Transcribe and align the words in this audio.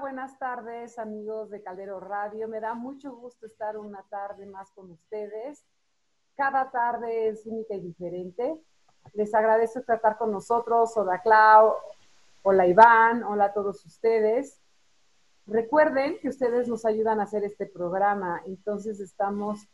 Buenas 0.00 0.38
tardes 0.38 0.98
amigos 0.98 1.50
de 1.50 1.62
Caldero 1.62 2.00
Radio. 2.00 2.48
Me 2.48 2.58
da 2.58 2.72
mucho 2.72 3.14
gusto 3.14 3.44
estar 3.44 3.76
una 3.76 4.02
tarde 4.04 4.46
más 4.46 4.70
con 4.70 4.90
ustedes. 4.90 5.62
Cada 6.34 6.70
tarde 6.70 7.28
es 7.28 7.44
única 7.44 7.74
y 7.74 7.80
diferente. 7.80 8.58
Les 9.12 9.34
agradezco 9.34 9.82
tratar 9.82 10.16
con 10.16 10.32
nosotros. 10.32 10.96
Hola 10.96 11.20
Clau, 11.20 11.74
hola 12.42 12.66
Iván, 12.66 13.24
hola 13.24 13.46
a 13.46 13.52
todos 13.52 13.84
ustedes. 13.84 14.58
Recuerden 15.46 16.18
que 16.18 16.30
ustedes 16.30 16.66
nos 16.66 16.86
ayudan 16.86 17.20
a 17.20 17.24
hacer 17.24 17.44
este 17.44 17.66
programa, 17.66 18.40
entonces 18.46 19.00
estamos 19.00 19.68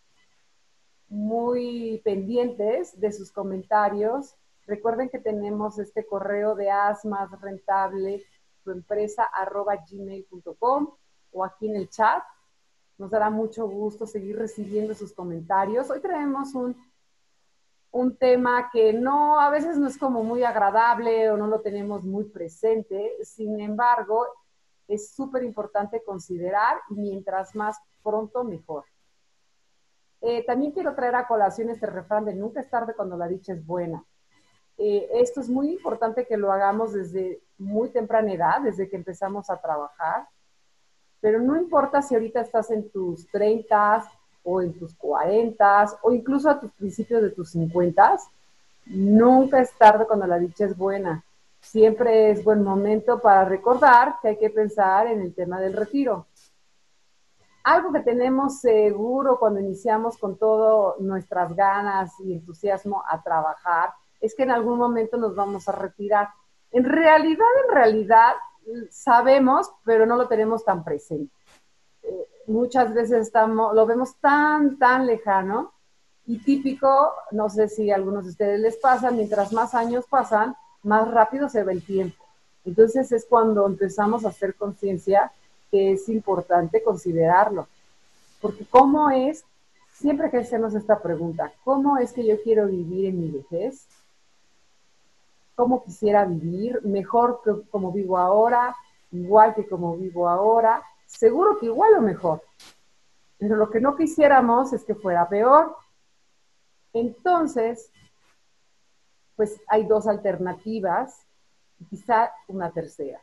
muy 1.09 2.03
pendientes 2.05 2.99
de 2.99 3.13
sus 3.13 3.31
comentarios. 3.31 4.35
Recuerden 4.67 5.09
que 5.09 5.21
tenemos 5.21 5.79
este 5.79 6.05
correo 6.05 6.57
de 6.57 6.69
asmas 6.69 7.31
rentable 7.41 8.25
tu 8.67 8.73
empresa 8.73 9.31
arroba 9.33 9.77
gmail.com 9.77 10.91
o 11.33 11.45
aquí 11.45 11.69
en 11.69 11.77
el 11.77 11.89
chat. 11.89 12.23
Nos 12.99 13.11
dará 13.11 13.31
mucho 13.31 13.69
gusto 13.69 14.07
seguir 14.07 14.37
recibiendo 14.37 14.93
sus 14.95 15.13
comentarios. 15.13 15.89
Hoy 15.89 16.01
traemos 16.01 16.53
un, 16.55 16.77
un 17.93 18.17
tema 18.17 18.69
que 18.73 18.93
no, 18.93 19.39
a 19.39 19.51
veces 19.51 19.79
no 19.79 19.87
es 19.87 19.97
como 19.97 20.25
muy 20.25 20.43
agradable 20.43 21.31
o 21.31 21.37
no 21.37 21.47
lo 21.47 21.61
tenemos 21.61 22.05
muy 22.05 22.25
presente. 22.25 23.13
Sin 23.23 23.61
embargo, 23.61 24.27
es 24.89 25.15
súper 25.15 25.45
importante 25.45 26.03
considerar 26.03 26.81
mientras 26.89 27.55
más 27.55 27.79
pronto, 28.03 28.43
mejor. 28.43 28.85
Eh, 30.23 30.45
también 30.45 30.73
quiero 30.73 30.95
traer 30.97 31.15
a 31.15 31.29
colación 31.29 31.71
este 31.71 31.87
refrán 31.87 32.25
de 32.25 32.35
nunca 32.35 32.61
es 32.61 32.69
tarde 32.69 32.95
cuando 32.97 33.17
la 33.17 33.29
dicha 33.29 33.53
es 33.53 33.65
buena. 33.65 34.05
Eh, 34.79 35.09
esto 35.15 35.41
es 35.41 35.49
muy 35.49 35.71
importante 35.71 36.27
que 36.27 36.37
lo 36.37 36.53
hagamos 36.53 36.93
desde 36.93 37.41
muy 37.59 37.89
temprana 37.89 38.33
edad, 38.33 38.61
desde 38.61 38.89
que 38.89 38.97
empezamos 38.97 39.49
a 39.49 39.61
trabajar, 39.61 40.29
pero 41.21 41.41
no 41.41 41.57
importa 41.57 42.03
si 42.03 42.15
ahorita 42.15 42.43
estás 42.43 42.71
en 42.71 42.91
tus 42.91 43.27
30 43.29 44.07
o 44.45 44.61
en 44.61 44.79
tus 44.79 44.95
40 44.95 45.99
o 46.03 46.13
incluso 46.13 46.51
a 46.51 46.61
tus 46.61 46.71
principios 46.73 47.23
de 47.23 47.31
tus 47.31 47.51
50, 47.51 48.19
nunca 48.87 49.61
es 49.61 49.73
tarde 49.73 50.07
cuando 50.07 50.27
la 50.27 50.39
dicha 50.39 50.67
es 50.67 50.77
buena. 50.77 51.25
Siempre 51.61 52.31
es 52.31 52.45
buen 52.45 52.63
momento 52.63 53.19
para 53.19 53.45
recordar 53.45 54.17
que 54.21 54.29
hay 54.29 54.37
que 54.37 54.51
pensar 54.51 55.09
en 55.09 55.21
el 55.23 55.35
tema 55.35 55.59
del 55.59 55.73
retiro. 55.73 56.27
Algo 57.65 57.93
que 57.93 58.01
tenemos 58.01 58.61
seguro 58.61 59.39
cuando 59.41 59.59
iniciamos 59.59 60.17
con 60.19 60.37
todas 60.37 61.01
nuestras 61.01 61.57
ganas 61.57 62.13
y 62.21 62.35
entusiasmo 62.35 63.03
a 63.09 63.21
trabajar 63.21 63.91
es 64.21 64.35
que 64.35 64.45
en 64.45 64.51
algún 64.51 64.79
momento 64.79 65.17
nos 65.17 65.35
vamos 65.35 65.69
a 65.69 65.73
retirar. 65.73 66.29
En 66.73 66.85
realidad, 66.85 67.47
en 67.67 67.75
realidad, 67.75 68.35
sabemos, 68.91 69.71
pero 69.85 70.07
no 70.07 70.17
lo 70.17 70.29
tenemos 70.29 70.65
tan 70.65 70.85
presente. 70.85 71.33
Eh, 72.03 72.29
muchas 72.47 72.93
veces 72.93 73.31
lo 73.35 73.87
vemos 73.87 74.17
tan, 74.17 74.79
tan 74.79 75.07
lejano 75.07 75.73
y 76.27 76.39
típico, 76.39 77.13
no 77.31 77.49
sé 77.49 77.69
si 77.69 77.91
a 77.91 77.95
algunos 77.95 78.25
de 78.25 78.31
ustedes 78.31 78.61
les 78.61 78.77
pasa, 78.77 79.11
mientras 79.11 79.53
más 79.53 79.75
años 79.75 80.05
pasan, 80.09 80.57
más 80.83 81.09
rápido 81.11 81.49
se 81.49 81.63
ve 81.63 81.73
el 81.73 81.85
tiempo. 81.85 82.25
Entonces 82.65 83.13
es 83.13 83.25
cuando 83.27 83.65
empezamos 83.67 84.25
a 84.25 84.29
hacer 84.29 84.55
conciencia 84.57 85.31
que 85.71 85.93
es 85.93 86.09
importante 86.09 86.83
considerarlo. 86.83 87.69
Porque 88.41 88.67
¿cómo 88.69 89.11
es? 89.11 89.45
Siempre 89.93 90.31
que 90.31 90.39
hacemos 90.39 90.75
esta 90.75 91.01
pregunta, 91.01 91.53
¿cómo 91.65 91.97
es 91.97 92.13
que 92.13 92.27
yo 92.27 92.43
quiero 92.43 92.67
vivir 92.67 93.07
en 93.07 93.21
mi 93.21 93.31
vejez? 93.31 93.87
Cómo 95.57 95.83
quisiera 95.83 96.25
vivir, 96.25 96.81
mejor 96.85 97.41
que 97.43 97.69
como 97.71 97.91
vivo 97.91 98.19
ahora, 98.19 98.77
igual 99.11 99.55
que 99.55 99.67
como 99.67 99.97
vivo 99.97 100.29
ahora, 100.29 100.83
seguro 101.07 101.59
que 101.59 101.67
igual 101.67 101.95
o 101.95 102.03
mejor. 102.03 102.43
Pero 103.39 103.57
lo 103.57 103.71
que 103.71 103.81
no 103.81 103.97
quisiéramos 103.97 104.73
es 104.73 104.85
que 104.85 104.95
fuera 104.95 105.29
peor. 105.29 105.75
Entonces, 106.93 107.91
pues 109.35 109.61
hay 109.67 109.85
dos 109.85 110.07
alternativas 110.07 111.27
quizá 111.89 112.31
una 112.49 112.71
tercera. 112.71 113.21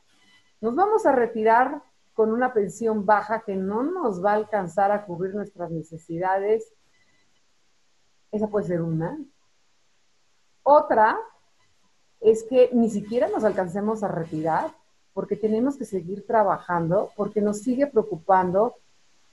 Nos 0.60 0.76
vamos 0.76 1.06
a 1.06 1.12
retirar 1.12 1.82
con 2.14 2.32
una 2.32 2.54
pensión 2.54 3.06
baja 3.06 3.42
que 3.42 3.56
no 3.56 3.84
nos 3.84 4.24
va 4.24 4.32
a 4.32 4.36
alcanzar 4.36 4.92
a 4.92 5.06
cubrir 5.06 5.34
nuestras 5.36 5.72
necesidades. 5.72 6.72
Esa 8.32 8.48
puede 8.48 8.68
ser 8.68 8.82
una. 8.82 9.20
Otra 10.62 11.20
es 12.24 12.44
que 12.44 12.70
ni 12.74 12.90
siquiera 12.90 13.28
nos 13.28 13.44
alcancemos 13.44 14.04
a 14.04 14.08
retirar 14.08 14.74
porque 15.14 15.36
tenemos 15.36 15.78
que 15.78 15.86
seguir 15.86 16.26
trabajando, 16.26 17.12
porque 17.16 17.42
nos 17.42 17.60
sigue 17.60 17.86
preocupando 17.88 18.76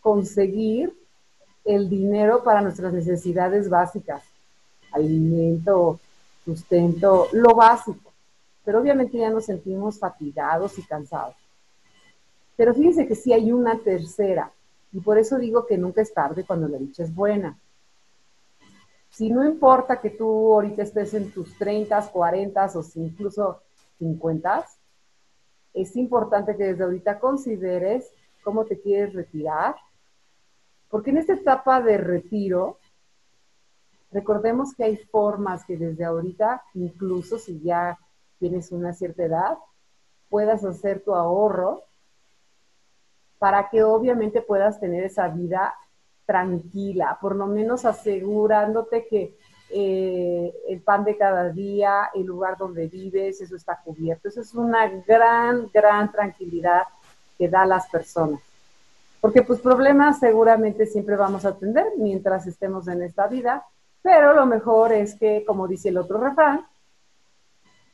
conseguir 0.01 0.93
el 1.65 1.89
dinero 1.89 2.43
para 2.43 2.61
nuestras 2.61 2.93
necesidades 2.93 3.71
básicas, 3.71 4.23
alimento, 4.93 6.01
sustento, 6.45 7.29
lo 7.33 7.55
básico. 7.55 8.13
Pero 8.65 8.81
obviamente 8.81 9.19
ya 9.19 9.31
nos 9.31 9.47
sentimos 9.47 9.99
fatigados 9.99 10.79
y 10.79 10.83
cansados. 10.83 11.37
Pero 12.57 12.75
fíjense 12.75 13.07
que 13.07 13.15
sí 13.15 13.33
hay 13.33 13.53
una 13.53 13.79
tercera, 13.79 14.53
y 14.93 15.01
por 15.01 15.17
eso 15.17 15.39
digo 15.39 15.67
que 15.67 15.79
nunca 15.79 16.03
es 16.03 16.13
tarde 16.13 16.45
cuando 16.45 16.69
la 16.69 16.77
dicha 16.77 17.05
es 17.05 17.15
buena 17.15 17.57
si 19.11 19.31
no 19.31 19.45
importa 19.45 20.01
que 20.01 20.11
tú 20.11 20.53
ahorita 20.55 20.83
estés 20.83 21.15
en 21.15 21.33
tus 21.33 21.57
30, 21.59 22.11
40 22.11 22.67
o 22.75 22.85
incluso 22.95 23.63
50, 23.99 24.67
es 25.75 25.97
importante 25.97 26.57
que 26.57 26.65
desde 26.65 26.85
ahorita 26.85 27.19
consideres 27.19 28.11
cómo 28.43 28.65
te 28.65 28.81
quieres 28.81 29.13
retirar, 29.13 29.77
porque 30.89 31.11
en 31.11 31.19
esta 31.19 31.35
etapa 31.35 31.81
de 31.81 31.99
retiro, 31.99 32.79
recordemos 34.11 34.75
que 34.75 34.85
hay 34.85 34.97
formas 34.97 35.65
que 35.65 35.77
desde 35.77 36.05
ahorita, 36.05 36.63
incluso 36.75 37.39
si 37.39 37.61
ya 37.61 37.99
tienes 38.39 38.73
una 38.73 38.93
cierta 38.93 39.25
edad, 39.25 39.59
puedas 40.29 40.65
hacer 40.65 41.03
tu 41.05 41.15
ahorro 41.15 41.83
para 43.39 43.69
que 43.69 43.83
obviamente 43.83 44.43
puedas 44.43 44.81
tener 44.81 45.05
esa 45.05 45.29
vida 45.29 45.75
tranquila, 46.31 47.19
por 47.21 47.35
lo 47.35 47.49
menos 47.49 47.85
asegurándote 47.85 49.05
que 49.09 49.37
eh, 49.69 50.55
el 50.69 50.81
pan 50.81 51.03
de 51.03 51.17
cada 51.17 51.49
día, 51.49 52.09
el 52.15 52.25
lugar 52.25 52.57
donde 52.57 52.87
vives, 52.87 53.41
eso 53.41 53.57
está 53.57 53.81
cubierto. 53.83 54.29
Eso 54.29 54.41
es 54.41 54.55
una 54.55 54.89
gran, 55.05 55.69
gran 55.75 56.13
tranquilidad 56.13 56.83
que 57.37 57.49
da 57.49 57.63
a 57.63 57.67
las 57.67 57.89
personas. 57.89 58.41
Porque 59.21 59.43
pues 59.43 59.59
problemas 59.59 60.21
seguramente 60.21 60.87
siempre 60.87 61.17
vamos 61.17 61.45
a 61.45 61.59
tener 61.59 61.87
mientras 61.99 62.47
estemos 62.47 62.87
en 62.87 63.03
esta 63.03 63.27
vida, 63.27 63.65
pero 64.01 64.33
lo 64.33 64.47
mejor 64.47 64.93
es 64.93 65.17
que, 65.17 65.45
como 65.45 65.67
dice 65.67 65.89
el 65.89 65.99
otro 65.99 66.19
refrán, 66.19 66.65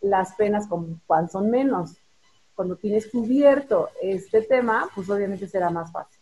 las 0.03 0.35
penas 0.35 0.67
con 0.67 1.01
cuán 1.07 1.31
son 1.31 1.51
menos. 1.51 1.97
Cuando 2.55 2.77
tienes 2.77 3.11
cubierto 3.11 3.89
este 4.03 4.43
tema, 4.43 4.91
pues 4.95 5.09
obviamente 5.09 5.49
será 5.49 5.71
más 5.71 5.91
fácil. 5.91 6.16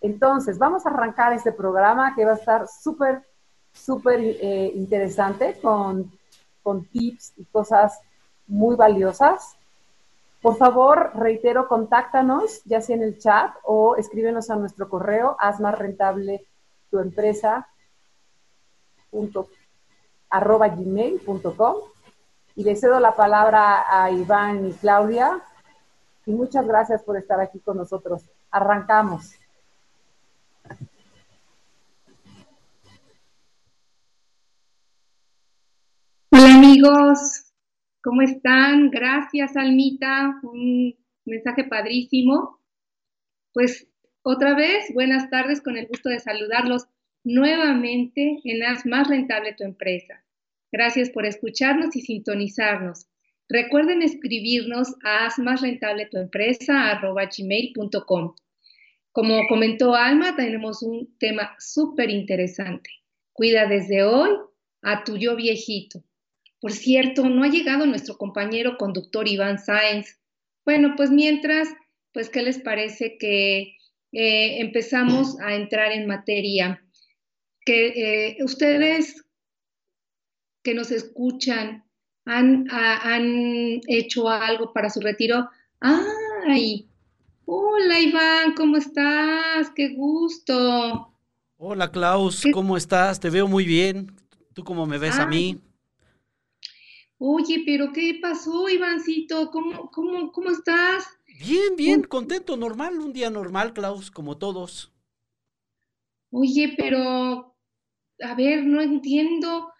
Entonces, 0.00 0.58
vamos 0.58 0.86
a 0.86 0.90
arrancar 0.90 1.32
este 1.32 1.52
programa 1.52 2.14
que 2.14 2.24
va 2.24 2.32
a 2.32 2.36
estar 2.36 2.68
súper, 2.68 3.22
súper 3.72 4.20
eh, 4.20 4.72
interesante 4.74 5.58
con, 5.60 6.10
con 6.62 6.84
tips 6.84 7.32
y 7.36 7.44
cosas 7.44 8.00
muy 8.46 8.76
valiosas. 8.76 9.56
Por 10.42 10.56
favor, 10.56 11.12
reitero, 11.14 11.66
contáctanos, 11.66 12.62
ya 12.64 12.80
sea 12.80 12.96
en 12.96 13.02
el 13.02 13.18
chat 13.18 13.54
o 13.64 13.96
escríbenos 13.96 14.50
a 14.50 14.56
nuestro 14.56 14.88
correo, 14.88 15.36
haz 15.40 15.60
más 15.60 15.78
rentable 15.78 16.46
tu 16.90 16.98
empresa 16.98 17.66
arroba 20.30 20.68
gmail.com 20.68 21.76
y 22.54 22.64
le 22.64 22.76
cedo 22.76 23.00
la 23.00 23.14
palabra 23.14 23.84
a 23.88 24.10
Iván 24.10 24.66
y 24.66 24.72
Claudia 24.72 25.42
y 26.26 26.32
muchas 26.32 26.66
gracias 26.66 27.02
por 27.02 27.16
estar 27.16 27.40
aquí 27.40 27.60
con 27.60 27.76
nosotros. 27.76 28.22
Arrancamos. 28.50 29.36
Amigos, 36.76 37.54
¿cómo 38.02 38.20
están? 38.20 38.90
Gracias, 38.90 39.56
Almita, 39.56 40.38
un 40.42 40.94
mensaje 41.24 41.64
padrísimo. 41.64 42.60
Pues 43.54 43.88
otra 44.22 44.54
vez, 44.54 44.92
buenas 44.92 45.30
tardes, 45.30 45.62
con 45.62 45.78
el 45.78 45.86
gusto 45.86 46.10
de 46.10 46.18
saludarlos 46.18 46.84
nuevamente 47.24 48.40
en 48.44 48.62
Haz 48.62 48.84
Más 48.84 49.08
Rentable 49.08 49.54
Tu 49.54 49.64
Empresa. 49.64 50.22
Gracias 50.70 51.08
por 51.08 51.24
escucharnos 51.24 51.96
y 51.96 52.02
sintonizarnos. 52.02 53.06
Recuerden 53.48 54.02
escribirnos 54.02 54.96
a 55.02 55.24
haz 55.24 55.38
más 55.38 55.62
rentable 55.62 56.08
tu 56.10 56.18
empresa 56.18 57.00
gmail.com. 57.00 58.34
Como 59.12 59.48
comentó 59.48 59.94
Alma, 59.94 60.36
tenemos 60.36 60.82
un 60.82 61.16
tema 61.18 61.56
súper 61.58 62.10
interesante. 62.10 62.90
Cuida 63.32 63.66
desde 63.66 64.02
hoy 64.02 64.30
a 64.82 65.04
tu 65.04 65.16
yo 65.16 65.36
viejito. 65.36 66.05
Por 66.66 66.72
cierto, 66.72 67.28
no 67.28 67.44
ha 67.44 67.48
llegado 67.48 67.86
nuestro 67.86 68.18
compañero 68.18 68.76
conductor 68.76 69.28
Iván 69.28 69.60
Sáenz. 69.60 70.18
Bueno, 70.64 70.94
pues 70.96 71.12
mientras 71.12 71.68
pues, 72.12 72.28
¿qué 72.28 72.42
les 72.42 72.58
parece 72.58 73.18
que 73.18 73.76
eh, 74.10 74.60
empezamos 74.60 75.38
a 75.38 75.54
entrar 75.54 75.92
en 75.92 76.08
materia? 76.08 76.82
Que 77.64 77.86
eh, 78.30 78.38
ustedes 78.42 79.24
que 80.64 80.74
nos 80.74 80.90
escuchan 80.90 81.84
han, 82.24 82.66
han 82.68 83.80
hecho 83.86 84.28
algo 84.28 84.72
para 84.72 84.90
su 84.90 85.00
retiro. 85.00 85.48
¡Ay! 85.78 86.88
Hola 87.44 88.00
Iván, 88.00 88.54
¿cómo 88.56 88.76
estás? 88.76 89.70
¡Qué 89.70 89.90
gusto! 89.94 91.14
Hola 91.58 91.92
Klaus, 91.92 92.42
¿cómo 92.52 92.76
estás? 92.76 93.20
Te 93.20 93.30
veo 93.30 93.46
muy 93.46 93.64
bien. 93.64 94.10
¿Tú 94.52 94.64
cómo 94.64 94.84
me 94.84 94.98
ves 94.98 95.16
a 95.16 95.26
mí? 95.26 95.60
Oye, 97.18 97.62
pero 97.64 97.92
¿qué 97.92 98.18
pasó, 98.20 98.68
Ivancito? 98.68 99.50
¿Cómo, 99.50 99.90
cómo, 99.90 100.32
cómo 100.32 100.50
estás? 100.50 101.06
Bien, 101.38 101.76
bien, 101.76 102.02
contento, 102.02 102.56
normal, 102.56 102.98
un 102.98 103.12
día 103.12 103.30
normal, 103.30 103.72
Klaus, 103.72 104.10
como 104.10 104.36
todos. 104.36 104.92
Oye, 106.30 106.74
pero, 106.76 107.56
a 108.22 108.34
ver, 108.34 108.64
no 108.66 108.82
entiendo, 108.82 109.72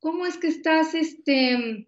¿cómo 0.00 0.26
es 0.26 0.36
que 0.36 0.48
estás, 0.48 0.94
este, 0.94 1.86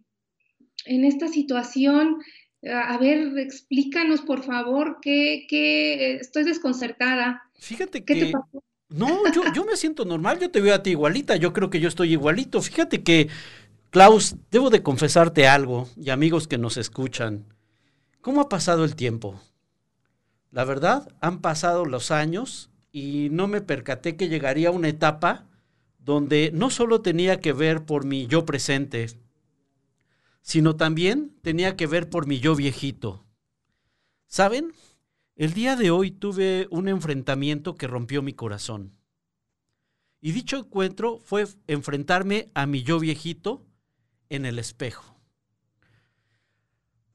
en 0.87 1.05
esta 1.05 1.29
situación? 1.29 2.23
A 2.63 2.97
ver, 2.97 3.37
explícanos, 3.39 4.23
por 4.23 4.43
favor, 4.43 4.99
que, 5.03 5.47
que 5.49 6.17
estoy 6.17 6.45
desconcertada. 6.45 7.43
Fíjate 7.59 8.05
¿Qué 8.05 8.15
que... 8.15 8.27
Te 8.27 8.33
pasó? 8.33 8.63
No, 8.91 9.33
yo, 9.33 9.43
yo 9.53 9.65
me 9.65 9.77
siento 9.77 10.05
normal, 10.05 10.39
yo 10.39 10.51
te 10.51 10.61
veo 10.61 10.75
a 10.75 10.83
ti 10.83 10.91
igualita, 10.91 11.35
yo 11.37 11.53
creo 11.53 11.69
que 11.69 11.81
yo 11.81 11.89
estoy 11.89 12.13
igualito. 12.13 12.63
Fíjate 12.63 13.03
que, 13.03 13.29
Klaus, 13.95 14.35
debo 14.51 14.71
de 14.71 14.83
confesarte 14.83 15.47
algo, 15.47 15.89
y 15.97 16.11
amigos 16.11 16.49
que 16.49 16.59
nos 16.59 16.79
escuchan, 16.79 17.55
¿cómo 18.23 18.41
ha 18.41 18.49
pasado 18.49 18.85
el 18.85 18.97
tiempo? 18.97 19.41
La 20.51 20.65
verdad, 20.65 21.15
han 21.21 21.41
pasado 21.41 21.85
los 21.85 22.11
años 22.11 22.71
y 22.91 23.29
no 23.31 23.47
me 23.47 23.61
percaté 23.61 24.17
que 24.17 24.29
llegaría 24.29 24.73
una 24.73 24.89
etapa 24.89 25.47
donde 26.01 26.51
no 26.53 26.71
solo 26.71 27.03
tenía 27.03 27.39
que 27.39 27.53
ver 27.53 27.87
por 27.87 28.05
mi 28.05 28.27
yo 28.27 28.45
presente, 28.45 29.07
sino 30.43 30.75
también 30.75 31.33
tenía 31.43 31.77
que 31.77 31.87
ver 31.87 32.11
por 32.11 32.27
mi 32.27 32.41
yo 32.41 32.57
viejito. 32.57 33.25
¿Saben? 34.27 34.73
El 35.37 35.55
día 35.55 35.77
de 35.77 35.93
hoy 35.93 36.11
tuve 36.11 36.67
un 36.73 36.89
enfrentamiento 36.89 37.77
que 37.77 37.87
rompió 37.87 38.23
mi 38.23 38.33
corazón. 38.33 38.99
Y 40.21 40.33
dicho 40.33 40.57
encuentro 40.57 41.21
fue 41.21 41.47
enfrentarme 41.69 42.51
a 42.55 42.67
mi 42.67 42.83
yo 42.83 42.99
viejito 42.99 43.65
en 44.29 44.47
el 44.47 44.59
espejo. 44.59 45.05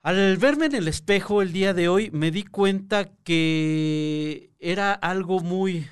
Al 0.01 0.37
verme 0.37 0.67
en 0.67 0.75
el 0.75 0.87
espejo 0.87 1.41
el 1.41 1.51
día 1.51 1.73
de 1.73 1.89
hoy 1.89 2.09
me 2.11 2.31
di 2.31 2.43
cuenta 2.43 3.05
que 3.23 4.51
era 4.59 4.93
algo 4.93 5.41
muy, 5.41 5.87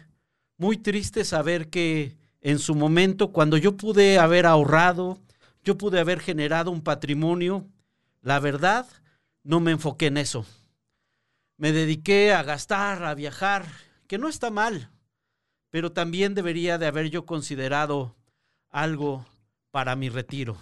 muy 0.57 0.77
triste 0.77 1.25
saber 1.25 1.69
que 1.69 2.15
en 2.41 2.59
su 2.59 2.75
momento, 2.75 3.31
cuando 3.31 3.57
yo 3.57 3.75
pude 3.75 4.19
haber 4.19 4.45
ahorrado, 4.45 5.19
yo 5.63 5.77
pude 5.77 5.99
haber 5.99 6.19
generado 6.19 6.71
un 6.71 6.81
patrimonio, 6.81 7.67
la 8.21 8.39
verdad, 8.39 8.87
no 9.43 9.59
me 9.59 9.71
enfoqué 9.71 10.07
en 10.07 10.17
eso 10.17 10.45
me 11.57 11.71
dediqué 11.71 12.33
a 12.33 12.43
gastar, 12.43 13.03
a 13.03 13.15
viajar, 13.15 13.65
que 14.07 14.17
no 14.17 14.29
está 14.29 14.51
mal, 14.51 14.91
pero 15.69 15.91
también 15.91 16.35
debería 16.35 16.77
de 16.77 16.85
haber 16.85 17.09
yo 17.09 17.25
considerado 17.25 18.15
algo 18.69 19.25
para 19.71 19.95
mi 19.95 20.09
retiro 20.09 20.57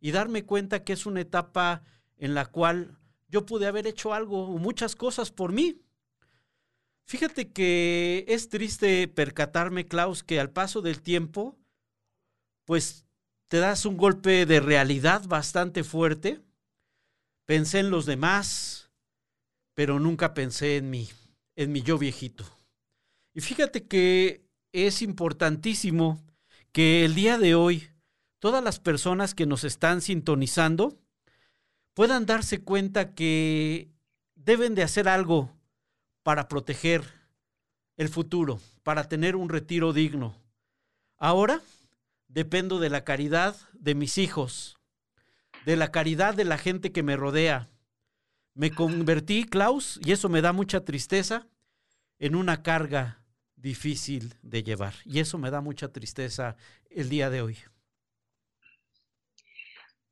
y 0.00 0.12
darme 0.12 0.44
cuenta 0.44 0.84
que 0.84 0.92
es 0.92 1.06
una 1.06 1.20
etapa 1.20 1.82
en 2.16 2.34
la 2.34 2.46
cual 2.46 2.98
yo 3.28 3.46
pude 3.46 3.66
haber 3.66 3.86
hecho 3.86 4.14
algo, 4.14 4.46
muchas 4.58 4.96
cosas 4.96 5.30
por 5.30 5.52
mí. 5.52 5.80
Fíjate 7.04 7.52
que 7.52 8.24
es 8.28 8.48
triste 8.48 9.08
percatarme, 9.08 9.86
Klaus, 9.86 10.22
que 10.22 10.40
al 10.40 10.50
paso 10.50 10.82
del 10.82 11.00
tiempo, 11.00 11.58
pues 12.64 13.06
te 13.48 13.58
das 13.58 13.86
un 13.86 13.96
golpe 13.96 14.44
de 14.44 14.60
realidad 14.60 15.24
bastante 15.26 15.84
fuerte. 15.84 16.42
Pensé 17.46 17.78
en 17.78 17.90
los 17.90 18.04
demás, 18.04 18.90
pero 19.74 19.98
nunca 19.98 20.34
pensé 20.34 20.76
en 20.76 20.90
mí, 20.90 21.08
en 21.56 21.72
mi 21.72 21.82
yo 21.82 21.96
viejito. 21.96 22.44
Y 23.32 23.40
fíjate 23.40 23.86
que 23.86 24.44
es 24.72 25.00
importantísimo 25.00 26.22
que 26.72 27.04
el 27.06 27.14
día 27.14 27.38
de 27.38 27.54
hoy 27.54 27.88
todas 28.38 28.62
las 28.62 28.78
personas 28.80 29.34
que 29.34 29.46
nos 29.46 29.64
están 29.64 30.00
sintonizando 30.00 30.98
puedan 31.94 32.26
darse 32.26 32.62
cuenta 32.62 33.14
que 33.14 33.90
deben 34.34 34.74
de 34.74 34.82
hacer 34.82 35.08
algo 35.08 35.50
para 36.22 36.48
proteger 36.48 37.02
el 37.96 38.08
futuro, 38.08 38.60
para 38.82 39.08
tener 39.08 39.34
un 39.36 39.48
retiro 39.48 39.92
digno. 39.92 40.36
Ahora 41.16 41.60
dependo 42.28 42.78
de 42.78 42.90
la 42.90 43.04
caridad 43.04 43.56
de 43.72 43.94
mis 43.94 44.18
hijos, 44.18 44.78
de 45.64 45.76
la 45.76 45.90
caridad 45.90 46.34
de 46.34 46.44
la 46.44 46.58
gente 46.58 46.92
que 46.92 47.02
me 47.02 47.16
rodea, 47.16 47.68
me 48.54 48.70
convertí, 48.70 49.44
Klaus, 49.44 49.98
y 50.04 50.12
eso 50.12 50.28
me 50.28 50.42
da 50.42 50.52
mucha 50.52 50.84
tristeza, 50.84 51.46
en 52.18 52.34
una 52.34 52.62
carga 52.62 53.24
difícil 53.56 54.34
de 54.42 54.62
llevar. 54.62 54.94
Y 55.04 55.20
eso 55.20 55.38
me 55.38 55.50
da 55.50 55.60
mucha 55.60 55.88
tristeza 55.92 56.56
el 56.90 57.08
día 57.08 57.30
de 57.30 57.42
hoy. 57.42 57.56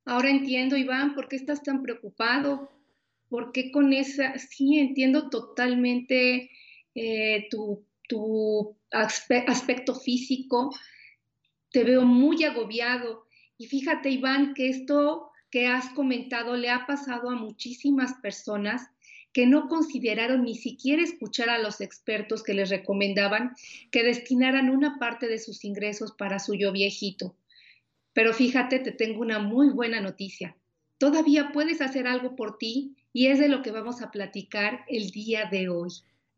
Ahora 0.06 0.30
entiendo, 0.30 0.76
Iván, 0.76 1.16
por 1.16 1.28
qué 1.28 1.34
estás 1.34 1.64
tan 1.64 1.82
preocupado. 1.82 2.70
¿Por 3.28 3.50
qué 3.50 3.72
con 3.72 3.92
esa? 3.92 4.38
Sí, 4.38 4.78
entiendo 4.78 5.30
totalmente 5.30 6.48
eh, 6.94 7.48
tu, 7.50 7.84
tu 8.08 8.76
aspecto 8.92 9.96
físico. 9.96 10.70
Te 11.72 11.82
veo 11.82 12.04
muy 12.04 12.44
agobiado. 12.44 13.26
Y 13.58 13.66
fíjate, 13.66 14.10
Iván, 14.10 14.54
que 14.54 14.68
esto 14.68 15.30
que 15.50 15.66
has 15.66 15.88
comentado 15.90 16.56
le 16.56 16.70
ha 16.70 16.86
pasado 16.86 17.28
a 17.30 17.34
muchísimas 17.34 18.14
personas 18.14 18.88
que 19.32 19.44
no 19.44 19.68
consideraron 19.68 20.44
ni 20.44 20.54
siquiera 20.54 21.02
escuchar 21.02 21.50
a 21.50 21.58
los 21.58 21.80
expertos 21.80 22.44
que 22.44 22.54
les 22.54 22.70
recomendaban 22.70 23.54
que 23.90 24.04
destinaran 24.04 24.70
una 24.70 24.98
parte 25.00 25.26
de 25.26 25.40
sus 25.40 25.64
ingresos 25.64 26.12
para 26.12 26.38
su 26.38 26.54
yo 26.54 26.70
viejito. 26.70 27.36
Pero 28.16 28.32
fíjate, 28.32 28.78
te 28.78 28.92
tengo 28.92 29.20
una 29.20 29.38
muy 29.40 29.68
buena 29.68 30.00
noticia. 30.00 30.56
Todavía 30.96 31.52
puedes 31.52 31.82
hacer 31.82 32.06
algo 32.06 32.34
por 32.34 32.56
ti 32.56 32.96
y 33.12 33.26
es 33.26 33.38
de 33.38 33.50
lo 33.50 33.60
que 33.60 33.72
vamos 33.72 34.00
a 34.00 34.10
platicar 34.10 34.86
el 34.88 35.10
día 35.10 35.50
de 35.50 35.68
hoy. 35.68 35.90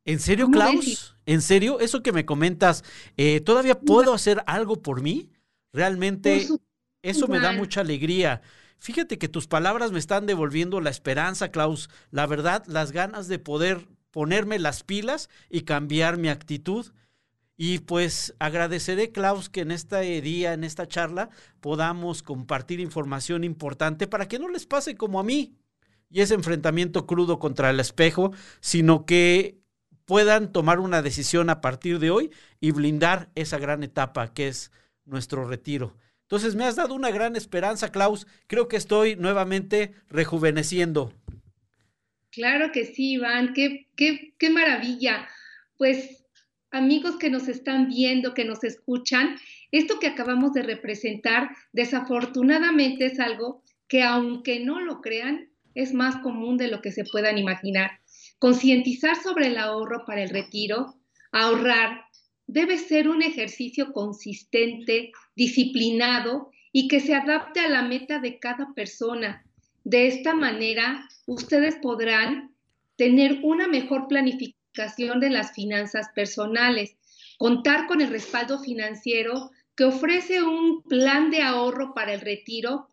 ¿En 0.04 0.18
serio, 0.18 0.50
Klaus? 0.50 1.14
¿En 1.24 1.40
serio? 1.40 1.78
Eso 1.78 2.02
que 2.02 2.10
me 2.10 2.26
comentas, 2.26 2.82
eh, 3.16 3.40
¿todavía 3.40 3.78
puedo 3.78 4.12
hacer 4.12 4.42
algo 4.48 4.82
por 4.82 5.02
mí? 5.02 5.30
Realmente, 5.72 6.48
eso 7.00 7.28
me 7.28 7.38
da 7.38 7.52
mucha 7.52 7.82
alegría. 7.82 8.42
Fíjate 8.80 9.16
que 9.16 9.28
tus 9.28 9.46
palabras 9.46 9.92
me 9.92 10.00
están 10.00 10.26
devolviendo 10.26 10.80
la 10.80 10.90
esperanza, 10.90 11.52
Klaus, 11.52 11.90
la 12.10 12.26
verdad, 12.26 12.64
las 12.66 12.90
ganas 12.90 13.28
de 13.28 13.38
poder 13.38 13.86
ponerme 14.10 14.58
las 14.58 14.82
pilas 14.82 15.30
y 15.48 15.60
cambiar 15.60 16.16
mi 16.16 16.28
actitud. 16.28 16.86
Y 17.60 17.80
pues 17.80 18.36
agradeceré, 18.38 19.10
Klaus, 19.10 19.48
que 19.48 19.62
en 19.62 19.72
este 19.72 20.20
día, 20.20 20.52
en 20.52 20.62
esta 20.62 20.86
charla, 20.86 21.28
podamos 21.60 22.22
compartir 22.22 22.78
información 22.78 23.42
importante 23.42 24.06
para 24.06 24.28
que 24.28 24.38
no 24.38 24.48
les 24.48 24.64
pase 24.64 24.94
como 24.94 25.18
a 25.18 25.24
mí 25.24 25.58
y 26.08 26.20
ese 26.20 26.34
enfrentamiento 26.34 27.04
crudo 27.04 27.40
contra 27.40 27.70
el 27.70 27.80
espejo, 27.80 28.32
sino 28.60 29.06
que 29.06 29.58
puedan 30.04 30.52
tomar 30.52 30.78
una 30.78 31.02
decisión 31.02 31.50
a 31.50 31.60
partir 31.60 31.98
de 31.98 32.10
hoy 32.10 32.30
y 32.60 32.70
blindar 32.70 33.28
esa 33.34 33.58
gran 33.58 33.82
etapa 33.82 34.32
que 34.32 34.46
es 34.46 34.70
nuestro 35.04 35.44
retiro. 35.44 35.96
Entonces 36.22 36.54
me 36.54 36.64
has 36.64 36.76
dado 36.76 36.94
una 36.94 37.10
gran 37.10 37.34
esperanza, 37.34 37.90
Klaus. 37.90 38.28
Creo 38.46 38.68
que 38.68 38.76
estoy 38.76 39.16
nuevamente 39.16 39.94
rejuveneciendo. 40.08 41.12
Claro 42.30 42.70
que 42.70 42.84
sí, 42.84 43.14
Iván. 43.14 43.52
Qué, 43.52 43.88
qué, 43.96 44.34
qué 44.38 44.50
maravilla. 44.50 45.28
Pues 45.76 46.17
amigos 46.70 47.16
que 47.16 47.30
nos 47.30 47.48
están 47.48 47.88
viendo, 47.88 48.34
que 48.34 48.44
nos 48.44 48.64
escuchan, 48.64 49.36
esto 49.70 49.98
que 49.98 50.06
acabamos 50.06 50.52
de 50.52 50.62
representar 50.62 51.50
desafortunadamente 51.72 53.06
es 53.06 53.20
algo 53.20 53.62
que 53.86 54.02
aunque 54.02 54.60
no 54.60 54.80
lo 54.80 55.00
crean, 55.00 55.48
es 55.74 55.94
más 55.94 56.16
común 56.16 56.56
de 56.56 56.68
lo 56.68 56.82
que 56.82 56.92
se 56.92 57.04
puedan 57.04 57.38
imaginar. 57.38 58.00
Concientizar 58.38 59.16
sobre 59.16 59.48
el 59.48 59.58
ahorro 59.58 60.04
para 60.06 60.22
el 60.22 60.30
retiro, 60.30 60.96
ahorrar, 61.32 62.04
debe 62.46 62.78
ser 62.78 63.08
un 63.08 63.22
ejercicio 63.22 63.92
consistente, 63.92 65.12
disciplinado 65.36 66.50
y 66.72 66.88
que 66.88 67.00
se 67.00 67.14
adapte 67.14 67.60
a 67.60 67.68
la 67.68 67.82
meta 67.82 68.18
de 68.18 68.38
cada 68.38 68.72
persona. 68.74 69.44
De 69.84 70.06
esta 70.06 70.34
manera, 70.34 71.08
ustedes 71.26 71.76
podrán 71.76 72.54
tener 72.96 73.40
una 73.42 73.68
mejor 73.68 74.08
planificación 74.08 74.57
de 75.20 75.30
las 75.30 75.52
finanzas 75.52 76.08
personales, 76.14 76.94
contar 77.36 77.86
con 77.86 78.00
el 78.00 78.10
respaldo 78.10 78.60
financiero 78.60 79.50
que 79.74 79.84
ofrece 79.84 80.42
un 80.42 80.82
plan 80.82 81.30
de 81.30 81.42
ahorro 81.42 81.94
para 81.94 82.14
el 82.14 82.20
retiro. 82.20 82.88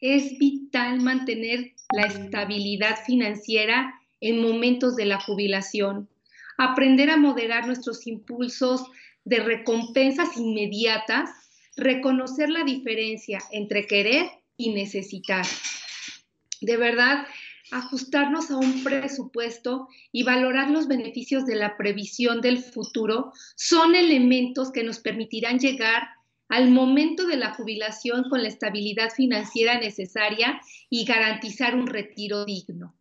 Es 0.00 0.38
vital 0.38 1.00
mantener 1.00 1.72
la 1.92 2.06
estabilidad 2.06 3.04
financiera 3.04 3.94
en 4.20 4.40
momentos 4.40 4.96
de 4.96 5.04
la 5.04 5.20
jubilación, 5.20 6.08
aprender 6.56 7.10
a 7.10 7.18
moderar 7.18 7.66
nuestros 7.66 8.06
impulsos 8.06 8.84
de 9.24 9.40
recompensas 9.40 10.36
inmediatas, 10.36 11.30
reconocer 11.76 12.48
la 12.48 12.64
diferencia 12.64 13.40
entre 13.50 13.86
querer 13.86 14.26
y 14.56 14.72
necesitar. 14.72 15.44
De 16.62 16.78
verdad, 16.78 17.26
ajustarnos 17.70 18.50
a 18.50 18.56
un 18.56 18.84
presupuesto 18.84 19.88
y 20.12 20.22
valorar 20.22 20.70
los 20.70 20.88
beneficios 20.88 21.46
de 21.46 21.56
la 21.56 21.76
previsión 21.76 22.40
del 22.40 22.58
futuro 22.58 23.32
son 23.56 23.94
elementos 23.94 24.70
que 24.72 24.84
nos 24.84 25.00
permitirán 25.00 25.58
llegar 25.58 26.08
al 26.48 26.70
momento 26.70 27.26
de 27.26 27.36
la 27.36 27.54
jubilación 27.54 28.28
con 28.30 28.42
la 28.42 28.48
estabilidad 28.48 29.10
financiera 29.10 29.78
necesaria 29.80 30.60
y 30.88 31.04
garantizar 31.04 31.74
un 31.74 31.86
retiro 31.86 32.44
digno. 32.44 32.94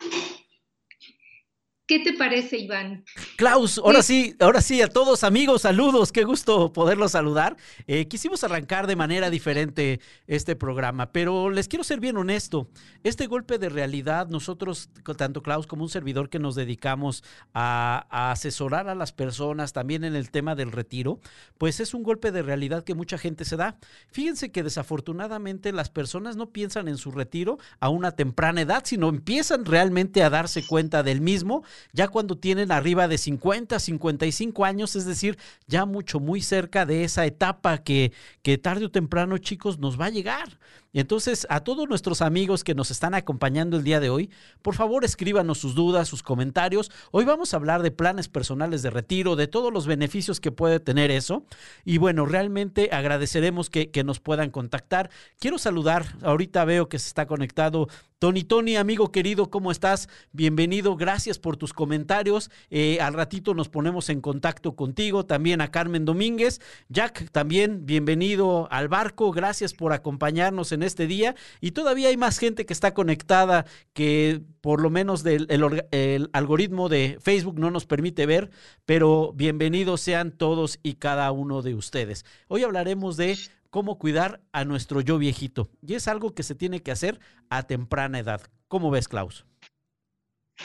¿Qué 1.87 1.99
te 1.99 2.13
parece, 2.13 2.57
Iván? 2.57 3.05
Klaus, 3.37 3.77
ahora 3.77 4.01
sí, 4.01 4.35
ahora 4.39 4.59
sí, 4.61 4.81
a 4.81 4.87
todos 4.87 5.23
amigos, 5.23 5.61
saludos, 5.61 6.11
qué 6.11 6.23
gusto 6.23 6.73
poderlos 6.73 7.11
saludar. 7.11 7.57
Eh, 7.85 8.07
quisimos 8.07 8.43
arrancar 8.43 8.87
de 8.87 8.95
manera 8.95 9.29
diferente 9.29 9.99
este 10.25 10.55
programa, 10.55 11.11
pero 11.11 11.51
les 11.51 11.67
quiero 11.67 11.83
ser 11.83 11.99
bien 11.99 12.17
honesto. 12.17 12.67
Este 13.03 13.27
golpe 13.27 13.59
de 13.59 13.69
realidad, 13.69 14.29
nosotros, 14.29 14.89
tanto 15.15 15.43
Klaus 15.43 15.67
como 15.67 15.83
un 15.83 15.89
servidor 15.89 16.29
que 16.29 16.39
nos 16.39 16.55
dedicamos 16.55 17.23
a, 17.53 18.07
a 18.09 18.31
asesorar 18.31 18.89
a 18.89 18.95
las 18.95 19.11
personas 19.11 19.71
también 19.71 20.03
en 20.03 20.15
el 20.15 20.31
tema 20.31 20.55
del 20.55 20.71
retiro, 20.71 21.19
pues 21.59 21.79
es 21.79 21.93
un 21.93 22.01
golpe 22.01 22.31
de 22.31 22.41
realidad 22.41 22.83
que 22.83 22.95
mucha 22.95 23.19
gente 23.19 23.45
se 23.45 23.57
da. 23.57 23.77
Fíjense 24.07 24.51
que 24.51 24.63
desafortunadamente 24.63 25.71
las 25.71 25.91
personas 25.91 26.35
no 26.35 26.49
piensan 26.49 26.87
en 26.87 26.97
su 26.97 27.11
retiro 27.11 27.59
a 27.79 27.89
una 27.89 28.13
temprana 28.13 28.61
edad, 28.61 28.81
sino 28.85 29.07
empiezan 29.09 29.65
realmente 29.65 30.23
a 30.23 30.31
darse 30.31 30.65
cuenta 30.65 31.03
del 31.03 31.21
mismo 31.21 31.63
ya 31.93 32.07
cuando 32.07 32.37
tienen 32.37 32.71
arriba 32.71 33.07
de 33.07 33.17
50, 33.17 33.79
55 33.79 34.65
años, 34.65 34.95
es 34.95 35.05
decir, 35.05 35.37
ya 35.67 35.85
mucho, 35.85 36.19
muy 36.19 36.41
cerca 36.41 36.85
de 36.85 37.03
esa 37.03 37.25
etapa 37.25 37.79
que, 37.79 38.11
que 38.41 38.57
tarde 38.57 38.85
o 38.85 38.91
temprano, 38.91 39.37
chicos, 39.37 39.79
nos 39.79 39.99
va 39.99 40.05
a 40.05 40.09
llegar. 40.11 40.59
Y 40.95 41.01
entonces, 41.01 41.45
a 41.49 41.59
todos 41.59 41.89
nuestros 41.89 42.21
amigos 42.21 42.63
que 42.63 42.73
nos 42.73 42.89
están 42.89 43.15
acompañando 43.15 43.75
el 43.75 43.83
día 43.83 43.99
de 43.99 44.09
hoy, 44.09 44.29
por 44.61 44.75
favor 44.75 45.03
escríbanos 45.03 45.57
sus 45.57 45.75
dudas, 45.75 46.07
sus 46.07 46.23
comentarios. 46.23 46.89
Hoy 47.11 47.25
vamos 47.25 47.53
a 47.53 47.57
hablar 47.57 47.81
de 47.81 47.91
planes 47.91 48.29
personales 48.29 48.81
de 48.81 48.91
retiro, 48.91 49.35
de 49.35 49.47
todos 49.47 49.73
los 49.73 49.87
beneficios 49.87 50.39
que 50.39 50.53
puede 50.53 50.79
tener 50.79 51.11
eso. 51.11 51.43
Y 51.83 51.97
bueno, 51.97 52.25
realmente 52.25 52.91
agradeceremos 52.93 53.69
que, 53.69 53.91
nos 54.05 54.21
puedan 54.21 54.51
contactar. 54.51 55.09
Quiero 55.37 55.57
saludar, 55.57 56.05
ahorita 56.21 56.63
veo 56.63 56.87
que 56.87 56.97
se 56.97 57.09
está 57.09 57.25
conectado 57.25 57.89
Tony, 58.17 58.43
Tony, 58.43 58.77
amigo 58.77 59.11
querido, 59.11 59.49
¿cómo 59.49 59.71
estás? 59.71 60.07
Bienvenido, 60.31 60.95
gracias 60.95 61.37
por 61.37 61.57
tus 61.57 61.73
comentarios. 61.73 62.49
Eh, 62.69 62.99
al 63.01 63.13
ratito 63.13 63.53
nos 63.53 63.67
ponemos 63.67 64.09
en 64.09 64.21
contacto 64.21 64.75
contigo, 64.75 65.25
también 65.25 65.59
a 65.59 65.69
Carmen 65.69 66.05
Domínguez. 66.05 66.61
Jack, 66.87 67.29
también 67.31 67.85
bienvenido 67.85 68.69
al 68.71 68.87
barco, 68.87 69.31
gracias 69.31 69.73
por 69.73 69.91
acompañarnos 69.91 70.71
en 70.71 70.84
este 70.85 71.07
día. 71.07 71.35
Y 71.61 71.71
todavía 71.71 72.09
hay 72.09 72.17
más 72.17 72.37
gente 72.37 72.65
que 72.65 72.73
está 72.73 72.93
conectada 72.93 73.65
que 73.93 74.41
por 74.61 74.81
lo 74.81 74.89
menos 74.89 75.23
del, 75.23 75.47
el, 75.91 76.29
algoritmo 76.33 76.89
de 76.89 77.17
Facebook 77.21 77.59
no 77.59 77.71
nos 77.71 77.85
permite 77.85 78.25
ver, 78.25 78.49
pero 78.85 79.33
bienvenidos 79.33 80.01
sean 80.01 80.31
todos 80.31 80.79
y 80.83 80.93
cada 80.93 81.31
uno 81.31 81.61
de 81.61 81.75
ustedes. 81.75 82.25
Hoy 82.47 82.63
hablaremos 82.63 83.17
de 83.17 83.37
cómo 83.69 83.97
cuidar 83.97 84.41
a 84.51 84.63
nuestro 84.65 85.01
yo 85.01 85.17
viejito. 85.17 85.69
Y 85.85 85.95
es 85.95 86.07
algo 86.07 86.33
que 86.33 86.43
se 86.43 86.55
tiene 86.55 86.81
que 86.81 86.91
hacer 86.91 87.19
a 87.49 87.63
temprana 87.63 88.19
edad. 88.19 88.41
¿Cómo 88.67 88.89
ves, 88.89 89.07
Klaus? 89.07 89.45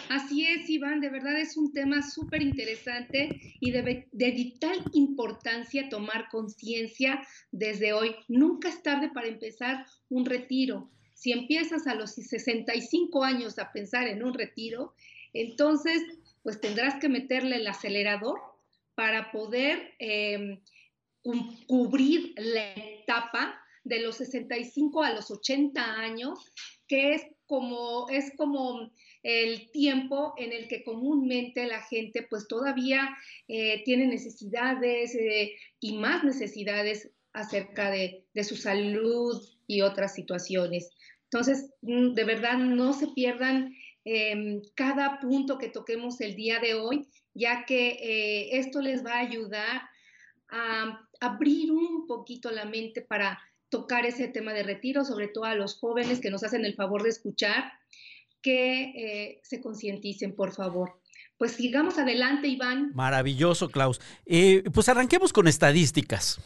Así 0.08 0.46
es, 0.46 0.68
Iván, 0.70 1.00
de 1.00 1.08
verdad 1.08 1.38
es 1.38 1.56
un 1.56 1.72
tema 1.72 2.02
súper 2.02 2.42
interesante 2.42 3.40
y 3.58 3.70
de, 3.72 4.08
de, 4.12 4.30
vital 4.30 4.84
importancia 4.92 5.88
tomar 5.88 6.28
conciencia 6.30 7.26
desde 7.50 7.92
hoy. 7.92 8.14
Nunca 8.28 8.68
es 8.68 8.82
tarde 8.82 9.10
para 9.12 9.28
empezar 9.28 9.86
un 10.08 10.26
retiro. 10.26 10.90
Si 11.14 11.32
empiezas 11.32 11.86
a 11.86 11.94
los 11.94 12.12
65 12.12 13.24
años 13.24 13.58
a 13.58 13.72
pensar 13.72 14.06
en 14.06 14.22
un 14.22 14.32
retiro, 14.32 14.94
entonces 15.32 16.02
pues 16.42 16.60
tendrás 16.60 17.00
que 17.00 17.08
meterle 17.08 17.56
el 17.56 17.66
acelerador 17.66 18.40
para 18.94 19.30
poder 19.32 19.94
eh, 19.98 20.60
cubrir 21.66 22.34
la 22.36 22.72
etapa 22.74 23.60
de 23.84 24.00
los 24.00 24.16
65 24.16 25.02
a 25.02 25.12
los 25.12 25.30
80 25.30 25.82
años, 25.82 26.38
que 26.86 27.14
es 27.14 27.22
como, 27.46 28.08
es 28.08 28.32
como 28.36 28.90
el 29.22 29.70
tiempo 29.70 30.34
en 30.38 30.52
el 30.52 30.68
que 30.68 30.82
comúnmente 30.82 31.66
la 31.66 31.82
gente 31.82 32.26
pues 32.28 32.48
todavía 32.48 33.16
eh, 33.48 33.82
tiene 33.84 34.06
necesidades 34.06 35.14
eh, 35.14 35.56
y 35.78 35.98
más 35.98 36.24
necesidades 36.24 37.10
acerca 37.32 37.90
de, 37.90 38.24
de, 38.34 38.44
su 38.44 38.56
salud 38.56 39.40
y 39.66 39.82
otras 39.82 40.14
situaciones. 40.14 40.90
Entonces, 41.24 41.70
mm, 41.82 42.14
de 42.14 42.24
verdad, 42.24 42.58
no 42.58 42.92
se 42.92 43.08
pierdan 43.08 43.74
eh, 44.04 44.62
cada 44.74 45.20
punto 45.20 45.58
que 45.58 45.68
toquemos 45.68 46.20
el 46.20 46.34
día 46.34 46.58
de 46.58 46.74
hoy, 46.74 47.08
ya 47.34 47.64
que 47.66 47.90
eh, 47.90 48.58
esto 48.58 48.80
les 48.80 49.04
va 49.04 49.14
a 49.14 49.20
ayudar 49.20 49.82
a 50.48 51.08
abrir 51.20 51.70
un 51.70 52.06
poquito 52.06 52.50
la 52.50 52.64
mente 52.64 53.02
para 53.02 53.38
tocar 53.68 54.06
ese 54.06 54.26
tema 54.26 54.52
de 54.52 54.62
retiro, 54.62 55.04
sobre 55.04 55.28
todo 55.28 55.44
a 55.44 55.54
los 55.54 55.78
jóvenes 55.78 56.20
que 56.20 56.30
nos 56.30 56.42
hacen 56.42 56.64
el 56.64 56.74
favor 56.74 57.02
de 57.02 57.10
escuchar, 57.10 57.72
que 58.42 58.82
eh, 58.82 59.40
se 59.42 59.60
concienticen, 59.60 60.34
por 60.34 60.52
favor. 60.52 61.00
Pues 61.36 61.52
sigamos 61.52 61.98
adelante, 61.98 62.48
Iván. 62.48 62.92
Maravilloso, 62.94 63.68
Klaus. 63.68 64.00
Eh, 64.26 64.62
pues 64.72 64.88
arranquemos 64.88 65.32
con 65.32 65.48
estadísticas. 65.48 66.40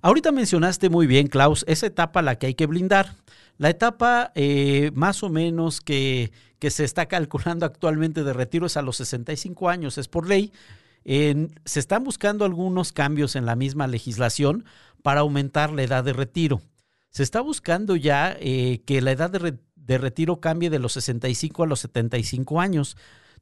Ahorita 0.00 0.32
mencionaste 0.32 0.88
muy 0.88 1.06
bien, 1.06 1.26
Klaus, 1.26 1.64
esa 1.68 1.86
etapa 1.86 2.22
la 2.22 2.38
que 2.38 2.46
hay 2.46 2.54
que 2.54 2.66
blindar. 2.66 3.14
La 3.56 3.68
etapa 3.68 4.32
eh, 4.34 4.90
más 4.94 5.22
o 5.22 5.28
menos 5.28 5.80
que, 5.80 6.30
que 6.58 6.70
se 6.70 6.84
está 6.84 7.06
calculando 7.06 7.66
actualmente 7.66 8.22
de 8.22 8.32
retiro 8.32 8.66
es 8.66 8.76
a 8.76 8.82
los 8.82 8.96
65 8.98 9.68
años, 9.68 9.98
es 9.98 10.08
por 10.08 10.28
ley 10.28 10.52
se 11.04 11.80
están 11.80 12.04
buscando 12.04 12.44
algunos 12.44 12.92
cambios 12.92 13.34
en 13.34 13.46
la 13.46 13.56
misma 13.56 13.86
legislación 13.86 14.66
para 15.02 15.20
aumentar 15.20 15.72
la 15.72 15.82
edad 15.82 16.04
de 16.04 16.12
retiro. 16.12 16.60
Se 17.08 17.22
está 17.22 17.40
buscando 17.40 17.96
ya 17.96 18.36
que 18.38 19.00
la 19.00 19.12
edad 19.12 19.30
de, 19.30 19.58
de, 19.88 19.98
retiro 19.98 20.40
cambie 20.40 20.70
de 20.70 20.78
los 20.78 20.92
65 20.92 21.64
a 21.64 21.66
los 21.66 21.80
75 21.80 22.60
años. 22.60 22.96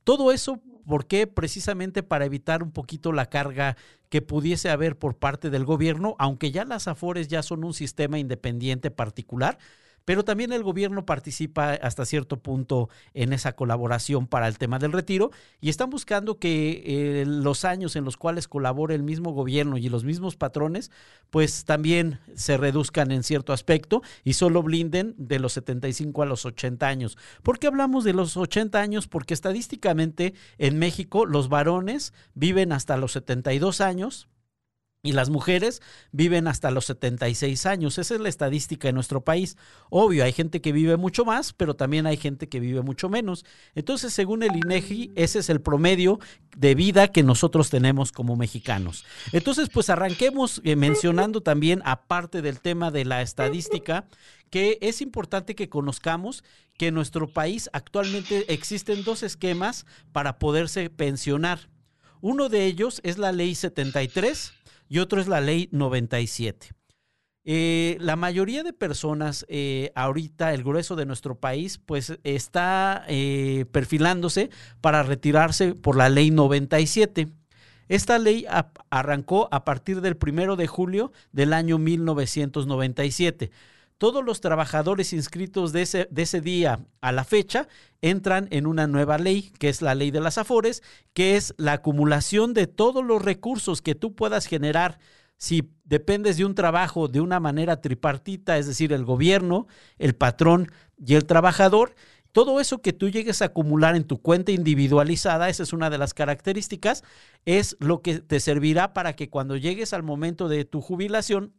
Todo 0.04 0.32
eso, 0.32 0.60
¿por 0.86 1.06
qué? 1.06 1.26
Precisamente 1.26 2.02
para 2.02 2.24
evitar 2.24 2.62
un 2.62 2.70
poquito 2.70 3.12
la 3.12 3.26
carga 3.26 3.76
que 4.08 4.22
pudiese 4.22 4.70
haber 4.70 4.96
por 4.96 5.16
parte 5.16 5.50
del 5.50 5.64
gobierno, 5.64 6.14
aunque 6.18 6.52
ya 6.52 6.64
las 6.64 6.88
AFORES 6.88 7.28
ya 7.28 7.42
son 7.42 7.64
un 7.64 7.74
sistema 7.74 8.18
independiente 8.18 8.90
particular, 8.90 9.58
pero 10.06 10.24
también 10.24 10.52
el 10.52 10.62
gobierno 10.62 11.04
participa 11.04 11.72
hasta 11.72 12.06
cierto 12.06 12.38
punto 12.38 12.88
en 13.12 13.34
esa 13.34 13.54
colaboración 13.54 14.26
para 14.26 14.48
el 14.48 14.56
tema 14.56 14.78
del 14.78 14.92
retiro 14.92 15.32
y 15.60 15.68
están 15.68 15.90
buscando 15.90 16.38
que 16.38 16.82
eh, 16.86 17.24
los 17.26 17.66
años 17.66 17.96
en 17.96 18.04
los 18.04 18.16
cuales 18.16 18.48
colabore 18.48 18.94
el 18.94 19.02
mismo 19.02 19.32
gobierno 19.32 19.76
y 19.76 19.88
los 19.88 20.04
mismos 20.04 20.36
patrones, 20.36 20.92
pues 21.30 21.64
también 21.64 22.20
se 22.34 22.56
reduzcan 22.56 23.10
en 23.10 23.24
cierto 23.24 23.52
aspecto 23.52 24.00
y 24.22 24.34
solo 24.34 24.62
blinden 24.62 25.14
de 25.18 25.40
los 25.40 25.54
75 25.54 26.22
a 26.22 26.26
los 26.26 26.46
80 26.46 26.86
años. 26.86 27.18
¿Por 27.42 27.58
qué 27.58 27.66
hablamos 27.66 28.04
de 28.04 28.12
los 28.12 28.36
80 28.36 28.80
años? 28.80 29.08
Porque 29.08 29.34
estadísticamente 29.34 30.34
en 30.58 30.78
México 30.78 31.26
los 31.26 31.48
varones 31.48 32.14
viven 32.34 32.72
hasta 32.72 32.96
los 32.96 33.10
72 33.12 33.80
años, 33.80 34.28
y 35.06 35.12
las 35.12 35.30
mujeres 35.30 35.80
viven 36.12 36.48
hasta 36.48 36.70
los 36.70 36.86
76 36.86 37.66
años. 37.66 37.98
Esa 37.98 38.14
es 38.14 38.20
la 38.20 38.28
estadística 38.28 38.88
en 38.88 38.94
nuestro 38.96 39.22
país. 39.22 39.56
Obvio, 39.88 40.24
hay 40.24 40.32
gente 40.32 40.60
que 40.60 40.72
vive 40.72 40.96
mucho 40.96 41.24
más, 41.24 41.52
pero 41.52 41.74
también 41.74 42.06
hay 42.06 42.16
gente 42.16 42.48
que 42.48 42.60
vive 42.60 42.82
mucho 42.82 43.08
menos. 43.08 43.44
Entonces, 43.74 44.12
según 44.12 44.42
el 44.42 44.56
INEGI, 44.56 45.12
ese 45.14 45.38
es 45.38 45.48
el 45.48 45.60
promedio 45.60 46.18
de 46.56 46.74
vida 46.74 47.08
que 47.08 47.22
nosotros 47.22 47.70
tenemos 47.70 48.12
como 48.12 48.36
mexicanos. 48.36 49.04
Entonces, 49.32 49.68
pues 49.68 49.90
arranquemos 49.90 50.60
eh, 50.64 50.76
mencionando 50.76 51.40
también, 51.40 51.82
aparte 51.84 52.42
del 52.42 52.60
tema 52.60 52.90
de 52.90 53.04
la 53.04 53.22
estadística, 53.22 54.06
que 54.50 54.78
es 54.80 55.00
importante 55.00 55.54
que 55.54 55.68
conozcamos 55.68 56.44
que 56.78 56.88
en 56.88 56.94
nuestro 56.94 57.28
país 57.28 57.70
actualmente 57.72 58.52
existen 58.52 59.04
dos 59.04 59.22
esquemas 59.22 59.86
para 60.12 60.38
poderse 60.38 60.90
pensionar. 60.90 61.68
Uno 62.20 62.48
de 62.48 62.66
ellos 62.66 63.00
es 63.04 63.18
la 63.18 63.32
ley 63.32 63.54
73 63.54 64.52
y 64.88 64.98
otro 64.98 65.20
es 65.20 65.28
la 65.28 65.40
ley 65.40 65.68
97. 65.72 66.70
Eh, 67.48 67.96
la 68.00 68.16
mayoría 68.16 68.64
de 68.64 68.72
personas 68.72 69.46
eh, 69.48 69.92
ahorita, 69.94 70.52
el 70.52 70.64
grueso 70.64 70.96
de 70.96 71.06
nuestro 71.06 71.38
país, 71.38 71.78
pues 71.78 72.18
está 72.24 73.04
eh, 73.06 73.66
perfilándose 73.70 74.50
para 74.80 75.04
retirarse 75.04 75.74
por 75.74 75.96
la 75.96 76.08
ley 76.08 76.32
97. 76.32 77.28
Esta 77.88 78.18
ley 78.18 78.46
arrancó 78.90 79.48
a 79.52 79.64
partir 79.64 80.00
del 80.00 80.16
primero 80.16 80.56
de 80.56 80.66
julio 80.66 81.12
del 81.30 81.52
año 81.52 81.78
1997. 81.78 83.52
Todos 83.98 84.24
los 84.24 84.40
trabajadores 84.40 85.12
inscritos 85.12 85.72
de 85.72 85.82
ese, 85.82 86.08
ese 86.14 86.40
día 86.40 86.80
a 87.00 87.12
la 87.12 87.24
fecha 87.24 87.68
entran 88.02 88.48
en 88.50 88.66
una 88.66 88.86
nueva 88.86 89.18
ley, 89.18 89.52
que 89.58 89.68
es 89.68 89.82
la 89.82 89.94
ley 89.94 90.10
de 90.10 90.20
las 90.20 90.38
afores, 90.38 90.82
que 91.14 91.36
es 91.36 91.54
la 91.56 91.74
acumulación 91.74 92.54
de 92.54 92.66
todos 92.66 93.04
los 93.04 93.22
recursos 93.22 93.82
que 93.82 93.94
tú 93.94 94.14
puedas 94.14 94.46
generar. 94.46 94.98
Si 95.38 95.70
dependes 95.84 96.36
de 96.36 96.44
un 96.44 96.54
trabajo 96.54 97.08
de 97.08 97.20
una 97.20 97.40
manera 97.40 97.80
tripartita, 97.80 98.58
es 98.58 98.66
decir, 98.66 98.92
el 98.92 99.04
gobierno, 99.04 99.66
el 99.98 100.14
patrón 100.14 100.70
y 100.98 101.14
el 101.14 101.26
trabajador, 101.26 101.94
todo 102.32 102.60
eso 102.60 102.82
que 102.82 102.92
tú 102.92 103.08
llegues 103.08 103.40
a 103.40 103.46
acumular 103.46 103.96
en 103.96 104.04
tu 104.04 104.20
cuenta 104.20 104.52
individualizada, 104.52 105.48
esa 105.48 105.62
es 105.62 105.72
una 105.72 105.88
de 105.88 105.96
las 105.96 106.12
características, 106.12 107.02
es 107.46 107.76
lo 107.80 108.02
que 108.02 108.20
te 108.20 108.40
servirá 108.40 108.92
para 108.92 109.14
que 109.14 109.30
cuando 109.30 109.56
llegues 109.56 109.94
al 109.94 110.02
momento 110.02 110.48
de 110.48 110.66
tu 110.66 110.82
jubilación 110.82 111.54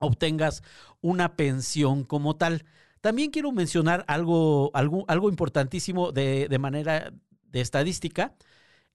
obtengas 0.00 0.62
una 1.00 1.36
pensión 1.36 2.04
como 2.04 2.36
tal. 2.36 2.64
También 3.00 3.30
quiero 3.30 3.52
mencionar 3.52 4.04
algo, 4.08 4.70
algo, 4.74 5.28
importantísimo 5.28 6.12
de, 6.12 6.48
de 6.48 6.58
manera 6.58 7.12
de 7.44 7.60
estadística. 7.60 8.34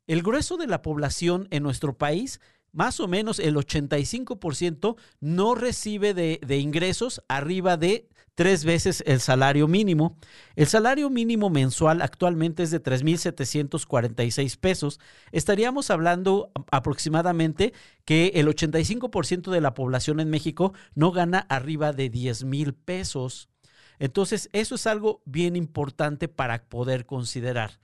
El 0.08 0.22
grueso 0.22 0.58
de 0.58 0.68
la 0.68 0.82
población 0.82 1.48
en 1.52 1.64
nuestro 1.64 1.98
país 1.98 2.40
más 2.76 3.00
o 3.00 3.08
menos 3.08 3.40
el 3.40 3.56
85% 3.56 4.98
no 5.22 5.56
recibe 5.56 6.14
de, 6.14 6.42
de, 6.46 6.58
ingresos 6.58 7.24
arriba 7.30 7.78
de 7.78 8.10
tres 8.36 8.66
veces 8.66 9.04
el 9.08 9.20
salario 9.22 9.68
mínimo. 9.68 10.18
El 10.56 10.68
salario 10.68 11.10
mínimo 11.10 11.50
mensual 11.50 12.02
actualmente 12.02 12.64
es 12.64 12.72
de 12.72 12.84
3.746 12.84 14.58
pesos. 14.58 15.00
Estaríamos 15.32 15.90
hablando 15.90 16.52
aproximadamente 16.70 17.74
que 18.04 18.34
el 18.36 18.48
85% 18.48 19.50
de 19.50 19.62
la 19.62 19.74
población 19.74 20.20
en 20.20 20.30
México 20.30 20.74
no 20.94 21.12
gana 21.12 21.40
arriba 21.40 21.94
de 21.94 22.10
10 22.10 22.44
mil 22.44 22.74
pesos. 22.74 23.50
Entonces, 23.98 24.50
eso 24.52 24.76
es 24.76 24.88
algo 24.88 25.22
bien 25.26 25.56
importante 25.56 26.28
para 26.28 26.66
poder 26.66 27.06
considerar 27.06 27.80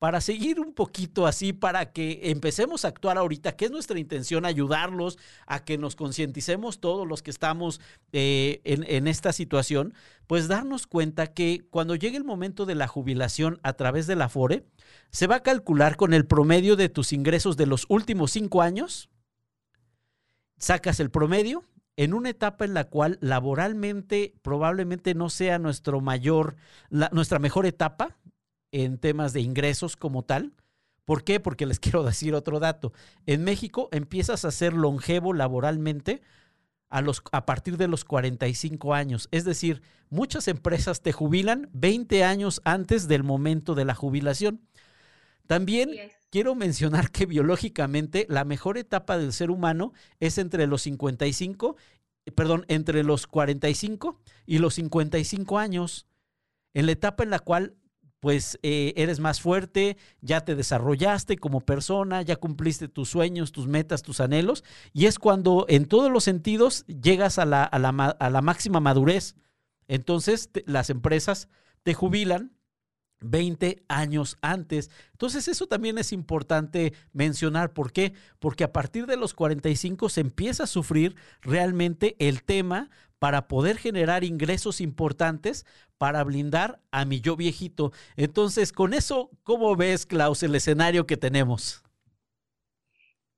para 0.00 0.22
seguir 0.22 0.60
un 0.60 0.72
poquito 0.72 1.26
así, 1.26 1.52
para 1.52 1.92
que 1.92 2.30
empecemos 2.30 2.86
a 2.86 2.88
actuar 2.88 3.18
ahorita, 3.18 3.54
que 3.54 3.66
es 3.66 3.70
nuestra 3.70 3.98
intención 3.98 4.46
ayudarlos 4.46 5.18
a 5.46 5.62
que 5.62 5.76
nos 5.76 5.94
concienticemos 5.94 6.80
todos 6.80 7.06
los 7.06 7.22
que 7.22 7.30
estamos 7.30 7.82
eh, 8.12 8.62
en, 8.64 9.06
esta 9.06 9.34
situación, 9.34 9.92
pues 10.26 10.48
darnos 10.48 10.86
cuenta 10.86 11.26
que 11.26 11.66
cuando 11.68 11.96
llegue 11.96 12.16
el 12.16 12.24
momento 12.24 12.64
de 12.64 12.76
la 12.76 12.88
jubilación 12.88 13.60
a 13.62 13.74
través 13.74 14.06
de 14.06 14.16
la 14.16 14.30
FORE, 14.30 14.64
se 15.10 15.26
va 15.26 15.36
a 15.36 15.42
calcular 15.42 15.96
con 15.96 16.14
el 16.14 16.24
promedio 16.24 16.76
de 16.76 16.88
tus 16.88 17.12
ingresos 17.12 17.58
de 17.58 17.66
los 17.66 17.84
últimos 17.90 18.30
cinco 18.30 18.62
años, 18.62 19.10
sacas 20.56 20.98
el 21.00 21.10
promedio 21.10 21.66
en 21.96 22.14
una 22.14 22.30
etapa 22.30 22.64
en 22.64 22.72
la 22.72 22.84
cual 22.84 23.18
laboralmente 23.20 24.32
probablemente 24.40 25.14
no 25.14 25.28
sea 25.28 25.58
nuestro 25.58 26.00
mayor, 26.00 26.56
nuestra 26.88 27.38
mejor 27.38 27.66
etapa, 27.66 28.16
en 28.72 28.98
temas 28.98 29.32
de 29.32 29.40
ingresos 29.40 29.96
como 29.96 30.22
tal. 30.22 30.52
¿Por 31.04 31.24
qué? 31.24 31.40
Porque 31.40 31.66
les 31.66 31.78
quiero 31.80 32.02
decir 32.02 32.34
otro 32.34 32.60
dato. 32.60 32.92
En 33.26 33.44
México 33.44 33.88
empiezas 33.92 34.44
a 34.44 34.50
ser 34.50 34.72
longevo 34.72 35.32
laboralmente 35.32 36.22
a, 36.88 37.00
los, 37.00 37.22
a 37.32 37.46
partir 37.46 37.76
de 37.76 37.88
los 37.88 38.04
45 38.04 38.94
años. 38.94 39.28
Es 39.30 39.44
decir, 39.44 39.82
muchas 40.10 40.48
empresas 40.48 41.02
te 41.02 41.12
jubilan 41.12 41.68
20 41.72 42.24
años 42.24 42.60
antes 42.64 43.08
del 43.08 43.22
momento 43.22 43.74
de 43.74 43.84
la 43.84 43.94
jubilación. 43.94 44.60
También 45.46 45.90
quiero 46.30 46.54
mencionar 46.54 47.10
que 47.10 47.26
biológicamente 47.26 48.26
la 48.28 48.44
mejor 48.44 48.78
etapa 48.78 49.18
del 49.18 49.32
ser 49.32 49.50
humano 49.50 49.92
es 50.20 50.38
entre 50.38 50.66
los 50.66 50.82
55, 50.82 51.76
perdón, 52.34 52.64
entre 52.68 53.02
los 53.02 53.26
45 53.26 54.20
y 54.46 54.58
los 54.58 54.74
55 54.74 55.58
años, 55.58 56.06
en 56.72 56.86
la 56.86 56.92
etapa 56.92 57.24
en 57.24 57.30
la 57.30 57.40
cual 57.40 57.74
pues 58.20 58.58
eh, 58.62 58.92
eres 58.96 59.18
más 59.18 59.40
fuerte, 59.40 59.96
ya 60.20 60.42
te 60.44 60.54
desarrollaste 60.54 61.38
como 61.38 61.60
persona, 61.60 62.22
ya 62.22 62.36
cumpliste 62.36 62.86
tus 62.86 63.08
sueños, 63.08 63.50
tus 63.50 63.66
metas, 63.66 64.02
tus 64.02 64.20
anhelos, 64.20 64.62
y 64.92 65.06
es 65.06 65.18
cuando 65.18 65.64
en 65.68 65.86
todos 65.86 66.12
los 66.12 66.24
sentidos 66.24 66.84
llegas 66.86 67.38
a 67.38 67.46
la, 67.46 67.64
a 67.64 67.78
la, 67.78 67.88
a 67.88 68.30
la 68.30 68.42
máxima 68.42 68.80
madurez. 68.80 69.36
Entonces 69.88 70.50
las 70.66 70.90
empresas 70.90 71.48
te 71.82 71.94
jubilan 71.94 72.52
20 73.20 73.82
años 73.88 74.38
antes. 74.40 74.90
Entonces 75.12 75.48
eso 75.48 75.66
también 75.66 75.98
es 75.98 76.12
importante 76.12 76.92
mencionar. 77.12 77.72
¿Por 77.72 77.92
qué? 77.92 78.14
Porque 78.38 78.64
a 78.64 78.72
partir 78.72 79.06
de 79.06 79.16
los 79.16 79.34
45 79.34 80.08
se 80.08 80.20
empieza 80.20 80.64
a 80.64 80.68
sufrir 80.68 81.16
realmente 81.40 82.16
el 82.18 82.42
tema 82.42 82.90
para 83.20 83.46
poder 83.46 83.76
generar 83.76 84.24
ingresos 84.24 84.80
importantes 84.80 85.66
para 85.98 86.24
blindar 86.24 86.80
a 86.90 87.04
mi 87.04 87.20
yo 87.20 87.36
viejito. 87.36 87.92
Entonces, 88.16 88.72
con 88.72 88.94
eso, 88.94 89.30
¿cómo 89.44 89.76
ves, 89.76 90.06
Klaus, 90.06 90.42
el 90.42 90.54
escenario 90.54 91.06
que 91.06 91.18
tenemos? 91.18 91.84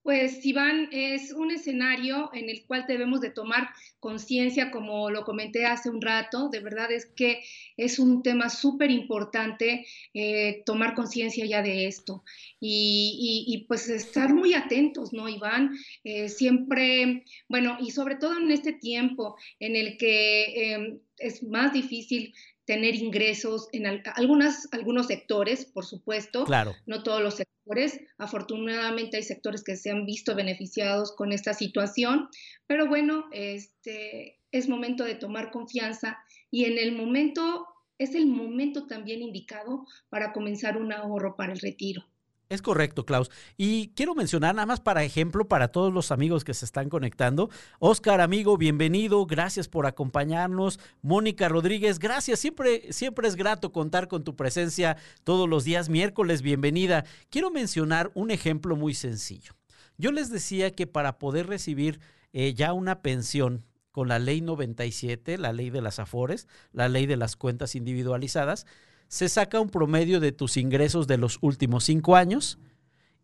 Pues 0.03 0.45
Iván, 0.45 0.89
es 0.91 1.31
un 1.31 1.49
escenario 1.49 2.29
en 2.33 2.49
el 2.49 2.65
cual 2.65 2.83
debemos 2.89 3.21
de 3.21 3.29
tomar 3.29 3.69
conciencia, 4.01 4.69
como 4.69 5.09
lo 5.09 5.23
comenté 5.23 5.65
hace 5.65 5.89
un 5.89 6.01
rato, 6.01 6.49
de 6.49 6.59
verdad 6.59 6.91
es 6.91 7.05
que 7.05 7.41
es 7.77 7.99
un 7.99 8.21
tema 8.21 8.49
súper 8.49 8.91
importante 8.91 9.87
eh, 10.13 10.61
tomar 10.65 10.93
conciencia 10.93 11.45
ya 11.45 11.61
de 11.61 11.87
esto 11.87 12.25
y, 12.59 13.63
pues 13.69 13.87
estar 13.87 14.33
muy 14.33 14.53
atentos, 14.53 15.13
¿no, 15.13 15.29
Iván? 15.29 15.71
Eh, 16.03 16.27
siempre, 16.27 17.23
bueno, 17.47 17.77
y 17.79 17.91
sobre 17.91 18.15
todo 18.15 18.37
en 18.37 18.51
este 18.51 18.73
tiempo 18.73 19.37
en 19.59 19.77
el 19.77 19.97
que 19.97 20.73
eh, 20.73 20.99
es 21.17 21.43
más 21.43 21.71
difícil 21.71 22.33
tener 22.65 22.95
ingresos 22.95 23.67
en 23.71 23.85
algunas, 24.15 24.69
algunos 24.71 25.07
sectores, 25.07 25.65
por 25.65 25.85
supuesto, 25.85 26.45
claro. 26.45 26.73
no 26.85 27.03
todos 27.03 27.21
los 27.21 27.35
sectores. 27.35 27.99
Afortunadamente 28.17 29.17
hay 29.17 29.23
sectores 29.23 29.63
que 29.63 29.75
se 29.75 29.91
han 29.91 30.05
visto 30.05 30.35
beneficiados 30.35 31.13
con 31.15 31.31
esta 31.31 31.53
situación, 31.53 32.29
pero 32.67 32.87
bueno, 32.87 33.25
este, 33.31 34.39
es 34.51 34.69
momento 34.69 35.03
de 35.03 35.15
tomar 35.15 35.51
confianza 35.51 36.17
y 36.51 36.65
en 36.65 36.77
el 36.77 36.95
momento, 36.95 37.67
es 37.97 38.15
el 38.15 38.27
momento 38.27 38.87
también 38.87 39.21
indicado 39.21 39.85
para 40.09 40.31
comenzar 40.33 40.77
un 40.77 40.93
ahorro 40.93 41.35
para 41.35 41.53
el 41.53 41.59
retiro. 41.59 42.05
Es 42.53 42.61
correcto, 42.61 43.03
Klaus. 43.03 43.31
Y 43.57 43.87
quiero 43.95 44.13
mencionar 44.13 44.53
nada 44.53 44.67
más 44.67 44.79
para 44.79 45.03
ejemplo, 45.03 45.47
para 45.47 45.69
todos 45.69 45.91
los 45.91 46.11
amigos 46.11 46.43
que 46.43 46.53
se 46.53 46.65
están 46.65 46.87
conectando. 46.87 47.49
Oscar, 47.79 48.21
amigo, 48.21 48.57
bienvenido. 48.57 49.25
Gracias 49.25 49.67
por 49.67 49.87
acompañarnos. 49.87 50.79
Mónica 51.01 51.49
Rodríguez, 51.49 51.97
gracias. 51.97 52.39
Siempre, 52.39 52.93
siempre 52.93 53.27
es 53.27 53.35
grato 53.35 53.71
contar 53.71 54.07
con 54.07 54.23
tu 54.23 54.35
presencia 54.35 54.97
todos 55.23 55.49
los 55.49 55.63
días 55.63 55.89
miércoles. 55.89 56.43
Bienvenida. 56.43 57.05
Quiero 57.31 57.49
mencionar 57.49 58.11
un 58.13 58.29
ejemplo 58.29 58.75
muy 58.75 58.93
sencillo. 58.93 59.53
Yo 59.97 60.11
les 60.11 60.29
decía 60.29 60.69
que 60.75 60.85
para 60.85 61.17
poder 61.17 61.47
recibir 61.47 62.01
eh, 62.33 62.53
ya 62.53 62.73
una 62.73 63.01
pensión 63.01 63.65
con 63.89 64.09
la 64.09 64.19
ley 64.19 64.41
97, 64.41 65.39
la 65.39 65.53
ley 65.53 65.71
de 65.71 65.81
las 65.81 65.97
AFORES, 65.97 66.47
la 66.71 66.87
ley 66.87 67.07
de 67.07 67.17
las 67.17 67.35
cuentas 67.35 67.73
individualizadas, 67.73 68.67
se 69.13 69.29
saca 69.29 69.59
un 69.59 69.69
promedio 69.69 70.19
de 70.19 70.31
tus 70.31 70.57
ingresos 70.57 71.05
de 71.05 71.19
los 71.19 71.37
últimos 71.41 71.83
cinco 71.83 72.15
años 72.15 72.57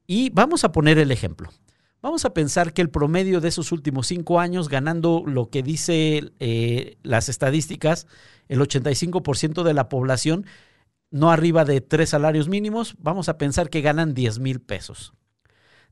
y 0.06 0.30
vamos 0.30 0.64
a 0.64 0.72
poner 0.72 1.00
el 1.00 1.10
ejemplo. 1.10 1.50
Vamos 2.04 2.26
a 2.26 2.34
pensar 2.36 2.74
que 2.74 2.84
el 2.84 2.92
promedio 2.92 3.42
de 3.42 3.48
esos 3.48 3.72
últimos 3.72 4.06
cinco 4.06 4.40
años, 4.40 4.70
ganando 4.70 5.24
lo 5.26 5.50
que 5.50 5.64
dice 5.64 6.32
eh, 6.40 6.98
las 7.02 7.28
estadísticas, 7.28 8.06
el 8.50 8.60
85% 8.60 9.64
de 9.64 9.74
la 9.74 9.90
población, 9.90 10.46
no 11.10 11.32
arriba 11.32 11.66
de 11.66 11.82
tres 11.82 12.10
salarios 12.12 12.50
mínimos, 12.50 12.94
vamos 13.00 13.28
a 13.28 13.40
pensar 13.40 13.72
que 13.72 13.82
ganan 13.82 14.14
10 14.14 14.38
mil 14.38 14.62
pesos. 14.62 15.14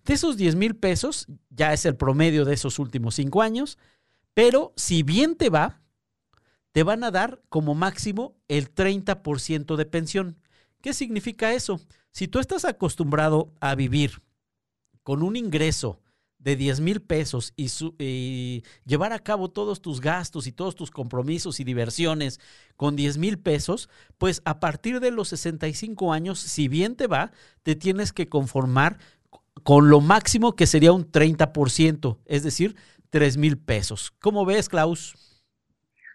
De 0.06 0.14
esos 0.14 0.38
10 0.38 0.58
mil 0.58 0.76
pesos, 0.76 1.26
ya 1.50 1.74
es 1.74 1.88
el 1.88 1.96
promedio 1.96 2.46
de 2.46 2.54
esos 2.54 2.78
últimos 2.78 3.16
cinco 3.16 3.42
años, 3.42 3.80
pero 4.36 4.74
si 4.76 5.02
bien 5.02 5.36
te 5.36 5.50
va, 5.50 5.82
te 6.78 6.84
van 6.84 7.04
a 7.04 7.10
dar 7.10 7.42
como 7.50 7.74
máximo 7.74 8.36
el 8.48 8.72
30% 8.72 9.78
de 9.78 9.86
pensión. 9.88 10.38
¿Qué 10.80 10.94
significa 10.94 11.52
eso? 11.54 11.82
Si 12.12 12.28
tú 12.28 12.38
estás 12.38 12.66
acostumbrado 12.66 13.52
a 13.60 13.74
vivir 13.74 14.22
con 15.02 15.24
un 15.24 15.36
ingreso 15.36 16.00
de 16.38 16.56
10 16.56 16.82
mil 16.82 17.02
pesos 17.02 17.52
y, 17.56 17.70
su, 17.70 17.96
llevar 18.86 19.12
a 19.12 19.18
cabo 19.18 19.50
todos 19.50 19.82
tus 19.82 20.02
gastos 20.02 20.46
y 20.46 20.52
todos 20.52 20.76
tus 20.76 20.92
compromisos 20.92 21.60
y 21.60 21.64
diversiones 21.64 22.40
con 22.76 22.96
10 22.96 23.18
mil 23.18 23.40
pesos, 23.40 23.90
pues 24.20 24.44
a 24.46 24.60
partir 24.60 25.00
de 25.00 25.10
los 25.10 25.30
65 25.30 26.14
años, 26.14 26.38
si 26.38 26.68
bien 26.68 26.96
te 26.96 27.08
va, 27.08 27.32
te 27.64 27.76
tienes 27.76 28.14
que 28.14 28.30
conformar 28.30 29.00
con 29.64 29.90
lo 29.90 30.00
máximo 30.00 30.56
que 30.56 30.68
sería 30.68 30.92
un 30.92 31.12
30%, 31.12 32.20
es 32.28 32.44
decir, 32.44 32.76
3 33.10 33.38
mil 33.38 33.58
pesos. 33.58 34.14
¿Cómo 34.20 34.46
ves, 34.46 34.70
Klaus? 34.70 35.16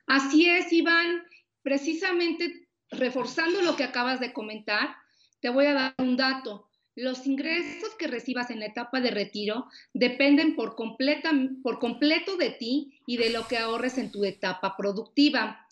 Así 0.07 0.49
es, 0.49 0.73
Iván. 0.73 1.23
Precisamente 1.63 2.69
reforzando 2.91 3.63
lo 3.63 3.77
que 3.77 3.85
acabas 3.85 4.21
de 4.21 4.33
comentar, 4.33 4.97
te 5.41 5.49
voy 5.49 5.67
a 5.67 5.75
dar 5.75 5.95
un 5.99 6.17
dato. 6.17 6.69
Los 6.95 7.27
ingresos 7.27 7.95
que 7.99 8.07
recibas 8.07 8.51
en 8.51 8.61
la 8.61 8.67
etapa 8.67 9.01
de 9.01 9.11
retiro 9.11 9.67
dependen 9.95 10.55
por, 10.55 10.77
por 10.77 11.79
completo 11.79 12.37
de 12.37 12.51
ti 12.51 13.01
y 13.07 13.17
de 13.17 13.31
lo 13.31 13.49
que 13.49 13.57
ahorres 13.57 13.97
en 13.97 14.13
tu 14.13 14.25
etapa 14.25 14.77
productiva. 14.77 15.67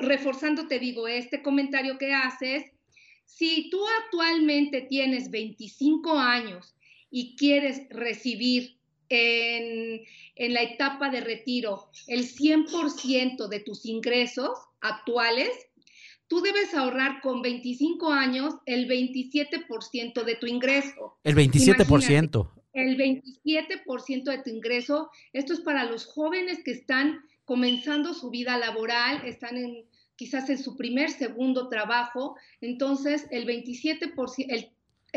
reforzando, 0.00 0.68
te 0.68 0.78
digo, 0.78 1.08
este 1.08 1.42
comentario 1.42 1.96
que 1.96 2.12
haces, 2.12 2.64
si 3.24 3.70
tú 3.70 3.80
actualmente 4.04 4.82
tienes 4.82 5.30
25 5.30 6.18
años 6.18 6.74
y 7.10 7.36
quieres 7.36 7.88
recibir 7.90 8.77
en, 9.08 10.02
en, 10.36 10.54
la 10.54 10.62
etapa 10.62 11.10
de 11.10 11.20
retiro 11.20 11.90
el 12.06 12.24
100% 12.26 13.48
de 13.48 13.60
tus 13.60 13.86
ingresos 13.86 14.58
actuales, 14.80 15.50
tú 16.28 16.40
debes 16.40 16.74
ahorrar 16.74 17.20
con 17.22 17.42
25 17.42 18.12
años 18.12 18.54
el 18.66 18.88
27% 18.88 20.24
de 20.24 20.34
tu 20.36 20.46
ingreso. 20.46 21.16
El 21.24 21.34
27%. 21.34 22.50
el 22.74 22.96
27% 22.96 24.24
de 24.24 24.42
tu 24.42 24.50
ingreso. 24.50 25.10
Esto 25.32 25.52
es 25.52 25.60
para 25.60 25.84
los 25.84 26.06
jóvenes 26.06 26.62
que 26.64 26.72
están 26.72 27.20
comenzando 27.44 28.12
su 28.12 28.30
vida 28.30 28.58
laboral, 28.58 29.26
están 29.26 29.56
en 29.56 29.86
quizás 30.16 30.50
en 30.50 30.58
su 30.58 30.76
primer, 30.76 31.10
segundo 31.10 31.68
trabajo. 31.68 32.36
Entonces, 32.60 33.26
el 33.30 33.46
27%, 33.46 34.46
el 34.48 34.70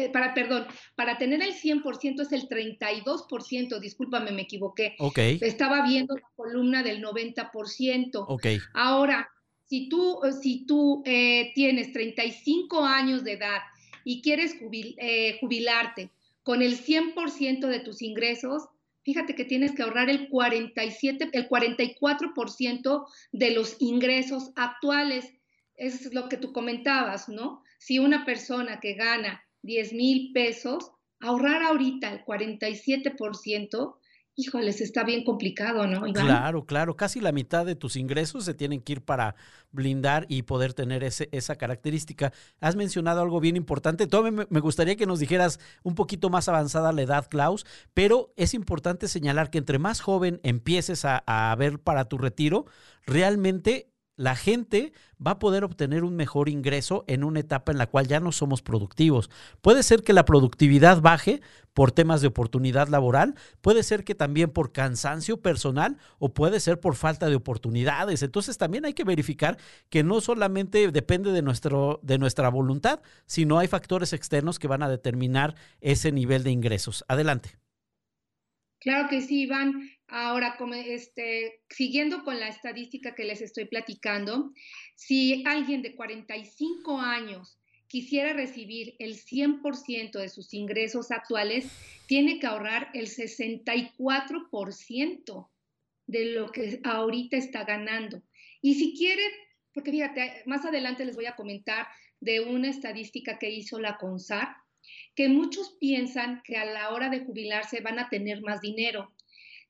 para, 0.10 0.34
perdón, 0.34 0.66
para 0.96 1.18
tener 1.18 1.42
el 1.42 1.54
100% 1.54 2.22
es 2.22 2.32
el 2.32 2.48
32%, 2.48 3.80
discúlpame, 3.80 4.32
me 4.32 4.44
equivoqué. 4.44 4.96
Ok. 5.00 5.18
Estaba 5.42 5.86
viendo 5.86 6.16
la 6.16 6.28
columna 6.36 6.84
del 6.84 7.04
90%. 7.04 8.26
Ok. 8.28 8.48
Ahora, 8.74 9.30
si 9.72 9.88
tú, 9.88 10.20
si 10.42 10.66
tú 10.66 11.02
eh, 11.06 11.54
tienes 11.56 11.94
35 11.94 12.84
años 12.84 13.24
de 13.24 13.34
edad 13.34 13.62
y 14.04 14.22
quieres 14.22 14.56
eh, 14.62 15.38
jubilarte 15.40 16.10
con 16.44 16.62
el 16.62 16.78
100% 16.78 17.68
de 17.68 17.80
tus 17.80 18.02
ingresos, 18.02 18.68
fíjate 19.04 19.34
que 19.34 19.46
tienes 19.46 19.72
que 19.72 19.84
ahorrar 19.84 20.10
el 20.10 20.28
47, 20.28 21.30
el 21.32 21.48
44% 21.48 23.06
de 23.32 23.52
los 23.52 23.78
ingresos 23.80 24.52
actuales. 24.56 25.34
Es 25.76 26.14
lo 26.14 26.28
que 26.28 26.36
tú 26.36 26.52
comentabas, 26.52 27.30
¿no? 27.30 27.64
Si 27.78 27.98
una 27.98 28.26
persona 28.26 28.80
que 28.82 28.96
gana 28.96 29.42
10 29.64 29.94
mil 29.94 30.32
pesos, 30.34 30.92
ahorrar 31.20 31.64
ahorita 31.64 32.12
el 32.12 32.26
47%, 32.26 33.96
híjoles, 34.36 34.82
está 34.82 35.04
bien 35.04 35.24
complicado, 35.24 35.86
¿no? 35.88 36.02
Claro, 36.14 36.66
claro, 36.66 36.96
casi 36.96 37.20
la 37.20 37.32
mitad 37.32 37.66
de 37.66 37.76
tus 37.76 37.96
ingresos 37.96 38.46
se 38.46 38.54
tienen 38.54 38.82
que 38.82 38.94
ir 38.94 39.02
para 39.02 39.36
blindar 39.72 40.26
y 40.30 40.44
poder 40.44 40.74
tener 40.74 41.04
ese, 41.04 41.30
esa 41.32 41.58
característica. 41.58 42.32
Has 42.60 42.76
mencionado 42.76 43.22
algo 43.22 43.40
bien 43.40 43.56
importante, 43.56 44.08
todavía 44.08 44.48
me 44.50 44.60
gustaría 44.60 44.96
que 44.96 45.06
nos 45.06 45.20
dijeras 45.20 45.60
un 45.84 45.96
poquito 45.96 46.30
más 46.30 46.48
avanzada 46.48 46.94
la 46.94 47.02
edad, 47.02 47.28
Klaus, 47.30 47.66
pero 47.94 48.34
es 48.38 48.54
importante 48.54 49.08
señalar 49.08 49.50
que 49.50 49.58
entre 49.58 49.80
más 49.80 50.02
joven 50.02 50.40
empieces 50.44 51.06
a, 51.06 51.24
a 51.26 51.56
ver 51.56 51.80
para 51.80 52.06
tu 52.06 52.18
retiro, 52.18 52.66
realmente 53.06 53.91
la 54.22 54.36
gente 54.36 54.94
va 55.26 55.32
a 55.32 55.40
poder 55.40 55.64
obtener 55.64 56.04
un 56.04 56.16
mejor 56.16 56.48
ingreso 56.48 57.04
en 57.08 57.24
una 57.24 57.40
etapa 57.40 57.72
en 57.72 57.80
la 57.80 57.88
cual 57.88 58.08
ya 58.08 58.20
no 58.20 58.32
somos 58.32 58.62
productivos. 58.62 59.32
Puede 59.62 59.82
ser 59.82 60.04
que 60.04 60.14
la 60.14 60.26
productividad 60.26 61.02
baje 61.02 61.42
por 61.74 61.92
temas 61.92 62.22
de 62.22 62.28
oportunidad 62.28 62.88
laboral, 62.88 63.34
puede 63.62 63.82
ser 63.82 64.04
que 64.04 64.14
también 64.14 64.52
por 64.52 64.72
cansancio 64.72 65.42
personal 65.42 65.98
o 66.20 66.34
puede 66.34 66.60
ser 66.60 66.80
por 66.80 66.96
falta 66.96 67.30
de 67.30 67.36
oportunidades. 67.36 68.22
Entonces 68.22 68.60
también 68.60 68.86
hay 68.86 68.94
que 68.94 69.06
verificar 69.06 69.58
que 69.90 70.04
no 70.04 70.22
solamente 70.22 70.92
depende 70.92 71.32
de, 71.32 71.42
nuestro, 71.42 72.00
de 72.04 72.20
nuestra 72.20 72.50
voluntad, 72.50 73.02
sino 73.26 73.58
hay 73.58 73.68
factores 73.68 74.14
externos 74.14 74.60
que 74.60 74.68
van 74.68 74.84
a 74.84 74.90
determinar 74.90 75.56
ese 75.80 76.12
nivel 76.12 76.44
de 76.44 76.52
ingresos. 76.52 77.04
Adelante. 77.08 77.58
Claro 78.82 79.08
que 79.10 79.22
sí, 79.22 79.44
Iván. 79.44 79.74
Ahora, 80.14 80.58
como 80.58 80.74
este, 80.74 81.62
siguiendo 81.70 82.26
con 82.26 82.38
la 82.38 82.50
estadística 82.50 83.16
que 83.16 83.24
les 83.24 83.42
estoy 83.42 83.64
platicando, 83.64 84.52
si 84.94 85.42
alguien 85.48 85.82
de 85.82 85.96
45 85.96 87.00
años 87.00 87.58
quisiera 87.88 88.34
recibir 88.34 88.94
el 89.00 89.16
100% 89.16 90.20
de 90.20 90.28
sus 90.28 90.54
ingresos 90.54 91.12
actuales, 91.12 91.72
tiene 92.08 92.40
que 92.40 92.48
ahorrar 92.48 92.90
el 92.94 93.08
64% 93.08 95.50
de 96.08 96.26
lo 96.26 96.52
que 96.52 96.82
ahorita 96.84 97.38
está 97.38 97.64
ganando. 97.64 98.22
Y 98.62 98.76
si 98.76 98.94
quiere, 98.98 99.24
porque 99.74 99.92
fíjate, 99.92 100.44
más 100.46 100.66
adelante 100.66 101.06
les 101.06 101.16
voy 101.16 101.28
a 101.28 101.38
comentar 101.38 101.88
de 102.20 102.42
una 102.42 102.70
estadística 102.70 103.40
que 103.40 103.50
hizo 103.50 103.80
la 103.80 103.98
CONSAR, 103.98 104.58
que 105.16 105.30
muchos 105.30 105.78
piensan 105.80 106.42
que 106.44 106.58
a 106.58 106.66
la 106.66 106.90
hora 106.90 107.10
de 107.10 107.22
jubilarse 107.22 107.80
van 107.80 107.98
a 107.98 108.10
tener 108.10 108.42
más 108.42 108.60
dinero. 108.60 109.14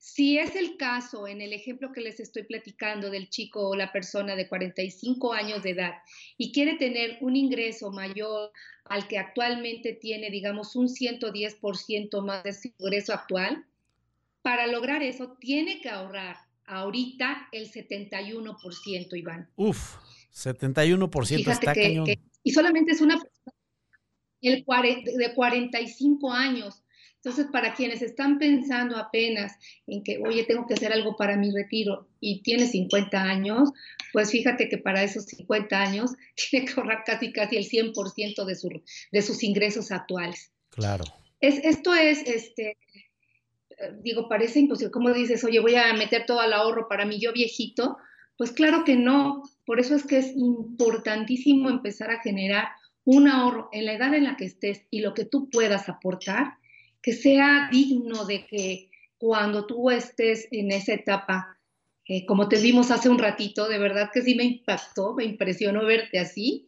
Si 0.03 0.39
es 0.39 0.55
el 0.55 0.77
caso, 0.77 1.27
en 1.27 1.41
el 1.41 1.53
ejemplo 1.53 1.91
que 1.91 2.01
les 2.01 2.19
estoy 2.19 2.41
platicando 2.41 3.11
del 3.11 3.29
chico 3.29 3.69
o 3.69 3.75
la 3.75 3.91
persona 3.91 4.35
de 4.35 4.49
45 4.49 5.31
años 5.31 5.61
de 5.61 5.69
edad 5.69 5.93
y 6.39 6.51
quiere 6.51 6.73
tener 6.73 7.19
un 7.21 7.35
ingreso 7.35 7.91
mayor 7.91 8.51
al 8.85 9.07
que 9.07 9.19
actualmente 9.19 9.93
tiene, 9.93 10.31
digamos, 10.31 10.75
un 10.75 10.87
110% 10.87 12.25
más 12.25 12.43
de 12.43 12.51
su 12.51 12.69
ingreso 12.79 13.13
actual, 13.13 13.63
para 14.41 14.65
lograr 14.65 15.03
eso 15.03 15.37
tiene 15.39 15.81
que 15.81 15.89
ahorrar 15.89 16.35
ahorita 16.65 17.49
el 17.51 17.71
71%, 17.71 19.15
Iván. 19.15 19.51
Uf, 19.55 19.97
71% 20.33 21.47
está 21.47 21.75
cañón. 21.75 22.07
y 22.41 22.51
solamente 22.51 22.93
es 22.93 23.01
una 23.01 23.19
persona 23.19 23.55
de 24.41 25.33
45 25.35 26.33
años 26.33 26.81
entonces, 27.23 27.51
para 27.51 27.75
quienes 27.75 28.01
están 28.01 28.39
pensando 28.39 28.97
apenas 28.97 29.53
en 29.85 30.03
que, 30.03 30.17
oye, 30.25 30.43
tengo 30.43 30.65
que 30.65 30.73
hacer 30.73 30.91
algo 30.91 31.15
para 31.15 31.37
mi 31.37 31.51
retiro 31.51 32.07
y 32.19 32.41
tiene 32.41 32.65
50 32.65 33.21
años, 33.21 33.69
pues 34.11 34.31
fíjate 34.31 34.67
que 34.69 34.79
para 34.79 35.03
esos 35.03 35.25
50 35.25 35.79
años 35.79 36.13
tiene 36.49 36.65
que 36.65 36.73
ahorrar 36.75 37.03
casi, 37.05 37.31
casi 37.31 37.57
el 37.57 37.65
100% 37.69 38.43
de, 38.43 38.55
su, 38.55 38.69
de 39.11 39.21
sus 39.21 39.43
ingresos 39.43 39.91
actuales. 39.91 40.51
Claro. 40.71 41.03
Es, 41.39 41.63
esto 41.63 41.93
es, 41.93 42.23
este, 42.25 42.79
digo, 44.01 44.27
parece 44.27 44.59
imposible. 44.59 44.89
Como 44.89 45.13
dices, 45.13 45.43
oye, 45.43 45.59
voy 45.59 45.75
a 45.75 45.93
meter 45.93 46.25
todo 46.25 46.39
al 46.39 46.53
ahorro 46.53 46.87
para 46.89 47.05
mi 47.05 47.19
yo 47.19 47.33
viejito? 47.33 47.97
Pues 48.35 48.51
claro 48.51 48.83
que 48.83 48.95
no. 48.95 49.43
Por 49.63 49.79
eso 49.79 49.93
es 49.93 50.07
que 50.07 50.17
es 50.17 50.33
importantísimo 50.35 51.69
empezar 51.69 52.09
a 52.09 52.21
generar 52.21 52.69
un 53.03 53.27
ahorro 53.27 53.69
en 53.73 53.85
la 53.85 53.93
edad 53.93 54.11
en 54.15 54.23
la 54.23 54.37
que 54.37 54.45
estés 54.45 54.87
y 54.89 55.01
lo 55.01 55.13
que 55.13 55.25
tú 55.25 55.51
puedas 55.51 55.87
aportar 55.87 56.57
que 57.01 57.13
sea 57.13 57.69
digno 57.71 58.25
de 58.25 58.45
que 58.45 58.89
cuando 59.17 59.65
tú 59.65 59.89
estés 59.89 60.47
en 60.51 60.71
esa 60.71 60.93
etapa, 60.93 61.59
eh, 62.07 62.25
como 62.25 62.49
te 62.49 62.59
vimos 62.59 62.91
hace 62.91 63.09
un 63.09 63.19
ratito, 63.19 63.67
de 63.69 63.77
verdad 63.77 64.09
que 64.13 64.21
sí 64.21 64.35
me 64.35 64.43
impactó, 64.43 65.13
me 65.13 65.23
impresionó 65.23 65.85
verte 65.85 66.19
así, 66.19 66.67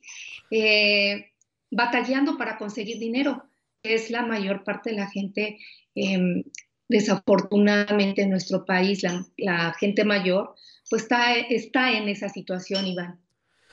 eh, 0.52 1.32
batallando 1.72 2.38
para 2.38 2.58
conseguir 2.58 3.00
dinero. 3.00 3.44
Es 3.82 4.10
la 4.10 4.22
mayor 4.22 4.64
parte 4.64 4.92
de 4.92 4.98
la 4.98 5.10
gente, 5.10 5.58
em, 5.96 6.44
desafortunadamente 6.88 8.22
en 8.22 8.30
nuestro 8.30 8.66
país, 8.66 9.04
la, 9.38 9.74
gente 9.80 10.06
mayor, 10.06 10.56
pues 10.90 11.04
está, 11.04 11.36
está 11.36 11.92
en 11.98 12.08
esa 12.08 12.30
situación, 12.30 12.86
Iván. 12.86 13.20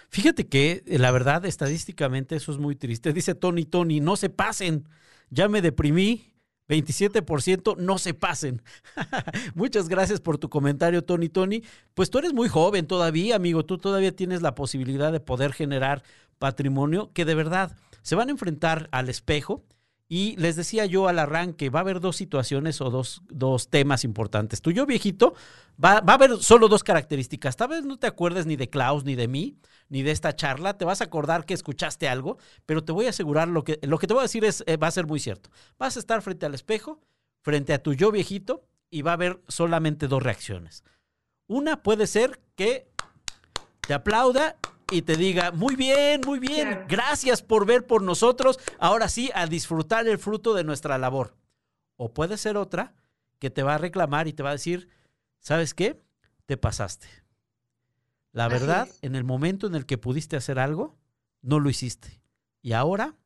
Fíjate 0.08 0.48
que 0.48 0.82
la 0.86 1.12
verdad, 1.12 1.44
estadísticamente, 1.44 2.34
eso 2.34 2.50
es 2.50 2.58
muy 2.58 2.74
triste. 2.74 3.12
Dice 3.12 3.34
Tony, 3.34 3.64
Tony, 3.64 4.00
no 4.00 4.16
se 4.16 4.30
pasen. 4.30 4.88
Ya 5.28 5.48
me 5.48 5.62
deprimí, 5.62 6.29
27%, 6.70 7.76
no 7.76 7.98
se 7.98 8.14
pasen. 8.14 8.62
Muchas 9.54 9.88
gracias 9.88 10.20
por 10.20 10.38
tu 10.38 10.48
comentario, 10.48 11.02
Tony. 11.02 11.28
Tony, 11.28 11.62
pues 11.94 12.10
tú 12.10 12.18
eres 12.18 12.32
muy 12.32 12.48
joven 12.48 12.86
todavía, 12.86 13.36
amigo. 13.36 13.64
Tú 13.64 13.78
todavía 13.78 14.14
tienes 14.14 14.40
la 14.40 14.54
posibilidad 14.54 15.12
de 15.12 15.20
poder 15.20 15.52
generar 15.52 16.02
patrimonio 16.38 17.10
que 17.12 17.24
de 17.24 17.34
verdad 17.34 17.76
se 18.02 18.14
van 18.14 18.28
a 18.28 18.32
enfrentar 18.32 18.88
al 18.92 19.08
espejo 19.08 19.64
y 20.08 20.34
les 20.36 20.56
decía 20.56 20.86
yo 20.86 21.06
al 21.06 21.18
arranque, 21.18 21.70
va 21.70 21.80
a 21.80 21.82
haber 21.82 22.00
dos 22.00 22.16
situaciones 22.16 22.80
o 22.80 22.90
dos, 22.90 23.22
dos 23.28 23.68
temas 23.68 24.04
importantes. 24.04 24.60
Tu 24.60 24.72
yo 24.72 24.86
viejito, 24.86 25.34
va, 25.82 26.00
va, 26.00 26.14
a 26.14 26.16
haber 26.16 26.36
solo 26.38 26.68
dos 26.68 26.82
características. 26.82 27.56
Tal 27.56 27.68
vez 27.68 27.84
no 27.84 27.96
te 27.96 28.08
acuerdes 28.08 28.46
ni 28.46 28.56
de 28.56 28.68
Klaus, 28.68 29.04
ni 29.04 29.14
de 29.14 29.28
mí, 29.28 29.56
ni 29.90 30.02
de 30.02 30.12
esta 30.12 30.34
charla. 30.34 30.78
Te 30.78 30.86
vas 30.86 31.02
a 31.02 31.04
acordar 31.04 31.44
que 31.44 31.52
escuchaste 31.52 32.08
algo, 32.08 32.38
pero 32.64 32.82
te 32.82 32.92
voy 32.92 33.04
a 33.06 33.10
asegurar 33.10 33.48
lo 33.48 33.62
que, 33.62 33.78
lo 33.82 33.98
que 33.98 34.06
te 34.06 34.14
voy 34.14 34.20
a 34.20 34.22
decir 34.22 34.46
es, 34.46 34.64
eh, 34.66 34.78
va 34.78 34.86
a 34.86 34.92
ser 34.92 35.06
muy 35.06 35.20
cierto. 35.20 35.50
Vas 35.78 35.96
a 35.96 36.00
estar 36.00 36.22
frente 36.22 36.46
al 36.46 36.54
espejo, 36.54 37.02
frente 37.42 37.74
a 37.74 37.82
tu 37.82 37.92
yo 37.92 38.10
viejito, 38.10 38.64
y 38.88 39.02
va 39.02 39.10
a 39.10 39.14
haber 39.14 39.42
solamente 39.48 40.08
dos 40.08 40.22
reacciones. 40.22 40.84
Una 41.46 41.82
puede 41.82 42.06
ser 42.06 42.40
que 42.56 42.88
te 43.86 43.94
aplauda 43.94 44.56
y 44.90 45.02
te 45.02 45.16
diga, 45.16 45.52
muy 45.52 45.76
bien, 45.76 46.20
muy 46.24 46.38
bien, 46.38 46.84
gracias 46.88 47.42
por 47.42 47.66
ver 47.66 47.86
por 47.86 48.02
nosotros, 48.02 48.58
ahora 48.78 49.08
sí, 49.08 49.30
a 49.34 49.46
disfrutar 49.46 50.08
el 50.08 50.18
fruto 50.18 50.54
de 50.54 50.64
nuestra 50.64 50.98
labor. 50.98 51.36
O 51.96 52.12
puede 52.12 52.36
ser 52.36 52.56
otra 52.56 52.94
que 53.38 53.50
te 53.50 53.62
va 53.62 53.74
a 53.74 53.78
reclamar 53.78 54.26
y 54.26 54.32
te 54.32 54.42
va 54.42 54.50
a 54.50 54.54
decir, 54.54 54.88
¿sabes 55.38 55.74
qué? 55.74 56.00
Te 56.46 56.56
pasaste. 56.56 57.19
La 58.32 58.48
verdad, 58.48 58.88
en 59.02 59.16
el 59.16 59.24
momento 59.24 59.66
en 59.66 59.74
el 59.74 59.86
que 59.86 59.98
pudiste 59.98 60.36
hacer 60.36 60.58
algo, 60.58 60.96
no 61.42 61.58
lo 61.58 61.68
hiciste. 61.68 62.20
Y 62.62 62.72
ahora, 62.72 63.16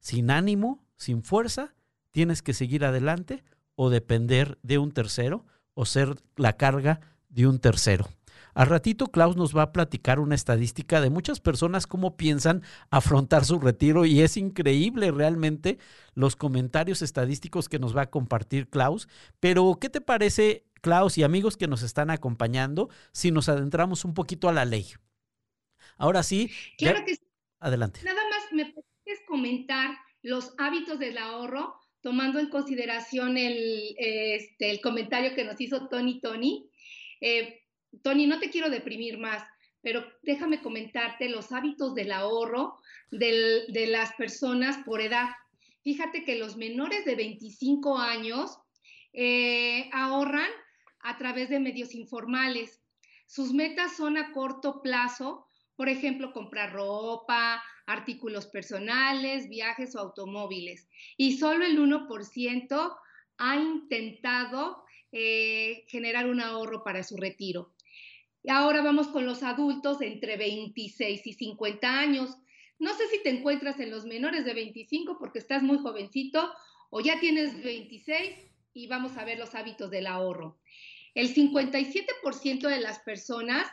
sin 0.00 0.30
ánimo, 0.30 0.84
sin 0.96 1.22
fuerza, 1.22 1.74
tienes 2.10 2.42
que 2.42 2.54
seguir 2.54 2.84
adelante 2.84 3.44
o 3.76 3.90
depender 3.90 4.58
de 4.62 4.78
un 4.78 4.92
tercero 4.92 5.44
o 5.74 5.84
ser 5.84 6.16
la 6.36 6.54
carga 6.54 7.00
de 7.28 7.46
un 7.46 7.58
tercero. 7.58 8.08
Al 8.54 8.68
ratito 8.68 9.08
Klaus 9.08 9.36
nos 9.36 9.56
va 9.56 9.62
a 9.62 9.72
platicar 9.72 10.20
una 10.20 10.36
estadística 10.36 11.00
de 11.00 11.10
muchas 11.10 11.40
personas 11.40 11.88
cómo 11.88 12.16
piensan 12.16 12.62
afrontar 12.88 13.44
su 13.44 13.58
retiro 13.58 14.04
y 14.04 14.20
es 14.20 14.36
increíble 14.36 15.10
realmente 15.10 15.78
los 16.14 16.36
comentarios 16.36 17.02
estadísticos 17.02 17.68
que 17.68 17.80
nos 17.80 17.96
va 17.96 18.02
a 18.02 18.10
compartir 18.10 18.68
Klaus. 18.68 19.08
Pero, 19.40 19.76
¿qué 19.80 19.90
te 19.90 20.00
parece, 20.00 20.64
Klaus 20.84 21.16
y 21.16 21.22
amigos 21.22 21.56
que 21.56 21.66
nos 21.66 21.82
están 21.82 22.10
acompañando, 22.10 22.90
si 23.10 23.30
nos 23.30 23.48
adentramos 23.48 24.04
un 24.04 24.12
poquito 24.12 24.50
a 24.50 24.52
la 24.52 24.66
ley? 24.66 24.84
Ahora 25.96 26.22
sí. 26.22 26.50
Claro 26.76 27.02
que 27.06 27.16
sí. 27.16 27.22
Adelante. 27.58 28.00
Nada 28.04 28.20
más 28.28 28.52
me 28.52 28.66
puedes 28.66 29.20
comentar 29.26 29.96
los 30.20 30.52
hábitos 30.58 30.98
del 30.98 31.16
ahorro, 31.16 31.74
tomando 32.02 32.38
en 32.38 32.50
consideración 32.50 33.38
el, 33.38 33.94
este, 33.96 34.70
el 34.70 34.82
comentario 34.82 35.34
que 35.34 35.44
nos 35.44 35.58
hizo 35.58 35.88
Tony 35.88 36.20
Tony. 36.20 36.68
Eh, 37.22 37.62
Tony, 38.02 38.26
no 38.26 38.38
te 38.38 38.50
quiero 38.50 38.68
deprimir 38.68 39.16
más, 39.16 39.42
pero 39.80 40.04
déjame 40.20 40.60
comentarte 40.60 41.30
los 41.30 41.50
hábitos 41.50 41.94
del 41.94 42.12
ahorro 42.12 42.76
de 43.10 43.86
las 43.88 44.12
personas 44.16 44.84
por 44.84 45.00
edad. 45.00 45.30
Fíjate 45.82 46.24
que 46.24 46.36
los 46.36 46.58
menores 46.58 47.06
de 47.06 47.14
25 47.14 47.96
años 47.96 48.58
eh, 49.14 49.88
ahorran 49.90 50.50
a 51.04 51.16
través 51.16 51.50
de 51.50 51.60
medios 51.60 51.94
informales. 51.94 52.82
Sus 53.26 53.52
metas 53.52 53.96
son 53.96 54.16
a 54.16 54.32
corto 54.32 54.82
plazo, 54.82 55.46
por 55.76 55.88
ejemplo, 55.88 56.32
comprar 56.32 56.72
ropa, 56.72 57.62
artículos 57.86 58.46
personales, 58.46 59.48
viajes 59.48 59.94
o 59.94 60.00
automóviles. 60.00 60.88
Y 61.16 61.36
solo 61.36 61.64
el 61.64 61.78
1% 61.78 62.96
ha 63.38 63.56
intentado 63.56 64.84
eh, 65.12 65.84
generar 65.88 66.28
un 66.28 66.40
ahorro 66.40 66.82
para 66.82 67.02
su 67.02 67.16
retiro. 67.16 67.74
Y 68.42 68.50
ahora 68.50 68.82
vamos 68.82 69.08
con 69.08 69.26
los 69.26 69.42
adultos 69.42 70.00
entre 70.00 70.36
26 70.36 71.26
y 71.26 71.32
50 71.32 71.98
años. 71.98 72.36
No 72.78 72.94
sé 72.94 73.08
si 73.08 73.22
te 73.22 73.30
encuentras 73.30 73.78
en 73.80 73.90
los 73.90 74.04
menores 74.04 74.44
de 74.44 74.54
25 74.54 75.18
porque 75.18 75.38
estás 75.38 75.62
muy 75.62 75.78
jovencito 75.78 76.52
o 76.90 77.00
ya 77.00 77.20
tienes 77.20 77.62
26 77.62 78.50
y 78.74 78.86
vamos 78.86 79.16
a 79.16 79.24
ver 79.24 79.38
los 79.38 79.54
hábitos 79.54 79.90
del 79.90 80.06
ahorro. 80.06 80.58
El 81.14 81.32
57% 81.32 82.68
de 82.68 82.80
las 82.80 82.98
personas 83.00 83.66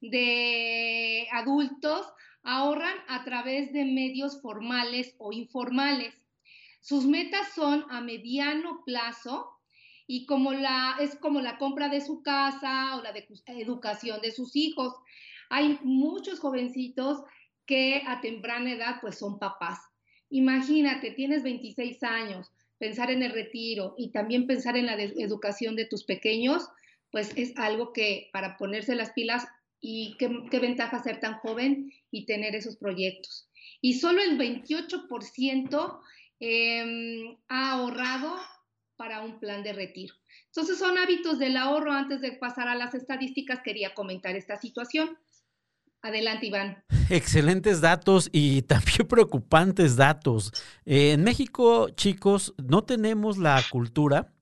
de 0.00 1.26
adultos 1.32 2.06
ahorran 2.42 2.96
a 3.08 3.24
través 3.24 3.72
de 3.72 3.84
medios 3.84 4.40
formales 4.40 5.14
o 5.18 5.32
informales. 5.32 6.14
Sus 6.80 7.04
metas 7.04 7.48
son 7.54 7.84
a 7.90 8.00
mediano 8.00 8.82
plazo 8.86 9.50
y 10.06 10.24
como 10.26 10.52
la, 10.52 10.96
es 11.00 11.16
como 11.16 11.40
la 11.40 11.58
compra 11.58 11.88
de 11.88 12.00
su 12.00 12.22
casa 12.22 12.96
o 12.96 13.02
la 13.02 13.12
de, 13.12 13.26
educación 13.46 14.20
de 14.20 14.30
sus 14.30 14.54
hijos. 14.54 14.94
Hay 15.50 15.78
muchos 15.82 16.38
jovencitos 16.38 17.22
que 17.66 18.02
a 18.06 18.20
temprana 18.20 18.72
edad 18.72 19.00
pues 19.00 19.18
son 19.18 19.38
papás. 19.38 19.80
Imagínate, 20.30 21.10
tienes 21.10 21.42
26 21.42 22.02
años, 22.04 22.52
pensar 22.78 23.10
en 23.10 23.22
el 23.22 23.32
retiro 23.32 23.94
y 23.98 24.12
también 24.12 24.46
pensar 24.46 24.76
en 24.76 24.86
la 24.86 24.94
educación 24.94 25.74
de 25.74 25.86
tus 25.86 26.04
pequeños, 26.04 26.68
pues 27.16 27.32
es 27.34 27.56
algo 27.56 27.94
que 27.94 28.28
para 28.30 28.58
ponerse 28.58 28.94
las 28.94 29.12
pilas 29.12 29.48
y 29.80 30.18
qué, 30.18 30.28
ventaja 30.60 31.02
ser 31.02 31.18
tan 31.18 31.38
joven 31.38 31.90
y 32.10 32.26
tener 32.26 32.54
esos 32.54 32.76
proyectos. 32.76 33.48
Y 33.80 33.94
solo 33.94 34.20
el 34.20 34.38
28% 34.38 36.00
em, 36.40 37.38
ha 37.48 37.70
ahorrado 37.70 38.36
para 38.96 39.22
un 39.22 39.40
plan 39.40 39.62
de 39.62 39.72
retiro. 39.72 40.14
Entonces 40.48 40.78
son 40.78 40.98
hábitos 40.98 41.38
del 41.38 41.56
ahorro. 41.56 41.90
Antes 41.90 42.20
de 42.20 42.32
pasar 42.32 42.68
a 42.68 42.74
las 42.74 42.92
estadísticas, 42.92 43.60
quería 43.64 43.94
comentar 43.94 44.36
esta 44.36 44.58
situación. 44.58 45.16
Adelante, 46.02 46.48
Iván. 46.48 46.84
Excelentes 47.08 47.80
datos 47.80 48.28
y 48.30 48.60
también 48.68 49.08
preocupantes 49.08 49.96
datos. 49.96 50.52
Eh, 50.84 51.12
en 51.12 51.24
México, 51.24 51.88
chicos, 51.88 52.52
no 52.58 52.84
tenemos 52.84 53.38
la 53.38 53.62
cultura 53.70 54.35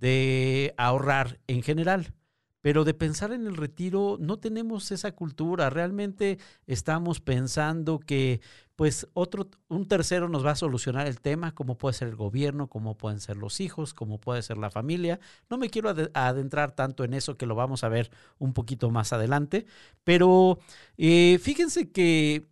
de 0.00 0.74
ahorrar 0.76 1.38
en 1.46 1.62
general. 1.62 2.14
Pero 2.62 2.84
de 2.84 2.92
pensar 2.92 3.32
en 3.32 3.46
el 3.46 3.56
retiro 3.56 4.18
no 4.20 4.38
tenemos 4.38 4.90
esa 4.90 5.12
cultura. 5.12 5.70
Realmente 5.70 6.38
estamos 6.66 7.20
pensando 7.20 7.98
que 7.98 8.40
pues 8.76 9.06
otro, 9.12 9.48
un 9.68 9.86
tercero 9.86 10.28
nos 10.28 10.44
va 10.44 10.52
a 10.52 10.56
solucionar 10.56 11.06
el 11.06 11.20
tema, 11.20 11.54
como 11.54 11.76
puede 11.76 11.94
ser 11.94 12.08
el 12.08 12.16
gobierno, 12.16 12.68
como 12.68 12.96
pueden 12.96 13.20
ser 13.20 13.36
los 13.36 13.60
hijos, 13.60 13.94
como 13.94 14.18
puede 14.18 14.42
ser 14.42 14.56
la 14.58 14.70
familia. 14.70 15.20
No 15.48 15.58
me 15.58 15.70
quiero 15.70 15.90
adentrar 16.14 16.72
tanto 16.72 17.04
en 17.04 17.14
eso 17.14 17.36
que 17.36 17.46
lo 17.46 17.54
vamos 17.54 17.84
a 17.84 17.88
ver 17.88 18.10
un 18.38 18.52
poquito 18.54 18.90
más 18.90 19.12
adelante, 19.12 19.66
pero 20.04 20.58
eh, 20.96 21.38
fíjense 21.42 21.90
que 21.90 22.46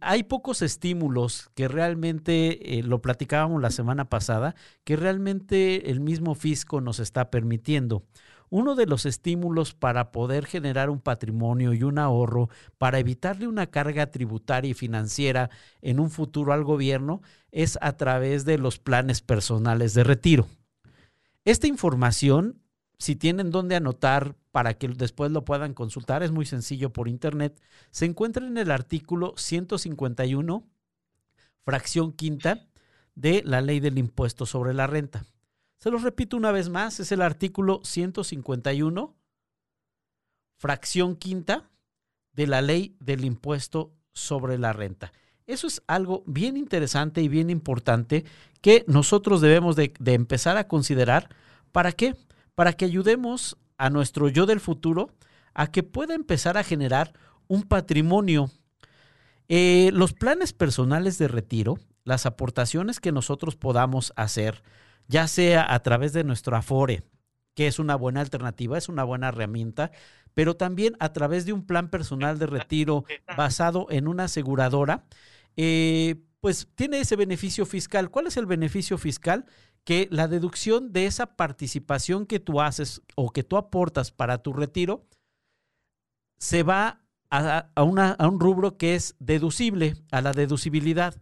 hay 0.00 0.22
pocos 0.24 0.62
estímulos 0.62 1.50
que 1.54 1.68
realmente, 1.68 2.78
eh, 2.78 2.82
lo 2.82 3.00
platicábamos 3.00 3.62
la 3.62 3.70
semana 3.70 4.08
pasada, 4.08 4.54
que 4.84 4.96
realmente 4.96 5.90
el 5.90 6.00
mismo 6.00 6.34
fisco 6.34 6.80
nos 6.80 6.98
está 7.00 7.30
permitiendo 7.30 8.04
uno 8.50 8.74
de 8.74 8.86
los 8.86 9.06
estímulos 9.06 9.74
para 9.74 10.12
poder 10.12 10.46
generar 10.46 10.90
un 10.90 11.00
patrimonio 11.00 11.72
y 11.72 11.82
un 11.82 11.98
ahorro 11.98 12.48
para 12.78 12.98
evitarle 12.98 13.48
una 13.48 13.66
carga 13.66 14.10
tributaria 14.10 14.70
y 14.70 14.74
financiera 14.74 15.50
en 15.82 16.00
un 16.00 16.10
futuro 16.10 16.52
al 16.52 16.64
gobierno 16.64 17.22
es 17.50 17.78
a 17.80 17.96
través 17.96 18.44
de 18.44 18.58
los 18.58 18.78
planes 18.78 19.20
personales 19.20 19.94
de 19.94 20.04
retiro. 20.04 20.46
Esta 21.44 21.66
información, 21.66 22.60
si 22.98 23.16
tienen 23.16 23.50
dónde 23.50 23.76
anotar 23.76 24.36
para 24.56 24.72
que 24.72 24.88
después 24.88 25.30
lo 25.32 25.44
puedan 25.44 25.74
consultar, 25.74 26.22
es 26.22 26.30
muy 26.30 26.46
sencillo 26.46 26.90
por 26.90 27.08
internet, 27.08 27.60
se 27.90 28.06
encuentra 28.06 28.46
en 28.46 28.56
el 28.56 28.70
artículo 28.70 29.34
151, 29.36 30.66
fracción 31.62 32.14
quinta 32.14 32.66
de 33.14 33.42
la 33.44 33.60
ley 33.60 33.80
del 33.80 33.98
impuesto 33.98 34.46
sobre 34.46 34.72
la 34.72 34.86
renta. 34.86 35.26
Se 35.76 35.90
los 35.90 36.02
repito 36.02 36.38
una 36.38 36.52
vez 36.52 36.70
más, 36.70 37.00
es 37.00 37.12
el 37.12 37.20
artículo 37.20 37.82
151, 37.84 39.14
fracción 40.56 41.16
quinta 41.16 41.68
de 42.32 42.46
la 42.46 42.62
ley 42.62 42.96
del 42.98 43.26
impuesto 43.26 43.92
sobre 44.14 44.56
la 44.56 44.72
renta. 44.72 45.12
Eso 45.46 45.66
es 45.66 45.82
algo 45.86 46.24
bien 46.26 46.56
interesante 46.56 47.20
y 47.20 47.28
bien 47.28 47.50
importante 47.50 48.24
que 48.62 48.86
nosotros 48.88 49.42
debemos 49.42 49.76
de, 49.76 49.92
empezar 50.06 50.56
a 50.56 50.66
considerar. 50.66 51.28
¿Para 51.72 51.92
qué? 51.92 52.16
Para 52.54 52.72
que 52.72 52.86
ayudemos 52.86 53.58
a 53.78 53.90
nuestro 53.90 54.28
yo 54.28 54.46
del 54.46 54.60
futuro 54.60 55.10
a 55.54 55.68
que 55.68 55.82
pueda 55.82 56.14
empezar 56.14 56.58
a 56.58 56.64
generar 56.64 57.12
un 57.48 57.62
patrimonio. 57.62 58.50
Eh, 59.48 59.90
los 59.92 60.12
planes 60.12 60.52
personales 60.52 61.18
de 61.18 61.28
retiro, 61.28 61.78
las 62.04 62.26
aportaciones 62.26 63.00
que 63.00 63.12
nosotros 63.12 63.56
podamos 63.56 64.12
hacer, 64.16 64.62
ya 65.08 65.28
sea 65.28 65.72
a 65.72 65.80
través 65.80 66.12
de 66.12 66.24
nuestro 66.24 66.56
Afore, 66.56 67.04
que 67.54 67.66
es 67.66 67.78
una 67.78 67.96
buena 67.96 68.20
alternativa, 68.20 68.76
es 68.76 68.88
una 68.88 69.04
buena 69.04 69.28
herramienta, 69.28 69.92
pero 70.34 70.56
también 70.56 70.94
a 71.00 71.12
través 71.12 71.46
de 71.46 71.54
un 71.54 71.64
plan 71.66 71.88
personal 71.88 72.38
de 72.38 72.46
retiro 72.46 73.04
basado 73.36 73.86
en 73.88 74.08
una 74.08 74.24
aseguradora, 74.24 75.04
eh, 75.56 76.16
pues 76.40 76.68
tiene 76.74 77.00
ese 77.00 77.16
beneficio 77.16 77.64
fiscal. 77.64 78.10
¿Cuál 78.10 78.26
es 78.26 78.36
el 78.36 78.44
beneficio 78.44 78.98
fiscal? 78.98 79.46
Que 79.86 80.08
la 80.10 80.28
deducción 80.28 80.92
de 80.92 81.06
esa 81.06 81.36
participación 81.36 82.26
que 82.26 82.40
tú 82.40 82.60
haces 82.60 83.00
o 83.14 83.30
que 83.30 83.42
tú 83.42 83.56
aportas 83.56 84.10
para 84.10 84.42
tu 84.42 84.52
retiro 84.52 85.06
se 86.38 86.62
va 86.62 87.00
a, 87.30 87.70
a 87.74 87.82
un 88.28 88.40
rubro 88.40 88.76
que 88.76 88.94
es 88.94 89.16
deducible, 89.20 89.94
a 90.10 90.20
la 90.20 90.32
deducibilidad. 90.32 91.14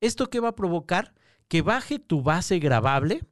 ¿Esto 0.00 0.30
qué 0.30 0.40
va 0.40 0.48
a 0.48 0.56
provocar? 0.56 1.12
Que 1.48 1.60
baje 1.60 1.98
tu 1.98 2.22
base 2.22 2.58
gravable 2.58 3.26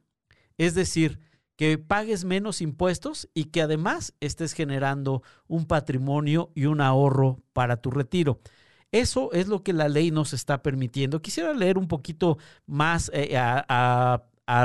es 0.61 0.75
decir, 0.75 1.19
que 1.55 1.79
pagues 1.79 2.23
menos 2.23 2.61
impuestos 2.61 3.27
y 3.33 3.45
que 3.45 3.63
además 3.63 4.13
estés 4.19 4.53
generando 4.53 5.23
un 5.47 5.65
patrimonio 5.65 6.51
y 6.53 6.65
un 6.65 6.81
ahorro 6.81 7.39
para 7.51 7.77
tu 7.77 7.89
retiro. 7.89 8.41
Eso 8.91 9.31
es 9.31 9.47
lo 9.47 9.63
que 9.63 9.73
la 9.73 9.89
ley 9.89 10.11
nos 10.11 10.33
está 10.33 10.61
permitiendo. 10.61 11.23
Quisiera 11.23 11.53
leer 11.53 11.79
un 11.79 11.87
poquito 11.87 12.37
más 12.67 13.09
eh, 13.11 13.37
a, 13.37 13.65
a 13.67 14.23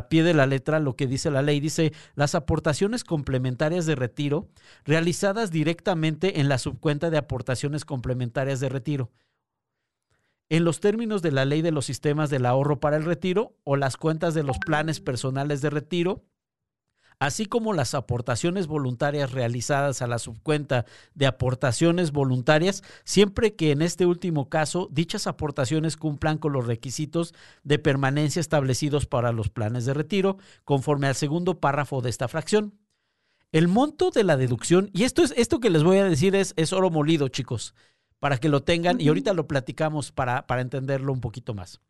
pie 0.09 0.23
de 0.23 0.35
la 0.35 0.47
letra 0.47 0.81
lo 0.81 0.97
que 0.97 1.07
dice 1.07 1.31
la 1.31 1.43
ley. 1.43 1.61
Dice, 1.61 1.93
las 2.15 2.35
aportaciones 2.35 3.05
complementarias 3.05 3.87
de 3.87 3.95
retiro 3.95 4.49
realizadas 4.85 5.51
directamente 5.51 6.41
en 6.41 6.49
la 6.49 6.59
subcuenta 6.59 7.11
de 7.11 7.19
aportaciones 7.19 7.85
complementarias 7.85 8.61
de 8.61 8.69
retiro 8.69 9.11
en 10.49 10.65
los 10.65 10.81
términos 10.81 11.23
de 11.23 11.33
la 11.33 11.45
ley 11.45 11.63
de 11.63 11.73
los 11.73 11.87
sistemas 11.87 12.31
del 12.31 12.47
ahorro 12.47 12.81
para 12.81 12.97
el 12.97 13.05
retiro 13.05 13.57
o 13.65 13.77
las 13.77 13.97
cuentas 13.97 14.35
de 14.35 14.43
los 14.43 14.59
planes 14.59 15.01
personales 15.01 15.61
de 15.61 15.71
retiro, 15.71 16.25
así 17.19 17.47
como 17.47 17.73
las 17.73 17.95
aportaciones 17.95 18.67
voluntarias 18.67 19.33
realizadas 19.33 20.03
a 20.03 20.07
la 20.07 20.19
subcuenta 20.19 20.85
de 21.15 21.27
aportaciones 21.27 22.13
voluntarias, 22.13 22.83
siempre 23.05 23.55
que 23.55 23.71
en 23.71 23.83
este 23.83 24.07
último 24.07 24.49
caso 24.49 24.89
dichas 24.91 25.27
aportaciones 25.27 25.97
cumplan 25.97 26.39
con 26.39 26.53
los 26.53 26.67
requisitos 26.67 27.35
de 27.65 27.79
permanencia 27.79 28.41
establecidos 28.41 29.07
para 29.07 29.33
los 29.33 29.49
planes 29.49 29.87
de 29.87 29.95
retiro, 29.95 30.39
conforme 30.65 31.07
al 31.07 31.15
segundo 31.15 31.61
párrafo 31.61 32.03
de 32.03 32.11
esta 32.11 32.29
fracción. 32.29 32.75
El 33.53 33.69
monto 33.69 34.11
de 34.11 34.25
la 34.25 34.37
deducción, 34.37 34.91
y 34.93 35.05
esto 35.05 35.23
es 35.23 35.33
esto 35.37 35.61
que 35.61 35.71
les 35.71 35.83
voy 35.83 35.99
a 35.99 36.05
decir 36.05 36.35
es, 36.35 36.53
es 36.57 36.73
oro 36.73 36.91
molido, 36.91 37.29
chicos, 37.29 37.75
para 38.19 38.39
que 38.39 38.49
lo 38.49 38.63
tengan, 38.63 39.01
y 39.01 39.09
ahorita 39.09 39.33
lo 39.33 39.47
platicamos 39.47 40.13
para, 40.13 40.47
para 40.47 40.61
entenderlo 40.61 41.13
un 41.13 41.21
poquito 41.21 41.55
más. 41.55 41.81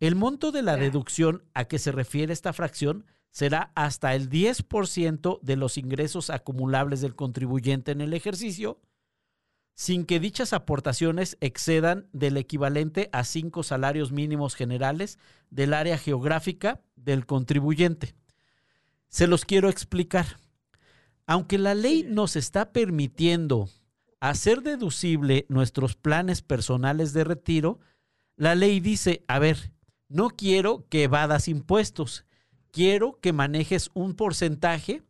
El 0.00 0.16
monto 0.16 0.50
de 0.50 0.62
la 0.62 0.76
deducción 0.76 1.44
a 1.54 1.66
que 1.66 1.78
se 1.78 1.92
refiere 1.92 2.32
esta 2.32 2.52
fracción 2.52 3.06
será 3.30 3.72
hasta 3.74 4.14
el 4.14 4.28
10% 4.28 5.40
de 5.40 5.56
los 5.56 5.78
ingresos 5.78 6.30
acumulables 6.30 7.00
del 7.00 7.14
contribuyente 7.14 7.92
en 7.92 8.00
el 8.00 8.12
ejercicio, 8.14 8.80
sin 9.74 10.04
que 10.04 10.20
dichas 10.20 10.52
aportaciones 10.52 11.38
excedan 11.40 12.08
del 12.12 12.36
equivalente 12.36 13.08
a 13.12 13.24
cinco 13.24 13.62
salarios 13.62 14.12
mínimos 14.12 14.54
generales 14.54 15.18
del 15.48 15.72
área 15.72 15.96
geográfica 15.96 16.82
del 16.96 17.24
contribuyente. 17.24 18.14
Se 19.08 19.26
los 19.26 19.44
quiero 19.44 19.68
explicar. 19.68 20.38
Aunque 21.26 21.58
la 21.58 21.74
ley 21.74 22.04
nos 22.06 22.36
está 22.36 22.72
permitiendo 22.72 23.70
hacer 24.20 24.62
deducible 24.62 25.46
nuestros 25.48 25.96
planes 25.96 26.42
personales 26.42 27.12
de 27.12 27.24
retiro, 27.24 27.80
la 28.36 28.54
ley 28.54 28.80
dice, 28.80 29.24
a 29.28 29.38
ver, 29.38 29.72
no 30.08 30.30
quiero 30.30 30.86
que 30.88 31.04
evadas 31.04 31.48
impuestos, 31.48 32.24
quiero 32.70 33.18
que 33.20 33.32
manejes 33.32 33.90
un 33.94 34.14
porcentaje 34.14 35.02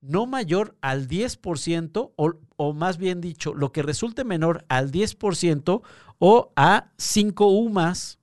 no 0.00 0.26
mayor 0.26 0.76
al 0.82 1.08
10% 1.08 2.12
o, 2.16 2.32
o, 2.56 2.72
más 2.74 2.98
bien 2.98 3.20
dicho, 3.22 3.54
lo 3.54 3.72
que 3.72 3.82
resulte 3.82 4.22
menor 4.22 4.66
al 4.68 4.92
10% 4.92 5.82
o 6.18 6.52
a 6.56 6.92
5 6.98 7.46
UMAS. 7.46 8.18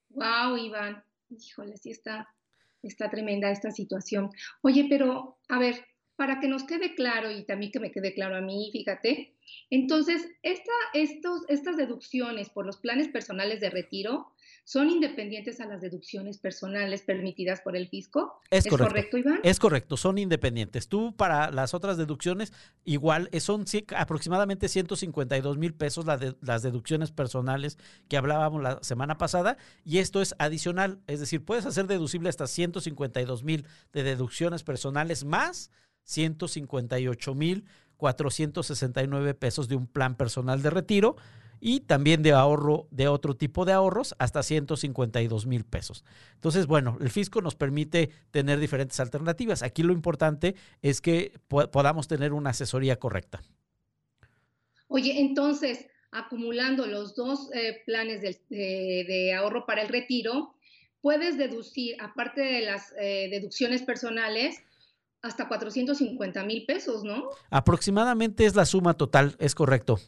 Wow, 0.09 0.57
Iván. 0.57 1.03
Híjole, 1.29 1.77
sí 1.77 1.91
está, 1.91 2.27
está 2.81 3.09
tremenda 3.09 3.51
esta 3.51 3.71
situación. 3.71 4.29
Oye, 4.61 4.87
pero 4.89 5.39
a 5.47 5.59
ver, 5.59 5.85
para 6.15 6.39
que 6.39 6.47
nos 6.47 6.63
quede 6.63 6.95
claro 6.95 7.31
y 7.31 7.45
también 7.45 7.71
que 7.71 7.79
me 7.79 7.91
quede 7.91 8.13
claro 8.13 8.35
a 8.35 8.41
mí, 8.41 8.69
fíjate, 8.71 9.35
entonces, 9.69 10.27
esta, 10.41 10.71
estos, 10.93 11.41
estas 11.47 11.77
deducciones 11.77 12.49
por 12.49 12.65
los 12.65 12.77
planes 12.77 13.07
personales 13.07 13.59
de 13.59 13.69
retiro 13.69 14.33
son 14.63 14.89
independientes 14.89 15.59
a 15.61 15.65
las 15.65 15.81
deducciones 15.81 16.37
personales 16.37 17.01
permitidas 17.01 17.61
por 17.61 17.75
el 17.75 17.87
fisco. 17.87 18.39
Es, 18.51 18.67
correcto. 18.67 19.17
Iván? 19.17 19.39
Es 19.43 19.59
correcto, 19.59 19.97
son 19.97 20.19
independientes. 20.19 20.87
Tú 20.87 21.15
para 21.15 21.49
las 21.49 21.73
otras 21.73 21.97
deducciones, 21.97 22.53
igual, 22.85 23.29
eh, 23.31 23.39
son 23.39 23.65
aproximadamente 23.95 24.67
152 24.67 25.57
mil 25.57 25.73
pesos 25.73 26.05
las 26.05 26.61
deducciones 26.61 27.11
personales 27.11 27.79
que 28.07 28.17
hablábamos 28.17 28.61
la 28.61 28.77
semana 28.83 29.17
pasada, 29.17 29.57
y 29.83 29.97
esto 29.97 30.21
es 30.21 30.35
adicional, 30.37 30.99
es 31.07 31.19
decir, 31.19 31.43
puedes 31.43 31.65
hacer 31.65 31.87
deducible 31.87 32.29
hasta 32.29 32.45
152 32.45 33.43
mil 33.43 33.65
de 33.91 34.03
deducciones 34.03 34.63
personales 34.63 35.25
más 35.25 35.71
158 36.03 37.35
mil 37.35 37.65
469 37.99 39.33
pesos 39.33 39.67
de 39.67 39.75
un 39.75 39.85
plan 39.85 40.15
personal 40.15 40.61
de 40.61 40.69
retiro 40.69 41.17
y 41.59 41.81
también 41.81 42.23
de 42.23 42.31
ahorro 42.31 42.87
de 42.91 43.09
otro 43.09 43.35
tipo 43.35 43.65
de 43.65 43.73
ahorros 43.73 44.15
hasta 44.17 44.41
152 44.41 45.45
mil 45.45 45.65
pesos. 45.65 46.05
Entonces, 46.35 46.65
bueno, 46.65 46.97
el 47.01 47.09
fisco 47.09 47.41
nos 47.41 47.55
permite 47.55 48.09
tener 48.31 48.59
diferentes 48.59 48.99
alternativas. 49.01 49.61
Aquí 49.61 49.83
lo 49.83 49.91
importante 49.91 50.55
es 50.81 51.01
que 51.01 51.33
podamos 51.49 52.07
tener 52.07 52.31
una 52.31 52.51
asesoría 52.51 52.97
correcta. 52.97 53.41
Oye, 54.87 55.19
entonces, 55.19 55.85
acumulando 56.11 56.87
los 56.87 57.13
dos 57.15 57.49
eh, 57.53 57.81
planes 57.85 58.21
de, 58.49 59.33
ahorro 59.37 59.65
para 59.65 59.81
el 59.81 59.89
retiro, 59.89 60.55
puedes 61.01 61.37
deducir, 61.37 61.97
aparte 61.99 62.41
de 62.41 62.61
las 62.61 62.93
eh, 62.97 63.27
deducciones 63.29 63.83
personales, 63.83 64.63
hasta 65.21 65.47
450 65.47 66.43
mil 66.43 66.65
pesos, 66.65 67.03
¿no? 67.03 67.29
Aproximadamente 67.49 68.45
es 68.45 68.55
la 68.55 68.65
suma 68.65 68.95
total, 68.95 69.35
es 69.39 69.55
correcto. 69.55 69.99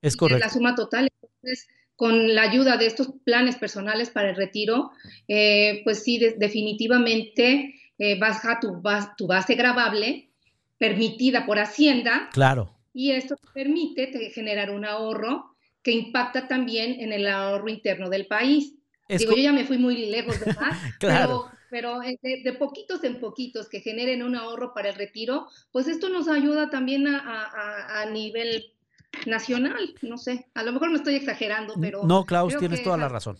Es 0.00 0.16
correcto. 0.16 0.44
Es 0.44 0.52
la 0.52 0.58
suma 0.58 0.74
total. 0.74 1.08
Entonces, 1.20 1.68
con 1.96 2.34
la 2.34 2.42
ayuda 2.42 2.76
de 2.76 2.86
estos 2.86 3.12
planes 3.24 3.56
personales 3.56 4.10
para 4.10 4.30
el 4.30 4.36
retiro, 4.36 4.90
eh, 5.28 5.82
pues 5.84 6.02
sí, 6.02 6.18
definitivamente 6.18 7.74
eh, 7.98 8.18
baja 8.18 8.58
tu, 8.60 8.82
tu 9.16 9.26
base 9.26 9.54
grabable 9.54 10.30
permitida 10.78 11.46
por 11.46 11.58
Hacienda. 11.58 12.28
Claro. 12.32 12.74
Y 12.92 13.12
esto 13.12 13.36
permite 13.54 14.30
generar 14.30 14.70
un 14.70 14.84
ahorro 14.84 15.56
que 15.82 15.92
impacta 15.92 16.48
también 16.48 17.00
en 17.00 17.12
el 17.12 17.26
ahorro 17.26 17.68
interno 17.68 18.08
del 18.08 18.26
país. 18.26 18.74
Digo, 19.08 19.36
yo 19.36 19.42
ya 19.42 19.52
me 19.52 19.64
fui 19.64 19.78
muy 19.78 20.06
lejos, 20.06 20.40
¿verdad? 20.40 20.72
claro 20.98 21.50
pero 21.52 21.61
eh, 21.72 22.42
de, 22.44 22.52
poquitos 22.54 23.02
en 23.04 23.18
poquitos 23.18 23.68
que 23.68 23.80
generen 23.80 24.22
un 24.22 24.36
ahorro 24.36 24.74
para 24.74 24.90
el 24.90 24.94
retiro, 24.94 25.46
pues 25.70 25.88
esto 25.88 26.08
nos 26.08 26.28
ayuda 26.28 26.70
también 26.70 27.06
a, 27.06 28.04
nivel 28.12 28.74
nacional, 29.26 29.94
no 30.02 30.18
sé, 30.18 30.48
a 30.54 30.62
lo 30.62 30.72
mejor 30.72 30.90
me 30.90 30.96
estoy 30.96 31.14
exagerando, 31.14 31.74
pero... 31.80 32.02
No, 32.04 32.24
Klaus, 32.24 32.56
tienes 32.58 32.82
toda 32.82 32.96
la 32.96 33.08
razón. 33.08 33.38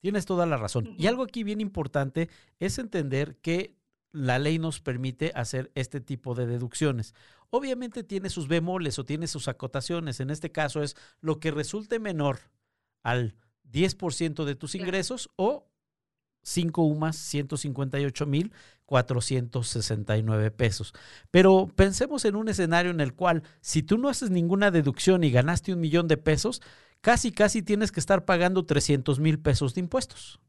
Tienes 0.00 0.26
toda 0.26 0.46
la 0.46 0.56
razón. 0.56 0.94
Y 0.96 1.06
algo 1.08 1.24
aquí 1.24 1.42
bien 1.42 1.60
importante 1.60 2.28
es 2.60 2.78
entender 2.78 3.36
que 3.42 3.74
la 4.12 4.38
ley 4.38 4.58
nos 4.58 4.80
permite 4.80 5.32
hacer 5.34 5.70
este 5.74 6.00
tipo 6.00 6.34
de 6.34 6.46
deducciones. 6.46 7.14
Obviamente 7.50 8.02
tiene 8.02 8.30
sus 8.30 8.48
bemoles 8.48 8.98
o 8.98 9.04
tiene 9.04 9.26
sus 9.26 9.48
acotaciones. 9.48 10.20
En 10.20 10.30
este 10.30 10.52
caso 10.52 10.82
es 10.82 10.96
lo 11.20 11.40
que 11.40 11.50
resulte 11.50 11.98
menor 11.98 12.38
al 13.02 13.34
10% 13.70 14.44
de 14.44 14.54
tus 14.54 14.74
ingresos 14.74 15.30
o 15.36 15.57
5 16.48 16.82
UMAS, 16.82 17.16
158 17.16 18.26
mil 18.26 18.52
469 18.86 20.50
pesos. 20.50 20.94
Pero 21.30 21.68
pensemos 21.76 22.24
en 22.24 22.36
un 22.36 22.48
escenario 22.48 22.90
en 22.90 23.00
el 23.00 23.14
cual 23.14 23.42
si 23.60 23.82
tú 23.82 23.98
no 23.98 24.08
haces 24.08 24.30
ninguna 24.30 24.70
deducción 24.70 25.24
y 25.24 25.30
ganaste 25.30 25.74
un 25.74 25.80
millón 25.80 26.08
de 26.08 26.16
pesos, 26.16 26.62
casi, 27.02 27.30
casi 27.30 27.62
tienes 27.62 27.92
que 27.92 28.00
estar 28.00 28.24
pagando 28.24 28.64
300 28.64 29.20
mil 29.20 29.38
pesos 29.38 29.74
de 29.74 29.80
impuestos. 29.80 30.40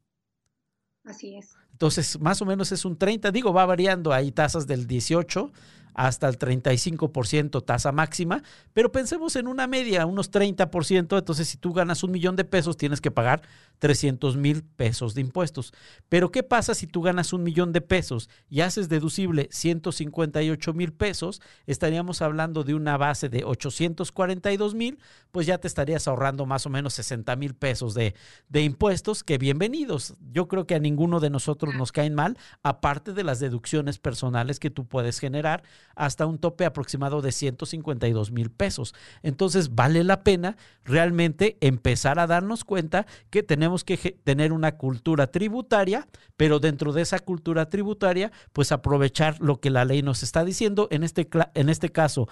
Así 1.04 1.36
es. 1.36 1.54
Entonces, 1.74 2.20
más 2.20 2.42
o 2.42 2.46
menos 2.46 2.72
es 2.72 2.86
un 2.86 2.98
30, 2.98 3.32
digo, 3.32 3.54
va 3.54 3.66
variando, 3.66 4.14
hay 4.14 4.32
tasas 4.32 4.68
del 4.68 4.88
18 4.88 5.52
hasta 6.00 6.30
el 6.30 6.40
35% 6.40 7.66
tasa 7.66 7.92
máxima, 7.92 8.42
pero 8.72 8.90
pensemos 8.90 9.36
en 9.36 9.48
una 9.48 9.68
media, 9.68 10.06
unos 10.06 10.32
30%, 10.32 11.18
entonces 11.18 11.50
si 11.50 11.58
tú 11.58 11.74
ganas 11.74 12.06
un 12.06 12.12
millón 12.12 12.38
de 12.38 12.46
pesos 12.46 12.78
tienes 12.78 13.02
que 13.02 13.12
pagar 13.12 13.42
300 13.80 14.38
mil 14.38 14.64
pesos 14.64 15.14
de 15.14 15.20
impuestos. 15.20 15.74
Pero 16.08 16.32
¿qué 16.32 16.42
pasa 16.42 16.74
si 16.74 16.88
tú 16.88 17.02
ganas 17.02 17.34
un 17.34 17.44
millón 17.44 17.74
de 17.74 17.82
pesos 17.82 18.30
y 18.50 18.62
haces 18.62 18.88
deducible 18.88 19.50
158 19.52 20.74
mil 20.74 20.94
pesos? 20.94 21.42
Estaríamos 21.68 22.22
hablando 22.22 22.64
de 22.64 22.76
una 22.76 22.96
base 22.96 23.28
de 23.28 23.44
842 23.44 24.76
mil, 24.76 25.00
pues 25.34 25.48
ya 25.48 25.58
te 25.58 25.68
estarías 25.68 26.08
ahorrando 26.08 26.46
más 26.46 26.66
o 26.66 26.70
menos 26.70 26.94
60 26.94 27.36
mil 27.36 27.56
pesos 27.56 27.94
de, 27.94 28.16
de 28.48 28.62
impuestos, 28.62 29.26
que 29.26 29.38
bienvenidos. 29.38 30.14
Yo 30.32 30.48
creo 30.48 30.66
que 30.66 30.76
a 30.76 30.80
ninguno 30.80 31.20
de 31.20 31.30
nosotros 31.30 31.76
nos 31.76 31.92
caen 31.92 32.16
mal, 32.16 32.38
aparte 32.64 33.12
de 33.12 33.26
las 33.26 33.42
deducciones 33.42 34.00
personales 34.00 34.62
que 34.62 34.70
tú 34.70 34.86
puedes 34.86 35.20
generar 35.20 35.64
hasta 35.96 36.26
un 36.26 36.38
tope 36.38 36.66
aproximado 36.66 37.22
de 37.22 37.32
152 37.32 38.32
mil 38.32 38.50
pesos. 38.52 38.94
Entonces 39.24 39.76
vale 39.76 40.04
la 40.04 40.24
pena 40.24 40.58
realmente 40.84 41.58
empezar 41.62 42.20
a 42.20 42.28
darnos 42.28 42.64
cuenta 42.64 43.06
que 43.30 43.44
tenemos 43.44 43.84
que 43.84 43.98
tener 44.24 44.54
una 44.54 44.78
cultura 44.78 45.28
tributaria, 45.28 46.08
pero 46.38 46.60
dentro 46.60 46.94
de 46.94 47.02
esa 47.02 47.20
cultura 47.20 47.70
tributaria, 47.70 48.32
pues 48.54 48.72
aprovechar 48.72 49.40
lo 49.40 49.60
que 49.60 49.70
la 49.70 49.86
ley 49.86 50.02
nos 50.02 50.24
está 50.24 50.46
diciendo. 50.46 50.88
En 50.92 51.04
este, 51.04 51.28
en 51.54 51.70
este 51.70 51.90
caso, 51.92 52.28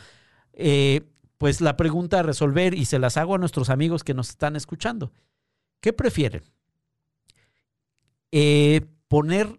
eh, 0.53 1.01
pues 1.37 1.61
la 1.61 1.77
pregunta 1.77 2.19
a 2.19 2.23
resolver 2.23 2.73
y 2.73 2.85
se 2.85 2.99
las 2.99 3.17
hago 3.17 3.35
a 3.35 3.37
nuestros 3.37 3.69
amigos 3.69 4.03
que 4.03 4.13
nos 4.13 4.29
están 4.29 4.55
escuchando. 4.55 5.11
¿Qué 5.79 5.93
prefieren? 5.93 6.43
Eh, 8.31 8.81
poner 9.07 9.57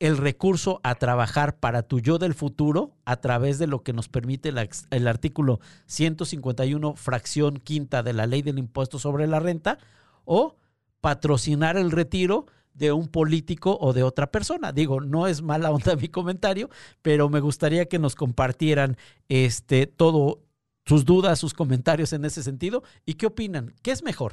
el 0.00 0.16
recurso 0.16 0.80
a 0.82 0.94
trabajar 0.94 1.58
para 1.58 1.82
tu 1.82 2.00
yo 2.00 2.18
del 2.18 2.34
futuro 2.34 2.96
a 3.04 3.20
través 3.20 3.58
de 3.58 3.66
lo 3.66 3.82
que 3.82 3.92
nos 3.92 4.08
permite 4.08 4.48
el 4.90 5.06
artículo 5.06 5.60
151, 5.86 6.96
fracción 6.96 7.58
quinta 7.58 8.02
de 8.02 8.14
la 8.14 8.26
ley 8.26 8.40
del 8.40 8.58
impuesto 8.58 8.98
sobre 8.98 9.26
la 9.26 9.40
renta, 9.40 9.78
o 10.24 10.56
patrocinar 11.02 11.76
el 11.76 11.90
retiro 11.90 12.46
de 12.72 12.92
un 12.92 13.08
político 13.08 13.76
o 13.78 13.92
de 13.92 14.02
otra 14.02 14.30
persona. 14.30 14.72
Digo, 14.72 15.02
no 15.02 15.26
es 15.26 15.42
mala 15.42 15.70
onda 15.70 15.94
mi 16.00 16.08
comentario, 16.08 16.70
pero 17.02 17.28
me 17.28 17.40
gustaría 17.40 17.86
que 17.86 17.98
nos 17.98 18.14
compartieran 18.14 18.96
este 19.28 19.86
todo 19.86 20.40
sus 20.86 21.04
dudas, 21.04 21.38
sus 21.38 21.52
comentarios 21.52 22.14
en 22.14 22.24
ese 22.24 22.42
sentido 22.42 22.82
y 23.04 23.14
qué 23.14 23.26
opinan. 23.26 23.74
¿Qué 23.82 23.90
es 23.90 24.02
mejor? 24.02 24.32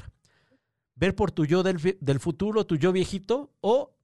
¿Ver 0.95 1.13
por 1.13 1.31
tu 1.31 1.45
yo 1.45 1.61
del, 1.61 1.97
del 1.99 2.19
futuro, 2.21 2.65
tu 2.65 2.77
yo 2.77 2.93
viejito 2.93 3.51
o 3.59 3.96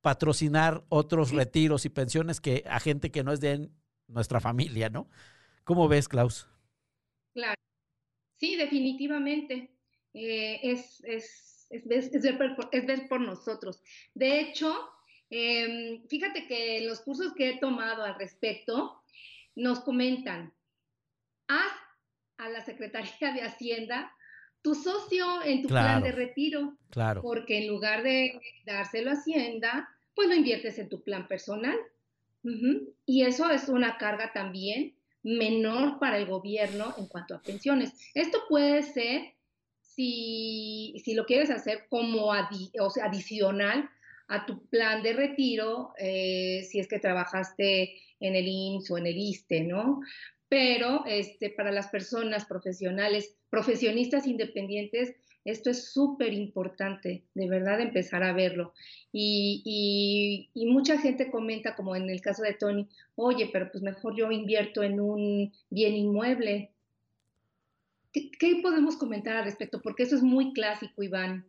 patrocinar 0.00 0.84
otros 0.88 1.32
retiros 1.32 1.84
y 1.84 1.90
pensiones 1.90 2.40
que 2.40 2.64
a 2.68 2.80
gente 2.80 3.10
que 3.10 3.22
no 3.22 3.32
es 3.32 3.40
de 3.40 3.68
nuestra 4.08 4.40
familia, 4.40 4.88
¿no? 4.88 5.08
¿Cómo 5.64 5.88
ves, 5.88 6.08
Klaus? 6.08 6.48
Claro. 7.32 7.54
Sí, 8.36 8.56
definitivamente. 8.56 9.76
Eh, 10.14 10.60
es, 10.62 11.02
es, 11.04 11.66
es, 11.70 11.86
ver 11.86 13.08
por, 13.08 13.20
nosotros. 13.20 13.82
De 14.14 14.40
hecho, 14.40 14.74
em, 15.28 16.06
fíjate 16.08 16.46
que 16.48 16.80
los 16.86 17.00
cursos 17.00 17.34
que 17.34 17.50
he 17.50 17.58
tomado 17.58 18.02
al 18.02 18.18
respecto 18.18 19.02
nos 19.54 19.80
comentan, 19.80 20.54
haz 21.46 21.72
a 22.38 22.48
la 22.48 22.64
Secretaría 22.64 23.32
de 23.32 23.42
Hacienda 23.42 24.12
tu 24.62 24.74
socio 24.74 25.42
en 25.44 25.62
tu 25.62 25.68
plan 25.68 26.02
de 26.02 26.12
retiro. 26.12 26.76
Claro. 26.90 27.22
Porque 27.22 27.58
en 27.58 27.68
lugar 27.68 28.02
de 28.02 28.40
dárselo 28.64 29.10
a 29.10 29.14
Hacienda, 29.14 29.88
pues 30.14 30.28
lo 30.28 30.34
inviertes 30.34 30.78
en 30.78 30.88
tu 30.88 31.02
plan 31.02 31.26
personal. 31.28 31.76
Y 33.04 33.22
eso 33.22 33.50
es 33.50 33.68
una 33.68 33.98
carga 33.98 34.32
también 34.32 34.94
menor 35.22 35.98
para 35.98 36.16
el 36.16 36.26
gobierno 36.26 36.94
en 36.96 37.06
cuanto 37.06 37.34
a 37.34 37.42
pensiones. 37.42 37.92
Esto 38.14 38.38
puede 38.48 38.82
ser 38.82 39.34
si, 39.80 40.94
si 41.04 41.14
lo 41.14 41.26
quieres 41.26 41.50
hacer 41.50 41.86
como 41.90 42.26
o 42.26 42.90
sea, 42.90 43.04
adicional 43.04 43.90
a 44.28 44.46
tu 44.46 44.64
plan 44.66 45.02
de 45.02 45.12
retiro, 45.12 45.92
eh, 45.98 46.66
si 46.70 46.78
es 46.78 46.88
que 46.88 46.98
trabajaste 46.98 48.00
en 48.20 48.36
el 48.36 48.46
IMSS 48.46 48.90
o 48.92 48.98
en 48.98 49.06
el 49.06 49.18
ISTE, 49.18 49.62
¿no? 49.62 50.00
Pero 50.50 51.04
este, 51.06 51.48
para 51.48 51.70
las 51.70 51.86
personas 51.86 52.44
profesionales, 52.44 53.36
profesionistas 53.50 54.26
independientes, 54.26 55.14
esto 55.44 55.70
es 55.70 55.92
súper 55.92 56.34
importante, 56.34 57.22
de 57.34 57.48
verdad, 57.48 57.80
empezar 57.80 58.24
a 58.24 58.32
verlo. 58.32 58.74
Y, 59.12 60.50
mucha 60.54 60.98
gente 60.98 61.30
comenta, 61.30 61.76
como 61.76 61.94
en 61.94 62.10
el 62.10 62.20
caso 62.20 62.42
de 62.42 62.54
Tony, 62.54 62.88
oye, 63.14 63.48
pero 63.52 63.70
pues 63.70 63.82
mejor 63.82 64.16
yo 64.16 64.30
invierto 64.32 64.82
en 64.82 65.00
un 65.00 65.52
bien 65.70 65.94
inmueble. 65.94 66.72
¿Qué, 68.12 68.60
podemos 68.60 68.96
comentar 68.96 69.36
al 69.36 69.44
respecto? 69.44 69.80
Porque 69.80 70.02
eso 70.02 70.16
es 70.16 70.22
muy 70.22 70.52
clásico, 70.52 71.02
Iván. 71.02 71.46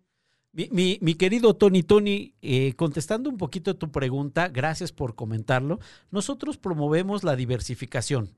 Mi, 0.54 1.16
querido 1.16 1.56
Tony, 1.56 1.82
Tony, 1.82 2.36
eh, 2.44 2.74
contestando 2.76 3.32
un 3.32 3.38
poquito 3.38 3.78
tu 3.78 3.92
pregunta, 3.92 4.48
gracias 4.48 4.92
por 4.92 5.16
comentarlo. 5.16 5.80
Nosotros 6.12 6.58
promovemos 6.58 7.24
la 7.24 7.36
diversificación. 7.36 8.30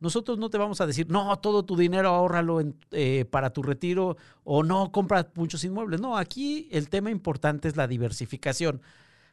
Nosotros 0.00 0.38
no 0.38 0.50
te 0.50 0.58
vamos 0.58 0.80
a 0.80 0.86
decir, 0.86 1.08
no, 1.08 1.34
todo 1.38 1.64
tu 1.64 1.76
dinero 1.76 2.08
ahórralo 2.08 2.60
eh, 2.90 3.24
para 3.30 3.50
tu 3.50 3.62
retiro 3.62 4.16
o 4.42 4.62
no, 4.62 4.92
compra 4.92 5.30
muchos 5.34 5.64
inmuebles. 5.64 6.00
No, 6.00 6.16
aquí 6.16 6.68
el 6.72 6.88
tema 6.88 7.10
importante 7.10 7.68
es 7.68 7.76
la 7.76 7.86
diversificación. 7.86 8.82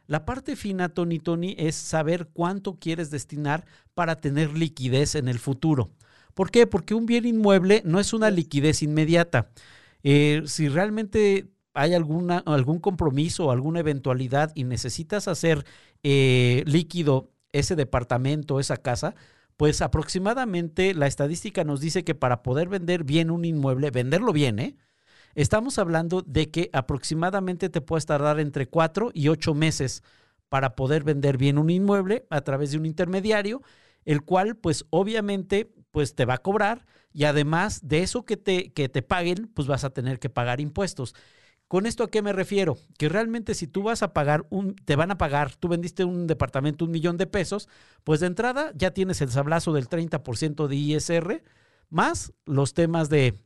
La 0.06 0.24
parte 0.24 0.56
fina, 0.56 0.88
Tony, 0.88 1.18
Tony, 1.18 1.54
es 1.58 1.76
saber 1.76 2.28
cuánto 2.32 2.78
quieres 2.78 3.10
destinar 3.10 3.64
para 3.94 4.20
tener 4.20 4.56
liquidez 4.56 5.14
en 5.14 5.28
el 5.28 5.38
futuro. 5.38 5.90
¿Por 6.34 6.50
qué? 6.50 6.66
Porque 6.66 6.94
un 6.94 7.06
bien 7.06 7.26
inmueble 7.26 7.82
no 7.84 8.00
es 8.00 8.12
una 8.12 8.30
liquidez 8.30 8.82
inmediata. 8.82 9.50
Eh, 10.02 10.42
si 10.46 10.68
realmente 10.68 11.48
hay 11.74 11.94
alguna, 11.94 12.38
algún 12.38 12.80
compromiso 12.80 13.46
o 13.46 13.50
alguna 13.50 13.80
eventualidad 13.80 14.52
y 14.54 14.64
necesitas 14.64 15.28
hacer 15.28 15.64
eh, 16.02 16.62
líquido 16.66 17.30
ese 17.52 17.76
departamento, 17.76 18.60
esa 18.60 18.76
casa, 18.76 19.14
pues 19.56 19.82
aproximadamente 19.82 20.94
la 20.94 21.06
estadística 21.06 21.64
nos 21.64 21.80
dice 21.80 22.04
que 22.04 22.14
para 22.14 22.42
poder 22.42 22.68
vender 22.68 23.04
bien 23.04 23.30
un 23.30 23.44
inmueble, 23.44 23.90
venderlo 23.90 24.32
bien, 24.32 24.58
¿eh? 24.58 24.76
Estamos 25.34 25.78
hablando 25.78 26.22
de 26.22 26.50
que 26.50 26.68
aproximadamente 26.72 27.70
te 27.70 27.80
puedes 27.80 28.04
tardar 28.04 28.38
entre 28.38 28.66
cuatro 28.68 29.10
y 29.14 29.28
ocho 29.28 29.54
meses 29.54 30.02
para 30.50 30.76
poder 30.76 31.04
vender 31.04 31.38
bien 31.38 31.56
un 31.56 31.70
inmueble 31.70 32.26
a 32.28 32.42
través 32.42 32.72
de 32.72 32.78
un 32.78 32.84
intermediario, 32.84 33.62
el 34.04 34.22
cual 34.22 34.56
pues 34.56 34.84
obviamente 34.90 35.72
pues 35.90 36.14
te 36.14 36.26
va 36.26 36.34
a 36.34 36.42
cobrar 36.42 36.84
y 37.14 37.24
además 37.24 37.80
de 37.82 38.02
eso 38.02 38.24
que 38.24 38.36
te, 38.36 38.72
que 38.72 38.88
te 38.88 39.02
paguen, 39.02 39.50
pues 39.54 39.68
vas 39.68 39.84
a 39.84 39.90
tener 39.90 40.18
que 40.18 40.28
pagar 40.28 40.60
impuestos. 40.60 41.14
¿Con 41.72 41.86
esto 41.86 42.04
a 42.04 42.10
qué 42.10 42.20
me 42.20 42.34
refiero? 42.34 42.76
Que 42.98 43.08
realmente 43.08 43.54
si 43.54 43.66
tú 43.66 43.82
vas 43.82 44.02
a 44.02 44.12
pagar 44.12 44.44
un, 44.50 44.76
te 44.76 44.94
van 44.94 45.10
a 45.10 45.16
pagar, 45.16 45.56
tú 45.56 45.68
vendiste 45.68 46.04
un 46.04 46.26
departamento 46.26 46.84
un 46.84 46.90
millón 46.90 47.16
de 47.16 47.26
pesos, 47.26 47.66
pues 48.04 48.20
de 48.20 48.26
entrada 48.26 48.72
ya 48.74 48.90
tienes 48.90 49.22
el 49.22 49.30
sablazo 49.30 49.72
del 49.72 49.88
30% 49.88 50.66
de 50.66 50.76
ISR, 50.76 51.42
más 51.88 52.34
los 52.44 52.74
temas 52.74 53.08
de 53.08 53.42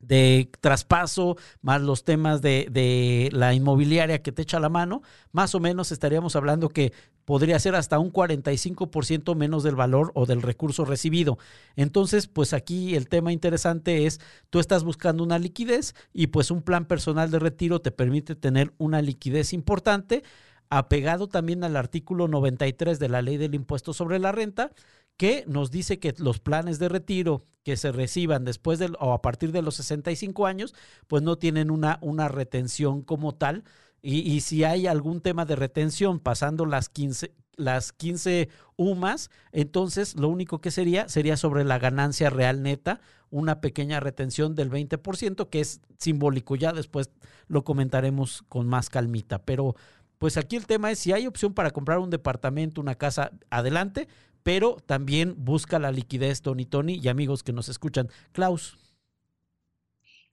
de 0.00 0.50
traspaso, 0.60 1.36
más 1.60 1.80
los 1.80 2.02
temas 2.02 2.42
de, 2.42 2.66
de, 2.68 3.28
la 3.30 3.54
inmobiliaria 3.54 4.22
que 4.22 4.32
te 4.32 4.42
echa 4.42 4.58
la 4.58 4.68
mano, 4.68 5.02
más 5.30 5.54
o 5.54 5.60
menos 5.60 5.92
estaríamos 5.92 6.34
hablando 6.34 6.68
que 6.68 6.92
podría 7.24 7.58
ser 7.58 7.74
hasta 7.74 7.98
un 7.98 8.12
45% 8.12 9.34
menos 9.34 9.62
del 9.62 9.76
valor 9.76 10.12
o 10.14 10.26
del 10.26 10.42
recurso 10.42 10.84
recibido. 10.84 11.38
Entonces, 11.76 12.26
pues 12.26 12.52
aquí 12.52 12.94
el 12.94 13.08
tema 13.08 13.32
interesante 13.32 14.06
es, 14.06 14.20
tú 14.50 14.58
estás 14.58 14.84
buscando 14.84 15.22
una 15.22 15.38
liquidez 15.38 15.94
y 16.12 16.28
pues 16.28 16.50
un 16.50 16.62
plan 16.62 16.86
personal 16.86 17.30
de 17.30 17.38
retiro 17.38 17.80
te 17.80 17.90
permite 17.90 18.34
tener 18.34 18.72
una 18.78 19.02
liquidez 19.02 19.52
importante, 19.52 20.22
apegado 20.70 21.28
también 21.28 21.64
al 21.64 21.76
artículo 21.76 22.28
93 22.28 22.98
de 22.98 23.08
la 23.08 23.22
ley 23.22 23.36
del 23.36 23.54
impuesto 23.54 23.92
sobre 23.92 24.18
la 24.18 24.32
renta, 24.32 24.72
que 25.16 25.44
nos 25.46 25.70
dice 25.70 25.98
que 25.98 26.14
los 26.18 26.40
planes 26.40 26.78
de 26.78 26.88
retiro 26.88 27.44
que 27.64 27.76
se 27.76 27.92
reciban 27.92 28.44
después 28.44 28.78
del 28.78 28.96
o 28.98 29.12
a 29.12 29.22
partir 29.22 29.52
de 29.52 29.62
los 29.62 29.76
65 29.76 30.46
años, 30.46 30.74
pues 31.06 31.22
no 31.22 31.36
tienen 31.36 31.70
una, 31.70 31.98
una 32.02 32.28
retención 32.28 33.02
como 33.02 33.34
tal. 33.34 33.64
Y, 34.04 34.40
si 34.40 34.64
hay 34.64 34.88
algún 34.88 35.20
tema 35.20 35.44
de 35.44 35.54
retención 35.54 36.18
pasando 36.18 36.66
las 36.66 36.88
15, 36.88 37.32
las 37.54 37.92
15 37.92 38.48
UMAS, 38.76 39.30
entonces 39.52 40.16
lo 40.16 40.28
único 40.28 40.60
que 40.60 40.72
sería 40.72 41.08
sería 41.08 41.36
sobre 41.36 41.62
la 41.62 41.78
ganancia 41.78 42.28
real 42.28 42.64
neta, 42.64 43.00
una 43.30 43.60
pequeña 43.60 44.00
retención 44.00 44.56
del 44.56 44.72
20%, 44.72 45.48
que 45.48 45.60
es 45.60 45.80
simbólico. 45.98 46.56
Ya 46.56 46.72
después 46.72 47.10
lo 47.46 47.62
comentaremos 47.62 48.42
con 48.48 48.66
más 48.66 48.90
calmita. 48.90 49.38
Pero 49.44 49.76
pues 50.18 50.36
aquí 50.36 50.56
el 50.56 50.66
tema 50.66 50.90
es 50.90 50.98
si 50.98 51.12
hay 51.12 51.28
opción 51.28 51.54
para 51.54 51.70
comprar 51.70 52.00
un 52.00 52.10
departamento, 52.10 52.80
una 52.80 52.96
casa, 52.96 53.30
adelante, 53.50 54.08
pero 54.42 54.78
también 54.84 55.36
busca 55.38 55.78
la 55.78 55.92
liquidez, 55.92 56.42
Tony 56.42 56.64
Tony, 56.64 56.98
y 57.00 57.06
amigos 57.06 57.44
que 57.44 57.52
nos 57.52 57.68
escuchan. 57.68 58.08
Klaus. 58.32 58.78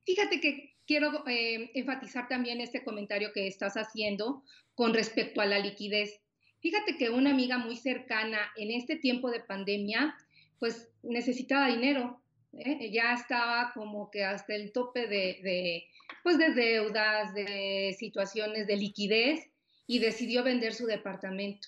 Fíjate 0.05 0.41
que 0.41 0.75
quiero 0.89 1.23
eh, 1.27 1.69
enfatizar 1.75 2.27
también 2.27 2.61
este 2.61 2.83
comentario 2.83 3.31
que 3.31 3.45
estás 3.45 3.75
haciendo 3.75 4.41
con 4.73 4.91
respecto 4.91 5.39
a 5.39 5.45
la 5.45 5.59
liquidez. 5.59 6.19
Fíjate 6.61 6.97
que 6.97 7.11
una 7.11 7.29
amiga 7.29 7.59
muy 7.59 7.75
cercana 7.75 8.39
en 8.57 8.71
este 8.71 8.95
tiempo 8.95 9.29
de 9.29 9.39
pandemia, 9.39 10.15
pues 10.57 10.89
necesitaba 11.03 11.67
dinero. 11.67 12.23
¿eh? 12.53 12.89
Ya 12.91 13.13
estaba 13.13 13.71
como 13.75 14.09
que 14.09 14.23
hasta 14.23 14.55
el 14.55 14.71
tope 14.71 15.01
de, 15.01 15.39
de, 15.43 15.85
pues 16.23 16.39
de 16.39 16.55
deudas, 16.55 17.35
de 17.35 17.95
situaciones 17.99 18.65
de 18.65 18.77
liquidez 18.77 19.47
y 19.85 19.99
decidió 19.99 20.43
vender 20.43 20.73
su 20.73 20.87
departamento. 20.87 21.67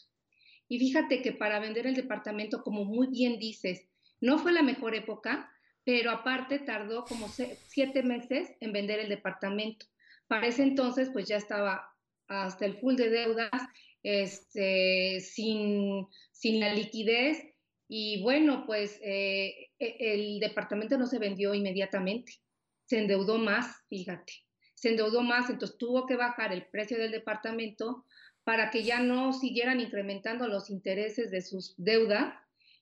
Y 0.67 0.79
fíjate 0.79 1.21
que 1.21 1.31
para 1.31 1.59
vender 1.59 1.85
el 1.85 1.93
departamento, 1.93 2.63
como 2.63 2.85
muy 2.85 3.05
bien 3.05 3.37
dices, 3.37 3.87
no 4.19 4.39
fue 4.39 4.51
la 4.51 4.63
mejor 4.63 4.95
época, 4.95 5.50
pero 5.83 6.11
aparte 6.11 6.59
tardó 6.59 7.05
como 7.05 7.27
siete 7.29 8.03
meses 8.03 8.51
en 8.59 8.71
vender 8.71 8.99
el 8.99 9.09
departamento. 9.09 9.85
Para 10.27 10.47
ese 10.47 10.63
entonces, 10.63 11.09
pues 11.11 11.27
ya 11.27 11.37
estaba 11.37 11.91
hasta 12.27 12.65
el 12.65 12.77
full 12.77 12.95
de 12.95 13.09
deudas, 13.09 13.51
este, 14.03 15.19
sin, 15.19 16.07
sin 16.31 16.59
la 16.59 16.73
liquidez 16.73 17.37
Y 17.87 18.23
bueno, 18.23 18.63
pues 18.65 18.99
eh, 19.03 19.69
e, 19.77 19.97
el 19.99 20.39
departamento 20.39 20.97
no 20.97 21.05
se 21.05 21.19
vendió 21.19 21.53
inmediatamente, 21.53 22.33
se 22.85 22.99
endeudó 22.99 23.37
más, 23.37 23.75
fíjate, 23.89 24.33
se 24.75 24.89
endeudó 24.89 25.21
más, 25.21 25.49
entonces 25.49 25.77
tuvo 25.77 26.05
que 26.07 26.15
bajar 26.15 26.53
el 26.53 26.65
precio 26.67 26.97
del 26.97 27.11
departamento 27.11 28.05
para 28.43 28.71
que 28.71 28.83
ya 28.83 29.01
no 29.01 29.33
siguieran 29.33 29.79
incrementando 29.79 30.47
los 30.47 30.69
intereses 30.69 31.31
de 31.31 31.41
sus 31.41 31.75
deudas. 31.77 32.33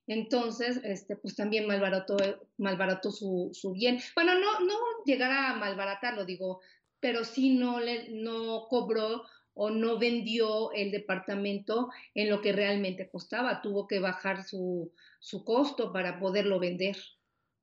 Entonces, 0.09 0.81
este, 0.83 1.15
pues 1.15 1.35
también 1.35 1.67
malbarató, 1.67 2.17
malbarató 2.57 3.11
su, 3.11 3.51
su 3.53 3.73
bien. 3.73 3.99
Bueno, 4.15 4.33
no, 4.33 4.59
no 4.61 4.75
llegará 5.05 5.51
a 5.51 5.55
malbaratarlo, 5.55 6.25
digo, 6.25 6.61
pero 6.99 7.23
sí 7.23 7.53
no, 7.53 7.79
le, 7.79 8.09
no 8.09 8.65
cobró 8.69 9.23
o 9.53 9.69
no 9.69 9.99
vendió 9.99 10.71
el 10.71 10.89
departamento 10.89 11.89
en 12.15 12.31
lo 12.31 12.41
que 12.41 12.53
realmente 12.53 13.07
costaba, 13.07 13.61
tuvo 13.61 13.87
que 13.87 13.99
bajar 13.99 14.43
su, 14.43 14.91
su 15.19 15.43
costo 15.45 15.93
para 15.93 16.19
poderlo 16.19 16.59
vender. 16.59 16.97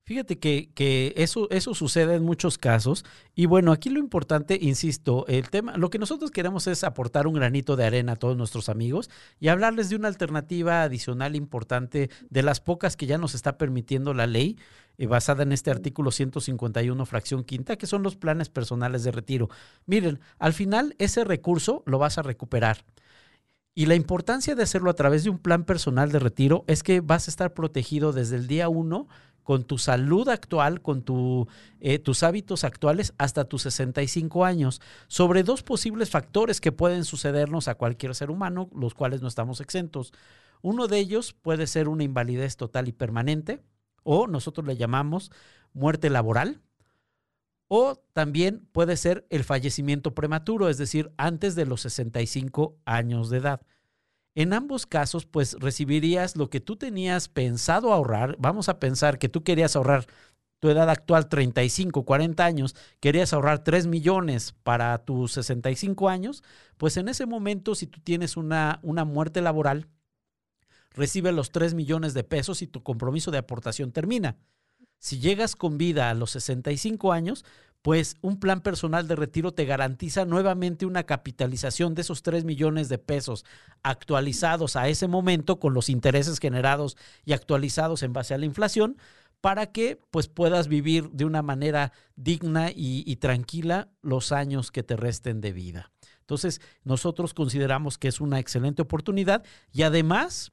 Fíjate 0.07 0.39
que, 0.39 0.71
que, 0.73 1.13
eso, 1.17 1.49
eso 1.51 1.75
sucede 1.75 2.15
en 2.15 2.23
muchos 2.23 2.59
casos. 2.59 3.05
Y 3.35 3.47
bueno, 3.47 3.73
aquí 3.73 3.91
lo 3.91 3.99
importante, 3.99 4.57
insisto, 4.63 5.27
el 5.27 5.51
tema, 5.51 5.77
lo 5.77 5.91
que 5.91 5.99
nosotros 5.99 6.31
queremos 6.31 6.69
es 6.69 6.85
aportar 6.85 7.27
un 7.27 7.35
granito 7.35 7.75
de 7.75 7.87
arena 7.87 8.13
a 8.13 8.17
todos 8.17 8.37
nuestros 8.37 8.69
amigos 8.69 9.11
y 9.41 9.49
hablarles 9.49 9.91
de 9.91 9.97
una 9.97 10.07
alternativa 10.07 10.85
adicional 10.85 11.35
importante 11.35 12.09
de 12.31 12.43
las 12.45 12.61
pocas 12.61 12.97
que 12.97 13.07
ya 13.07 13.19
nos 13.19 13.35
está 13.35 13.59
permitiendo 13.59 14.15
la 14.15 14.29
ley, 14.29 14.57
eh, 14.97 15.09
basada 15.09 15.43
en 15.43 15.51
este 15.51 15.73
artículo 15.73 16.13
151, 16.13 17.05
fracción 17.05 17.43
quinta, 17.43 17.75
que 17.75 17.89
son 17.89 18.05
los 18.05 18.15
planes 18.15 18.49
personales 18.49 19.03
de 19.03 19.11
retiro. 19.11 19.49
Miren, 19.87 20.21
al 20.39 20.53
final 20.53 20.95
ese 20.99 21.25
recurso 21.25 21.83
lo 21.85 21.99
vas 21.99 22.17
a 22.17 22.23
recuperar. 22.23 22.85
Y 23.75 23.87
la 23.87 23.97
importancia 23.97 24.55
de 24.55 24.63
hacerlo 24.63 24.89
a 24.89 24.95
través 24.95 25.25
de 25.25 25.31
un 25.31 25.39
plan 25.39 25.65
personal 25.65 26.13
de 26.13 26.21
retiro 26.21 26.65
es 26.69 26.85
que 26.85 27.01
vas 27.01 27.27
a 27.27 27.31
estar 27.33 27.55
protegido 27.55 28.13
desde 28.13 28.37
el 28.37 28.47
día 28.47 28.69
uno 28.69 29.09
con 29.47 29.63
tu 29.63 29.79
salud 29.79 30.29
actual, 30.29 30.83
con 30.83 31.05
eh, 31.79 32.01
tus 32.01 32.25
hábitos 32.25 32.65
actuales 32.65 33.15
hasta 33.17 33.45
tus 33.45 33.63
65 33.63 34.45
años, 34.45 34.83
sobre 35.07 35.45
dos 35.45 35.63
posibles 35.63 36.11
factores 36.11 36.61
que 36.61 36.73
pueden 36.73 37.05
sucedernos 37.05 37.69
a 37.69 37.77
cualquier 37.77 38.17
ser 38.17 38.33
humano, 38.33 38.69
los 38.75 38.95
cuales 38.95 39.23
no 39.23 39.29
estamos 39.29 39.61
exentos. 39.61 40.13
Uno 40.63 40.89
de 40.89 40.99
ellos 40.99 41.33
puede 41.33 41.69
ser 41.69 41.87
una 41.87 42.03
invalidez 42.03 42.57
total 42.57 42.89
y 42.89 42.93
permanente, 42.93 43.63
o 44.03 44.27
nosotros 44.27 44.67
le 44.67 44.77
llamamos 44.77 45.31
muerte 45.73 46.11
laboral, 46.11 46.61
o 47.69 48.03
también 48.13 48.67
puede 48.73 48.97
ser 48.97 49.29
el 49.31 49.45
fallecimiento 49.45 50.13
prematuro, 50.13 50.69
es 50.69 50.77
decir, 50.77 51.13
antes 51.19 51.55
de 51.55 51.67
los 51.67 51.83
65 51.83 52.75
años 52.85 53.31
de 53.31 53.39
edad. 53.39 53.61
En 54.37 54.53
ambos 54.53 54.85
casos, 54.85 55.25
pues 55.25 55.55
recibirías 55.55 56.37
lo 56.37 56.51
que 56.51 56.61
tú 56.61 56.77
tenías 56.77 57.29
pensado 57.29 57.91
ahorrar. 57.91 58.37
Vamos 58.39 58.69
a 58.69 58.79
pensar 58.79 59.19
que 59.19 59.31
tú 59.31 59.43
querías 59.43 59.77
ahorrar 59.77 60.07
tu 60.61 60.69
edad 60.69 60.91
actual 60.91 61.29
35, 61.29 62.05
40 62.05 62.45
años, 62.45 62.77
querías 63.01 63.33
ahorrar 63.33 63.65
3 63.65 63.87
millones 63.87 64.55
para 64.63 64.97
tus 64.99 65.33
65 65.33 66.09
años, 66.11 66.43
pues 66.77 66.99
en 66.99 67.09
ese 67.09 67.25
momento 67.25 67.75
si 67.75 67.87
tú 67.87 68.01
tienes 68.01 68.37
una, 68.37 68.79
una 68.83 69.07
muerte 69.07 69.41
laboral, 69.41 69.89
recibe 70.91 71.33
los 71.33 71.51
3 71.51 71.73
millones 71.73 72.13
de 72.13 72.25
pesos 72.25 72.61
y 72.61 72.67
tu 72.67 72.83
compromiso 72.83 73.31
de 73.31 73.39
aportación 73.39 73.91
termina. 73.91 74.37
Si 74.99 75.19
llegas 75.19 75.57
con 75.57 75.79
vida 75.79 76.11
a 76.11 76.15
los 76.15 76.31
65 76.33 77.13
años, 77.13 77.45
pues 77.83 78.17
un 78.21 78.39
plan 78.39 78.61
personal 78.61 79.07
de 79.07 79.17
retiro 79.17 79.53
te 79.53 79.65
garantiza 79.65 80.25
nuevamente 80.25 80.87
una 80.87 81.05
capitalización 81.05 81.95
de 81.95 82.03
esos 82.03 82.23
3 82.23 82.45
millones 82.45 82.89
de 82.89 82.99
pesos 82.99 83.45
actualizados 83.83 84.77
a 84.77 84.89
ese 84.89 85.07
momento 85.07 85.61
con 85.61 85.75
los 85.75 85.89
intereses 85.89 86.39
generados 86.39 86.97
y 87.25 87.33
actualizados 87.33 88.03
en 88.03 88.13
base 88.13 88.35
a 88.35 88.39
la 88.39 88.47
inflación 88.47 88.97
para 89.41 89.67
que 89.67 90.01
pues 90.11 90.29
puedas 90.29 90.67
vivir 90.67 91.11
de 91.11 91.25
una 91.25 91.43
manera 91.43 91.93
digna 92.17 92.71
y, 92.71 93.05
y 93.07 93.17
tranquila 93.17 93.89
los 94.03 94.33
años 94.33 94.71
que 94.73 94.83
te 94.83 94.97
resten 94.97 95.41
de 95.41 95.53
vida. 95.53 95.93
Entonces, 96.21 96.61
nosotros 96.83 97.35
consideramos 97.35 97.99
que 97.99 98.09
es 98.09 98.21
una 98.21 98.41
excelente 98.41 98.83
oportunidad 98.83 99.45
y 99.73 99.83
además 99.83 100.53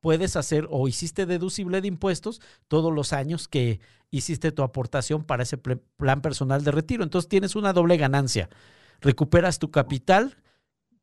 puedes 0.00 0.36
hacer 0.36 0.66
o 0.70 0.86
hiciste 0.88 1.26
deducible 1.26 1.80
de 1.80 1.88
impuestos 1.88 2.40
todos 2.68 2.92
los 2.92 3.12
años 3.12 3.48
que 3.48 3.80
hiciste 4.10 4.52
tu 4.52 4.62
aportación 4.62 5.24
para 5.24 5.42
ese 5.42 5.58
plan 5.58 6.20
personal 6.20 6.64
de 6.64 6.70
retiro. 6.70 7.02
Entonces 7.02 7.28
tienes 7.28 7.56
una 7.56 7.72
doble 7.72 7.96
ganancia. 7.96 8.48
Recuperas 9.00 9.58
tu 9.58 9.70
capital 9.70 10.36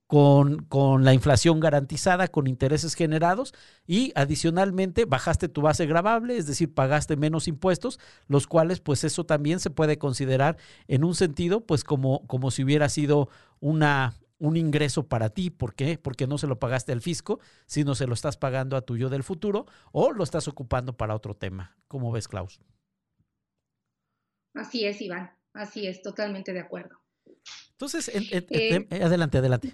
con, 0.07 0.63
con, 0.65 1.03
la 1.03 1.13
inflación 1.13 1.59
garantizada, 1.59 2.27
con 2.27 2.47
intereses 2.47 2.93
generados 2.93 3.53
y 3.87 4.11
adicionalmente 4.15 5.05
bajaste 5.05 5.49
tu 5.49 5.61
base 5.61 5.87
gravable, 5.87 6.37
es 6.37 6.45
decir, 6.45 6.73
pagaste 6.73 7.15
menos 7.15 7.47
impuestos, 7.47 7.99
los 8.27 8.45
cuales 8.45 8.79
pues 8.81 9.03
eso 9.03 9.25
también 9.25 9.59
se 9.59 9.71
puede 9.71 9.97
considerar 9.97 10.57
en 10.87 11.03
un 11.03 11.15
sentido 11.15 11.65
pues 11.65 11.83
como, 11.83 12.25
como 12.27 12.51
si 12.51 12.63
hubiera 12.63 12.87
sido 12.89 13.29
una, 13.59 14.13
un 14.37 14.57
ingreso 14.57 15.07
para 15.07 15.29
ti. 15.29 15.49
¿Por 15.49 15.73
qué? 15.73 15.97
Porque 15.97 16.27
no 16.27 16.37
se 16.37 16.47
lo 16.47 16.59
pagaste 16.59 16.91
al 16.91 17.01
fisco, 17.01 17.39
sino 17.65 17.95
se 17.95 18.07
lo 18.07 18.13
estás 18.13 18.37
pagando 18.37 18.77
a 18.77 18.81
tu 18.81 18.97
yo 18.97 19.09
del 19.09 19.23
futuro 19.23 19.65
o 19.91 20.11
lo 20.11 20.23
estás 20.23 20.47
ocupando 20.47 20.97
para 20.97 21.15
otro 21.15 21.35
tema. 21.35 21.75
¿Cómo 21.87 22.11
ves, 22.11 22.27
Klaus? 22.27 22.59
Así 24.55 24.85
es, 24.85 25.01
Iván. 25.01 25.31
Así 25.53 25.87
es, 25.87 26.01
totalmente 26.01 26.53
de 26.53 26.59
acuerdo. 26.59 26.99
Entonces, 27.71 28.09
eh, 28.13 28.87
adelante, 29.01 29.37
adelante. 29.37 29.73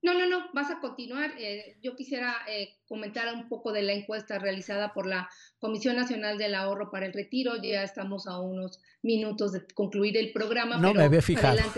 No, 0.00 0.14
no, 0.14 0.28
no, 0.28 0.46
vas 0.54 0.70
a 0.70 0.80
continuar. 0.80 1.32
Eh, 1.38 1.76
yo 1.82 1.96
quisiera 1.96 2.36
eh, 2.48 2.76
comentar 2.86 3.34
un 3.34 3.48
poco 3.48 3.72
de 3.72 3.82
la 3.82 3.92
encuesta 3.92 4.38
realizada 4.38 4.92
por 4.92 5.06
la 5.06 5.28
Comisión 5.58 5.96
Nacional 5.96 6.38
del 6.38 6.54
Ahorro 6.54 6.90
para 6.90 7.06
el 7.06 7.12
Retiro. 7.12 7.60
Ya 7.60 7.82
estamos 7.82 8.28
a 8.28 8.40
unos 8.40 8.80
minutos 9.02 9.52
de 9.52 9.66
concluir 9.74 10.16
el 10.16 10.30
programa. 10.32 10.76
No 10.78 10.94
me 10.94 11.02
había 11.02 11.22
fijado. 11.22 11.58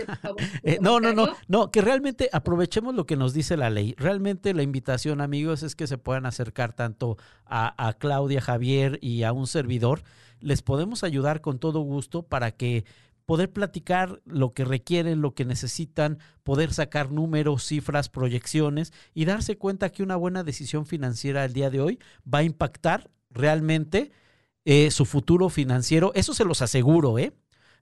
Eh, 0.63 0.77
no, 0.81 0.99
no, 0.99 1.13
no, 1.13 1.35
no, 1.47 1.71
que 1.71 1.81
realmente 1.81 2.29
aprovechemos 2.31 2.93
lo 2.93 3.05
que 3.05 3.15
nos 3.15 3.33
dice 3.33 3.57
la 3.57 3.69
ley. 3.69 3.95
Realmente 3.97 4.53
la 4.53 4.61
invitación, 4.61 5.19
amigos, 5.19 5.63
es 5.63 5.75
que 5.75 5.87
se 5.87 5.97
puedan 5.97 6.25
acercar 6.25 6.73
tanto 6.73 7.17
a, 7.45 7.87
a 7.87 7.93
Claudia, 7.93 8.41
Javier 8.41 8.99
y 9.01 9.23
a 9.23 9.33
un 9.33 9.47
servidor. 9.47 10.03
Les 10.41 10.61
podemos 10.61 11.03
ayudar 11.03 11.41
con 11.41 11.59
todo 11.59 11.79
gusto 11.81 12.23
para 12.23 12.51
que 12.51 12.85
poder 13.25 13.51
platicar 13.51 14.21
lo 14.25 14.53
que 14.53 14.65
requieren, 14.65 15.21
lo 15.21 15.33
que 15.33 15.45
necesitan, 15.45 16.19
poder 16.43 16.73
sacar 16.73 17.11
números, 17.11 17.63
cifras, 17.65 18.09
proyecciones 18.09 18.91
y 19.13 19.25
darse 19.25 19.57
cuenta 19.57 19.89
que 19.89 20.03
una 20.03 20.15
buena 20.15 20.43
decisión 20.43 20.85
financiera 20.85 21.45
el 21.45 21.53
día 21.53 21.69
de 21.69 21.79
hoy 21.79 21.99
va 22.21 22.39
a 22.39 22.43
impactar 22.43 23.09
realmente 23.29 24.11
eh, 24.65 24.91
su 24.91 25.05
futuro 25.05 25.49
financiero. 25.49 26.11
Eso 26.13 26.33
se 26.33 26.45
los 26.45 26.61
aseguro, 26.61 27.17
¿eh? 27.17 27.33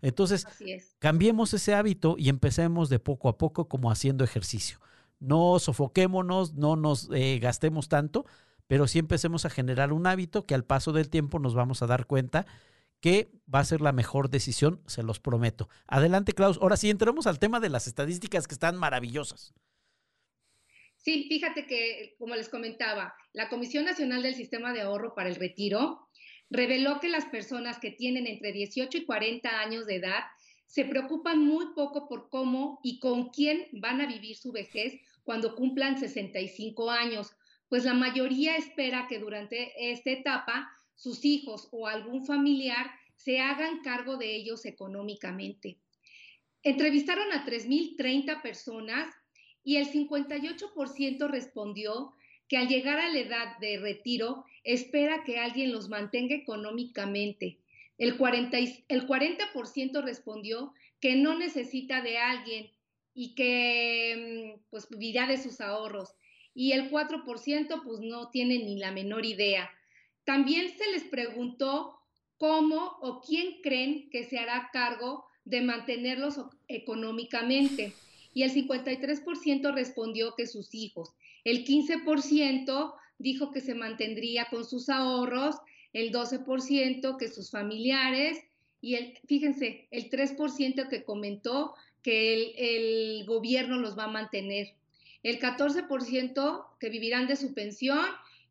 Entonces, 0.02 0.48
cambiemos 1.00 1.54
ese 1.54 1.74
hábito 1.74 2.16
y 2.18 2.30
empecemos 2.30 2.90
de 2.90 3.00
poco 3.00 3.28
a 3.28 3.38
poco 3.38 3.68
como 3.68 3.92
haciendo 3.92 4.24
ejercicio. 4.24 4.80
No 5.20 5.60
sofoquémonos, 5.60 6.54
no 6.54 6.76
nos 6.78 7.10
eh, 7.14 7.40
gastemos 7.42 7.90
tanto, 7.90 8.26
pero 8.70 8.86
sí 8.86 9.00
empecemos 9.00 9.46
a 9.46 9.50
generar 9.50 9.92
un 9.92 10.06
hábito 10.06 10.46
que 10.46 10.54
al 10.54 10.64
paso 10.64 10.94
del 10.94 11.10
tiempo 11.10 11.40
nos 11.40 11.56
vamos 11.56 11.82
a 11.82 11.88
dar 11.88 12.06
cuenta 12.06 12.46
que 13.02 13.32
va 13.52 13.62
a 13.62 13.66
ser 13.66 13.82
la 13.82 13.94
mejor 13.94 14.30
decisión, 14.30 14.84
se 14.86 15.02
los 15.02 15.20
prometo. 15.20 15.70
Adelante, 15.88 16.34
Klaus. 16.34 16.60
Ahora 16.62 16.78
sí, 16.78 16.92
entremos 16.92 17.26
al 17.26 17.40
tema 17.40 17.60
de 17.60 17.70
las 17.70 17.88
estadísticas 17.88 18.48
que 18.48 18.54
están 18.54 18.78
maravillosas. 18.78 19.56
Sí, 20.98 21.26
fíjate 21.28 21.66
que, 21.66 22.14
como 22.20 22.36
les 22.36 22.48
comentaba, 22.48 23.16
la 23.34 23.50
Comisión 23.50 23.86
Nacional 23.86 24.22
del 24.22 24.36
Sistema 24.36 24.72
de 24.72 24.82
Ahorro 24.82 25.16
para 25.16 25.30
el 25.30 25.36
Retiro 25.38 26.08
reveló 26.52 27.00
que 27.00 27.10
las 27.10 27.26
personas 27.26 27.80
que 27.80 27.90
tienen 27.90 28.28
entre 28.28 28.52
18 28.52 29.00
y 29.00 29.06
40 29.06 29.62
años 29.62 29.88
de 29.88 29.96
edad 29.96 30.26
se 30.68 30.86
preocupan 30.86 31.44
muy 31.44 31.74
poco 31.74 32.08
por 32.08 32.30
cómo 32.30 32.80
y 32.84 33.00
con 33.00 33.30
quién 33.30 33.66
van 33.72 34.00
a 34.00 34.06
vivir 34.06 34.38
su 34.38 34.52
vejez 34.52 34.94
cuando 35.24 35.56
cumplan 35.56 35.98
65 35.98 36.92
años, 36.92 37.32
pues 37.70 37.86
la 37.86 37.94
mayoría 37.94 38.58
espera 38.58 39.08
que 39.08 39.20
durante 39.20 39.92
esta 39.92 40.10
etapa 40.12 40.70
sus 40.96 41.24
hijos 41.24 41.70
o 41.72 41.88
algún 41.88 42.26
familiar 42.26 42.92
se 43.16 43.40
hagan 43.40 43.82
cargo 43.82 44.18
de 44.18 44.36
ellos 44.36 44.66
económicamente. 44.66 45.78
Entrevistaron 46.64 47.32
a 47.32 47.46
3.030 47.46 48.42
personas 48.42 49.14
y 49.64 49.78
el 49.78 49.88
58% 49.92 51.30
respondió 51.30 52.14
que 52.48 52.58
al 52.58 52.68
llegar 52.68 53.00
a 53.00 53.10
la 53.10 53.20
edad 53.20 53.58
de 53.60 53.78
retiro 53.78 54.44
espera 54.64 55.24
que 55.24 55.40
alguien 55.40 55.72
los 55.72 55.88
mantenga 55.88 56.36
económicamente. 56.36 57.60
El 57.98 58.18
40%, 58.18 58.86
el 58.88 59.06
40 59.06 60.02
respondió 60.02 60.74
que 61.00 61.16
no 61.16 61.38
necesita 61.38 62.02
de 62.02 62.18
alguien 62.18 62.72
y 63.14 63.36
que 63.36 64.56
mm, 64.56 64.62
pues 64.70 64.90
vivirá 64.90 65.28
de 65.28 65.38
sus 65.38 65.62
ahorros. 65.62 66.16
Y 66.60 66.74
el 66.74 66.92
4% 66.92 67.84
pues 67.86 68.02
no 68.02 68.32
tiene 68.32 68.60
ni 68.60 68.78
la 68.78 68.92
menor 68.92 69.26
idea. 69.26 69.70
También 70.26 70.78
se 70.78 70.92
les 70.92 71.06
preguntó 71.06 72.02
cómo 72.36 72.98
o 73.02 73.22
quién 73.22 73.62
creen 73.64 74.10
que 74.10 74.26
se 74.26 74.40
hará 74.40 74.70
cargo 74.74 75.24
de 75.46 75.62
mantenerlos 75.62 76.42
económicamente. 76.68 77.94
y 78.34 78.44
el 78.44 78.52
53% 78.52 79.74
respondió 79.74 80.36
que 80.36 80.48
sus 80.48 80.76
hijos. 80.76 81.14
El 81.46 81.64
15% 81.64 82.94
dijo 83.20 83.52
que 83.52 83.62
se 83.62 83.74
mantendría 83.74 84.50
con 84.50 84.66
sus 84.66 84.90
ahorros, 84.90 85.56
el 85.94 86.12
12% 86.12 87.18
que 87.18 87.30
sus 87.30 87.52
familiares 87.52 88.38
y 88.82 88.96
el, 88.96 89.18
fíjense, 89.28 89.88
el 89.92 90.10
3% 90.10 90.90
que 90.90 91.06
comentó 91.06 91.74
que 92.04 92.34
el, 92.34 92.52
el, 92.58 93.26
gobierno 93.26 93.78
los 93.78 93.98
va 93.98 94.04
a 94.04 94.12
mantener, 94.12 94.74
el 95.24 95.40
14% 95.40 96.66
que 96.80 96.90
vivirán 96.90 97.28
de 97.28 97.36
su 97.36 97.54
pensión 97.54 98.06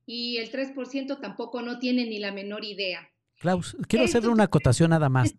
y 0.07 0.39
el 0.39 0.51
3% 0.51 1.21
tampoco 1.21 1.63
no 1.63 1.79
tiene 1.79 2.07
ni 2.07 2.19
la 2.19 2.33
menor 2.33 2.65
idea. 2.65 3.09
Klaus, 3.37 3.77
quiero 3.89 4.05
hacerle 4.05 4.31
una 4.31 4.45
acotación 4.45 4.91
nada 4.91 5.09
más, 5.09 5.35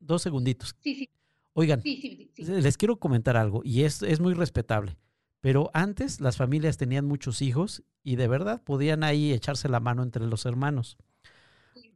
dos 0.00 0.22
segunditos. 0.22 0.74
Sí, 0.80 0.94
sí. 0.94 1.10
Oigan, 1.52 1.82
sí, 1.82 2.32
les 2.36 2.76
quiero 2.76 2.98
comentar 2.98 3.36
algo 3.36 3.62
y 3.64 3.82
es, 3.82 4.02
es 4.02 4.20
muy 4.20 4.34
respetable. 4.34 4.96
Pero 5.40 5.70
antes 5.74 6.20
las 6.20 6.36
familias 6.36 6.78
tenían 6.78 7.04
muchos 7.04 7.42
hijos 7.42 7.84
y 8.02 8.16
de 8.16 8.28
verdad 8.28 8.62
podían 8.64 9.04
ahí 9.04 9.32
echarse 9.32 9.68
la 9.68 9.78
mano 9.78 10.02
entre 10.02 10.24
los 10.26 10.46
hermanos. 10.46 10.96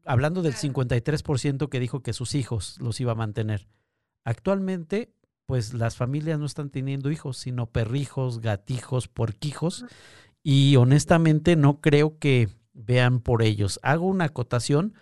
Hablando 0.05 0.43
del 0.43 0.55
53% 0.55 1.69
que 1.69 1.81
dijo 1.81 2.03
que 2.03 2.13
sus 2.13 2.35
hijos 2.35 2.79
los 2.79 3.01
iba 3.01 3.13
a 3.13 3.17
mantener. 3.17 3.67
Actualmente, 4.25 5.15
pues 5.49 5.73
las 5.73 5.97
familias 5.97 6.39
no 6.39 6.45
están 6.45 6.69
teniendo 6.69 7.11
hijos, 7.11 7.39
sino 7.39 7.65
perrijos, 7.65 8.41
gatijos, 8.41 9.09
puerquijos. 9.09 9.87
Y 10.43 10.77
honestamente 10.77 11.57
no 11.57 11.81
creo 11.81 12.19
que 12.19 12.51
vean 12.75 13.21
por 13.21 13.43
ellos. 13.43 13.81
Hago 13.83 14.07
una 14.07 14.27
acotación 14.27 14.93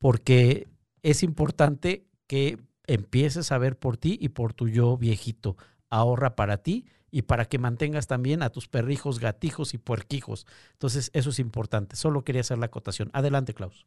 porque 0.00 0.66
es 1.04 1.22
importante 1.22 2.04
que 2.26 2.58
empieces 2.88 3.52
a 3.52 3.58
ver 3.58 3.78
por 3.78 3.96
ti 3.96 4.18
y 4.20 4.30
por 4.30 4.54
tu 4.54 4.66
yo 4.66 4.96
viejito. 4.96 5.56
Ahorra 5.88 6.34
para 6.34 6.64
ti 6.64 6.84
y 7.12 7.22
para 7.22 7.44
que 7.44 7.58
mantengas 7.58 8.08
también 8.08 8.42
a 8.42 8.50
tus 8.50 8.66
perrijos, 8.66 9.20
gatijos 9.20 9.72
y 9.72 9.78
puerquijos. 9.78 10.48
Entonces, 10.72 11.12
eso 11.14 11.30
es 11.30 11.38
importante. 11.38 11.94
Solo 11.94 12.24
quería 12.24 12.40
hacer 12.40 12.58
la 12.58 12.66
acotación. 12.66 13.08
Adelante, 13.12 13.54
Klaus. 13.54 13.86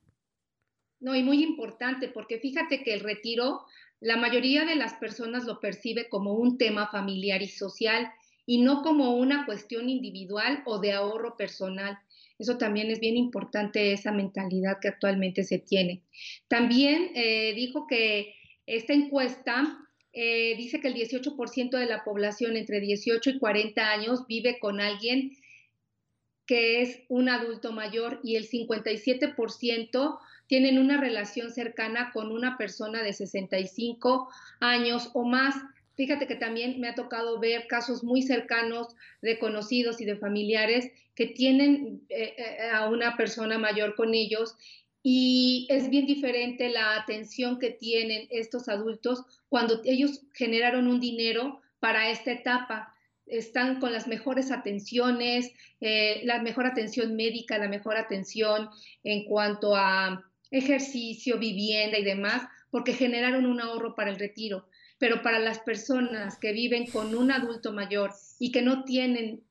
No, 1.01 1.13
y 1.13 1.23
muy 1.23 1.43
importante, 1.43 2.07
porque 2.07 2.39
fíjate 2.39 2.83
que 2.83 2.93
el 2.93 3.01
retiro, 3.01 3.65
la 4.01 4.17
mayoría 4.17 4.65
de 4.65 4.75
las 4.75 4.93
personas 4.95 5.45
lo 5.45 5.59
percibe 5.59 6.09
como 6.09 6.33
un 6.33 6.57
tema 6.57 6.87
familiar 6.87 7.41
y 7.41 7.47
social 7.47 8.11
y 8.45 8.61
no 8.61 8.81
como 8.81 9.15
una 9.15 9.45
cuestión 9.45 9.89
individual 9.89 10.61
o 10.65 10.79
de 10.79 10.91
ahorro 10.91 11.35
personal. 11.37 11.97
Eso 12.37 12.57
también 12.57 12.91
es 12.91 12.99
bien 12.99 13.17
importante, 13.17 13.93
esa 13.93 14.11
mentalidad 14.11 14.79
que 14.81 14.89
actualmente 14.89 15.43
se 15.43 15.59
tiene. 15.59 16.01
También 16.47 17.11
eh, 17.15 17.53
dijo 17.55 17.87
que 17.87 18.35
esta 18.65 18.93
encuesta 18.93 19.79
eh, 20.11 20.55
dice 20.57 20.79
que 20.79 20.89
el 20.89 20.95
18% 20.95 21.77
de 21.77 21.85
la 21.85 22.03
población 22.03 22.57
entre 22.57 22.79
18 22.79 23.29
y 23.29 23.39
40 23.39 23.91
años 23.91 24.27
vive 24.27 24.59
con 24.59 24.79
alguien 24.79 25.31
que 26.45 26.81
es 26.81 27.01
un 27.09 27.29
adulto 27.29 27.71
mayor 27.71 28.19
y 28.23 28.35
el 28.35 28.47
57% 28.47 30.19
tienen 30.47 30.79
una 30.79 30.99
relación 30.99 31.51
cercana 31.51 32.11
con 32.13 32.31
una 32.31 32.57
persona 32.57 33.01
de 33.01 33.13
65 33.13 34.29
años 34.59 35.09
o 35.13 35.23
más. 35.23 35.55
Fíjate 35.95 36.27
que 36.27 36.35
también 36.35 36.79
me 36.79 36.89
ha 36.89 36.95
tocado 36.95 37.39
ver 37.39 37.67
casos 37.67 38.03
muy 38.03 38.21
cercanos 38.21 38.95
de 39.21 39.39
conocidos 39.39 40.01
y 40.01 40.05
de 40.05 40.17
familiares 40.17 40.91
que 41.15 41.27
tienen 41.27 42.01
eh, 42.09 42.35
eh, 42.37 42.69
a 42.73 42.89
una 42.89 43.15
persona 43.15 43.57
mayor 43.57 43.95
con 43.95 44.13
ellos 44.13 44.55
y 45.07 45.67
es 45.69 45.91
bien 45.91 46.07
diferente 46.07 46.67
la 46.69 46.95
atención 46.95 47.59
que 47.59 47.69
tienen 47.69 48.27
estos 48.31 48.67
adultos 48.67 49.23
cuando 49.49 49.81
ellos 49.85 50.25
generaron 50.33 50.87
un 50.87 50.99
dinero 50.99 51.61
para 51.79 52.09
esta 52.09 52.31
etapa. 52.31 52.91
Están 53.27 53.79
con 53.79 53.93
las 53.93 54.07
mejores 54.07 54.51
atenciones, 54.51 55.51
eh, 55.79 56.21
la 56.23 56.41
mejor 56.41 56.65
atención 56.65 57.15
médica, 57.15 57.59
la 57.59 57.67
mejor 57.67 57.97
atención 57.97 58.69
en 59.03 59.25
cuanto 59.25 59.75
a 59.75 60.23
ejercicio, 60.51 61.37
vivienda 61.37 61.97
y 61.97 62.03
demás, 62.03 62.47
porque 62.69 62.93
generaron 62.93 63.45
un 63.45 63.61
ahorro 63.61 63.95
para 63.95 64.11
el 64.11 64.19
retiro. 64.19 64.67
Pero 64.97 65.21
para 65.21 65.39
las 65.39 65.59
personas 65.59 66.37
que 66.39 66.53
viven 66.53 66.87
con 66.87 67.15
un 67.15 67.31
adulto 67.31 67.73
mayor 67.73 68.11
y 68.39 68.51
que 68.51 68.61
no 68.61 68.83
tienen 68.83 69.43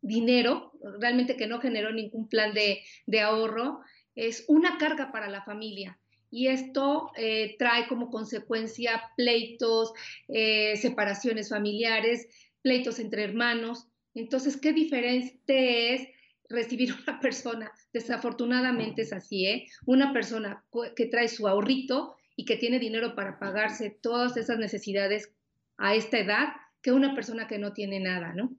dinero, 0.00 0.72
realmente 1.00 1.36
que 1.36 1.46
no 1.46 1.60
generó 1.60 1.92
ningún 1.92 2.28
plan 2.28 2.54
de, 2.54 2.80
de 3.06 3.20
ahorro, 3.20 3.80
es 4.14 4.44
una 4.48 4.78
carga 4.78 5.12
para 5.12 5.28
la 5.28 5.42
familia. 5.42 5.98
Y 6.30 6.48
esto 6.48 7.12
eh, 7.16 7.56
trae 7.58 7.86
como 7.86 8.10
consecuencia 8.10 9.02
pleitos, 9.16 9.92
eh, 10.28 10.76
separaciones 10.76 11.50
familiares, 11.50 12.26
pleitos 12.62 12.98
entre 12.98 13.24
hermanos. 13.24 13.86
Entonces, 14.14 14.56
qué 14.56 14.72
diferente 14.72 15.94
es 15.94 16.08
recibir 16.48 16.94
una 17.06 17.20
persona, 17.20 17.70
desafortunadamente 17.92 19.02
es 19.02 19.12
así, 19.12 19.46
¿eh? 19.46 19.66
una 19.84 20.12
persona 20.12 20.64
que 20.94 21.06
trae 21.06 21.28
su 21.28 21.46
ahorrito 21.48 22.16
y 22.36 22.44
que 22.44 22.56
tiene 22.56 22.78
dinero 22.78 23.14
para 23.14 23.38
pagarse 23.38 23.90
todas 23.90 24.36
esas 24.36 24.58
necesidades 24.58 25.32
a 25.78 25.94
esta 25.94 26.18
edad, 26.18 26.48
que 26.82 26.92
una 26.92 27.14
persona 27.14 27.46
que 27.48 27.58
no 27.58 27.72
tiene 27.72 28.00
nada, 28.00 28.32
¿no? 28.34 28.56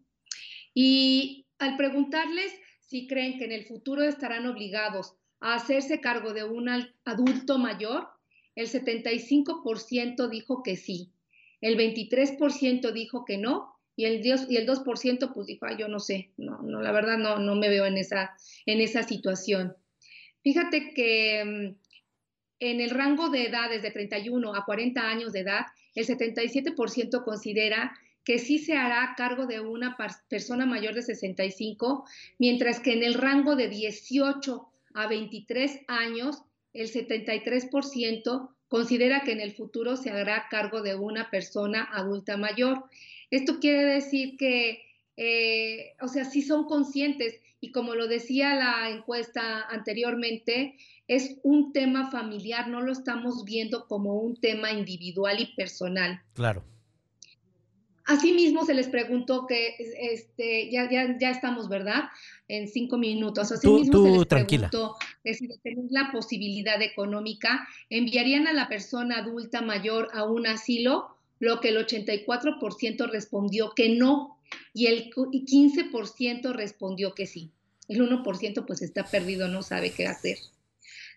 Y 0.74 1.46
al 1.60 1.78
preguntarles 1.78 2.52
si 2.80 3.08
creen 3.08 3.38
que 3.38 3.46
en 3.46 3.52
el 3.52 3.66
futuro 3.66 4.04
estarán 4.04 4.48
obligados 4.48 5.16
a 5.40 5.56
hacerse 5.56 6.02
cargo 6.02 6.34
de 6.34 6.44
un 6.44 6.70
adulto 7.06 7.58
mayor, 7.58 8.08
el 8.56 8.68
75% 8.68 10.30
dijo 10.30 10.64
que 10.64 10.76
sí, 10.76 11.12
el 11.62 11.78
23% 11.78 12.92
dijo 12.92 13.26
que 13.26 13.38
no 13.38 13.77
y 13.98 14.06
el, 14.06 14.24
y 14.26 14.56
el 14.56 14.68
2% 14.68 15.34
pues 15.34 15.48
dijo, 15.48 15.66
yo 15.78 15.88
no 15.88 16.00
sé, 16.00 16.30
no, 16.38 16.62
no, 16.62 16.82
la 16.82 16.92
verdad 16.92 17.18
no, 17.18 17.40
no 17.40 17.56
me 17.56 17.68
veo 17.68 17.86
en 17.86 17.98
esa, 17.98 18.38
en 18.66 18.80
esa 18.80 19.02
situación. 19.04 19.76
Fíjate 20.44 20.94
que 20.94 21.44
mm, 21.44 21.76
en 22.60 22.80
el 22.80 22.92
rango 22.92 23.30
de 23.30 23.48
edades 23.48 23.82
de 23.82 23.92
31 23.92 24.56
a 24.56 24.66
40 24.66 25.02
años 25.02 25.34
de 25.34 25.40
edad, 25.40 25.66
el 25.96 26.06
77% 26.06 27.24
considera 27.24 27.98
que 28.24 28.38
sí 28.38 28.60
se 28.60 28.78
hará 28.78 29.16
cargo 29.18 29.48
de 29.48 29.62
una 29.62 29.98
persona 30.30 30.66
mayor 30.66 30.94
de 30.94 31.02
65, 31.02 32.06
mientras 32.38 32.80
que 32.80 32.94
en 32.94 33.02
el 33.02 33.16
rango 33.16 33.56
de 33.56 33.68
18 33.68 34.70
a 34.94 35.08
23 35.08 35.80
años, 35.88 36.44
el 36.74 36.92
73% 36.92 38.50
considera 38.68 39.22
que 39.22 39.32
en 39.32 39.42
el 39.42 39.54
futuro 39.54 39.96
se 39.96 40.12
hará 40.12 40.48
cargo 40.52 40.82
de 40.82 40.96
una 40.96 41.30
persona 41.32 41.88
adulta 41.92 42.38
mayor. 42.38 42.84
Esto 43.32 43.60
quiere 43.60 43.84
decir 43.84 44.38
que, 44.38 44.82
eh, 45.18 45.94
o 46.02 46.08
sea, 46.08 46.26
sí 46.26 46.42
son 46.42 46.66
conscientes 46.66 47.40
y 47.60 47.72
como 47.72 47.96
lo 47.96 48.08
decía 48.08 48.56
la 48.56 48.90
encuesta 48.90 49.64
anteriormente, 49.70 50.76
es 51.08 51.38
un 51.44 51.74
tema 51.74 52.12
familiar, 52.12 52.68
no 52.68 52.82
lo 52.82 52.92
estamos 52.92 53.44
viendo 53.46 53.88
como 53.88 54.16
un 54.16 54.36
tema 54.36 54.72
individual 54.72 55.40
y 55.40 55.48
personal. 55.56 56.22
Claro. 56.34 56.64
Asimismo, 58.06 58.64
se 58.64 58.74
les 58.74 58.88
preguntó 58.88 59.48
que, 59.48 59.76
este, 60.00 60.72
ya, 60.72 60.90
ya, 60.90 61.18
ya 61.20 61.30
estamos, 61.30 61.68
¿verdad? 61.68 62.06
En 62.48 62.70
cinco 62.70 62.98
minutos. 62.98 63.52
Asimismo, 63.52 63.92
tú, 63.92 64.06
se 64.06 64.12
les 64.12 64.28
tranquila. 64.30 64.70
preguntó 64.70 64.96
que 65.24 65.34
si 65.34 65.48
tener 65.60 65.86
la 65.90 66.10
posibilidad 66.14 66.82
económica, 66.82 67.68
¿enviarían 67.90 68.48
a 68.48 68.54
la 68.54 68.70
persona 68.70 69.18
adulta 69.18 69.62
mayor 69.62 70.08
a 70.14 70.24
un 70.24 70.48
asilo? 70.48 71.17
Lo 71.40 71.60
que 71.60 71.70
el 71.70 71.78
84% 71.78 73.10
respondió 73.10 73.72
que 73.76 73.90
no 73.90 74.38
y 74.74 74.88
el 74.88 75.12
15% 75.12 76.54
respondió 76.54 77.14
que 77.14 77.26
sí. 77.26 77.52
El 77.88 78.02
1% 78.02 78.66
pues 78.66 78.82
está 78.82 79.06
perdido, 79.06 79.48
no 79.48 79.62
sabe 79.62 79.92
qué 79.92 80.08
hacer. 80.08 80.38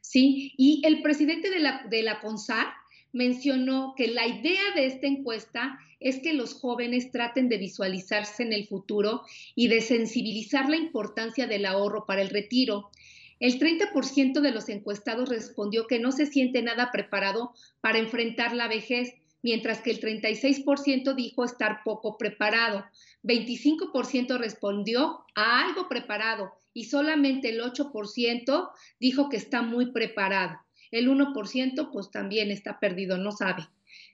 Sí, 0.01 0.55
y 0.57 0.83
el 0.85 1.03
presidente 1.03 1.51
de 1.51 1.59
la, 1.59 1.87
de 1.89 2.03
la 2.03 2.21
CONSAR 2.21 2.69
mencionó 3.13 3.95
que 3.97 4.09
la 4.09 4.27
idea 4.27 4.63
de 4.75 4.87
esta 4.87 5.07
encuesta 5.07 5.79
es 5.99 6.21
que 6.21 6.33
los 6.33 6.55
jóvenes 6.55 7.11
traten 7.11 7.49
de 7.49 7.59
visualizarse 7.59 8.43
en 8.43 8.53
el 8.53 8.67
futuro 8.67 9.23
y 9.55 9.69
de 9.69 9.83
sensibilizar 9.83 10.69
la 10.69 10.77
importancia 10.77 11.47
del 11.47 11.67
ahorro 11.67 12.07
para 12.07 12.23
el 12.23 12.31
retiro. 12.31 12.91
El 13.39 13.59
30% 13.59 14.41
de 14.41 14.51
los 14.51 14.69
encuestados 14.69 15.29
respondió 15.29 15.87
que 15.87 15.99
no 15.99 16.13
se 16.13 16.27
siente 16.27 16.63
nada 16.63 16.91
preparado 16.91 17.53
para 17.81 17.99
enfrentar 17.99 18.55
la 18.55 18.69
vejez, 18.69 19.15
mientras 19.43 19.81
que 19.81 19.91
el 19.91 20.01
36% 20.01 21.15
dijo 21.15 21.45
estar 21.45 21.83
poco 21.85 22.19
preparado. 22.19 22.85
25% 23.23 24.39
respondió 24.39 25.25
a 25.35 25.65
algo 25.65 25.89
preparado 25.89 26.53
y 26.73 26.85
solamente 26.85 27.51
el 27.51 27.61
8% 27.61 28.71
dijo 28.99 29.29
que 29.29 29.37
está 29.37 29.63
muy 29.63 29.93
preparado. 29.93 30.59
El 30.91 31.09
1% 31.09 31.91
pues 31.93 32.11
también 32.11 32.51
está 32.51 32.81
perdido, 32.81 33.17
no 33.19 33.33
sabe. 33.33 33.69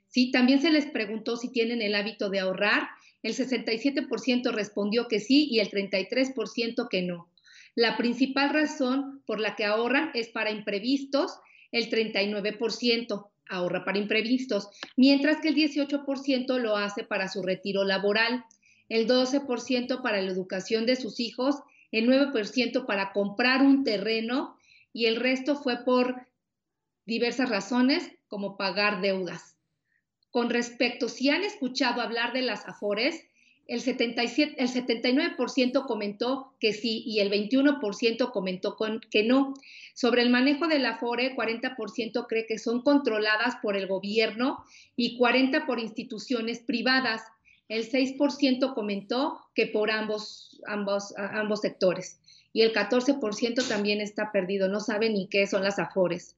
Sí, 0.09 0.31
también 0.31 0.61
se 0.61 0.70
les 0.70 0.87
preguntó 0.87 1.37
si 1.37 1.51
tienen 1.51 1.83
el 1.83 1.95
hábito 1.95 2.31
de 2.31 2.41
ahorrar. 2.41 2.89
El 3.22 3.35
67% 3.35 4.53
respondió 4.53 5.09
que 5.09 5.20
sí 5.20 5.49
y 5.51 5.59
el 5.61 5.70
33% 5.70 6.89
que 6.89 7.03
no. 7.03 7.31
La 7.74 7.97
principal 7.97 8.51
razón 8.51 9.22
por 9.27 9.41
la 9.41 9.57
que 9.57 9.64
ahorran 9.64 10.11
es 10.14 10.29
para 10.29 10.51
imprevistos, 10.51 11.39
el 11.72 11.91
39% 11.91 13.29
ahorra 13.49 13.84
para 13.84 13.99
imprevistos, 13.99 14.68
mientras 14.97 15.40
que 15.40 15.49
el 15.49 15.55
18% 15.55 16.59
lo 16.59 16.76
hace 16.76 17.05
para 17.05 17.28
su 17.28 17.42
retiro 17.42 17.84
laboral. 17.84 18.44
el 18.88 19.09
12% 19.09 20.01
para 20.01 20.22
la 20.22 20.30
educación 20.30 20.86
de 20.86 20.94
sus 20.94 21.18
hijos, 21.18 21.57
el 21.90 22.09
9% 22.09 22.86
para 22.86 23.12
comprar 23.12 23.62
un 23.62 23.82
terreno 23.82 24.57
y 24.92 25.07
el 25.07 25.16
resto 25.16 25.57
fue 25.57 25.84
por 25.84 26.26
diversas 27.05 27.49
razones 27.49 28.12
como 28.28 28.57
pagar 28.57 29.01
deudas. 29.01 29.57
Con 30.30 30.51
respecto, 30.51 31.09
si 31.09 31.30
han 31.30 31.42
escuchado 31.42 32.01
hablar 32.01 32.32
de 32.32 32.42
las 32.42 32.66
AFORES, 32.68 33.24
el, 33.67 33.81
77, 33.81 34.55
el 34.59 34.69
79% 34.69 35.87
comentó 35.87 36.53
que 36.61 36.73
sí 36.73 37.03
y 37.07 37.21
el 37.21 37.31
21% 37.31 38.31
comentó 38.31 38.77
con, 38.77 39.01
que 39.11 39.25
no. 39.25 39.55
Sobre 39.95 40.23
el 40.23 40.31
manejo 40.31 40.69
de 40.69 40.79
la 40.79 40.91
Afore, 40.91 41.35
40% 41.35 42.27
cree 42.29 42.47
que 42.47 42.59
son 42.59 42.83
controladas 42.83 43.57
por 43.62 43.77
el 43.77 43.87
gobierno 43.87 44.64
y 44.95 45.19
40% 45.19 45.67
por 45.67 45.81
instituciones 45.81 46.61
privadas. 46.61 47.23
El 47.69 47.91
6% 47.91 48.75
comentó 48.75 49.41
que 49.55 49.67
por 49.67 49.91
ambos, 49.91 50.61
ambos, 50.67 51.14
ambos 51.17 51.61
sectores. 51.61 52.21
Y 52.53 52.62
el 52.62 52.73
14% 52.73 53.67
también 53.69 54.01
está 54.01 54.31
perdido, 54.33 54.69
no 54.69 54.81
sabe 54.81 55.11
ni 55.11 55.27
qué 55.27 55.47
son 55.47 55.64
las 55.64 55.79
Afores. 55.79 56.37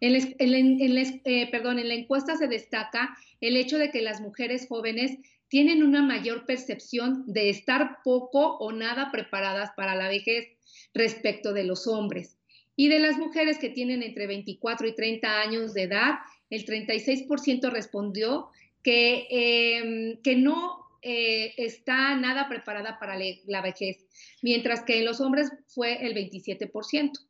En, 0.00 0.14
eh, 0.14 1.50
perdón, 1.50 1.78
en 1.78 1.88
la 1.88 1.94
encuesta 1.94 2.36
se 2.36 2.48
destaca 2.48 3.16
el 3.40 3.56
hecho 3.56 3.78
de 3.78 3.90
que 3.90 4.02
las 4.02 4.20
mujeres 4.20 4.66
jóvenes 4.68 5.18
tienen 5.48 5.82
una 5.82 6.02
mayor 6.02 6.46
percepción 6.46 7.24
de 7.26 7.50
estar 7.50 7.98
poco 8.02 8.56
o 8.58 8.72
nada 8.72 9.10
preparadas 9.12 9.70
para 9.76 9.94
la 9.94 10.08
vejez 10.08 10.48
respecto 10.94 11.52
de 11.52 11.64
los 11.64 11.86
hombres. 11.86 12.36
Y 12.74 12.88
de 12.88 12.98
las 12.98 13.16
mujeres 13.16 13.58
que 13.58 13.70
tienen 13.70 14.02
entre 14.02 14.26
24 14.26 14.88
y 14.88 14.94
30 14.94 15.40
años 15.40 15.72
de 15.72 15.84
edad, 15.84 16.14
el 16.50 16.64
36% 16.64 17.70
respondió 17.70 18.48
que, 18.82 19.26
em, 19.30 20.20
que 20.22 20.36
no 20.36 20.84
eh, 21.02 21.54
está 21.56 22.16
nada 22.16 22.48
preparada 22.48 22.98
para 22.98 23.16
la 23.46 23.62
vejez, 23.62 24.04
mientras 24.42 24.82
que 24.82 24.98
en 24.98 25.04
los 25.04 25.20
hombres 25.20 25.50
fue 25.68 26.04
el 26.04 26.14
27%. 26.14 27.20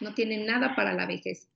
No 0.00 0.14
tienen 0.14 0.46
nada 0.46 0.74
para 0.74 0.94
la 0.94 1.06
vejez. 1.06 1.48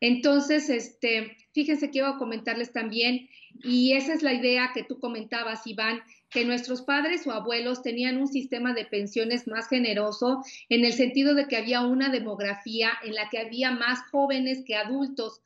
Entonces, 0.00 0.70
este, 0.70 1.36
fíjense 1.52 1.90
que 1.90 1.98
iba 1.98 2.10
a 2.10 2.18
comentarles 2.18 2.72
también, 2.72 3.28
y 3.64 3.94
esa 3.94 4.14
es 4.14 4.22
la 4.22 4.32
idea 4.32 4.70
que 4.72 4.84
tú 4.84 5.00
comentabas, 5.00 5.66
Iván, 5.66 6.00
que 6.30 6.44
nuestros 6.44 6.82
padres 6.82 7.26
o 7.26 7.32
abuelos 7.32 7.82
tenían 7.82 8.18
un 8.18 8.28
sistema 8.28 8.74
de 8.74 8.84
pensiones 8.84 9.48
más 9.48 9.68
generoso 9.68 10.42
en 10.68 10.84
el 10.84 10.92
sentido 10.92 11.34
de 11.34 11.48
que 11.48 11.56
había 11.56 11.80
una 11.80 12.10
demografía 12.10 12.92
en 13.02 13.14
la 13.14 13.28
que 13.30 13.38
había 13.38 13.70
más 13.70 14.00
jóvenes 14.10 14.62
que 14.66 14.76
adultos, 14.76 15.40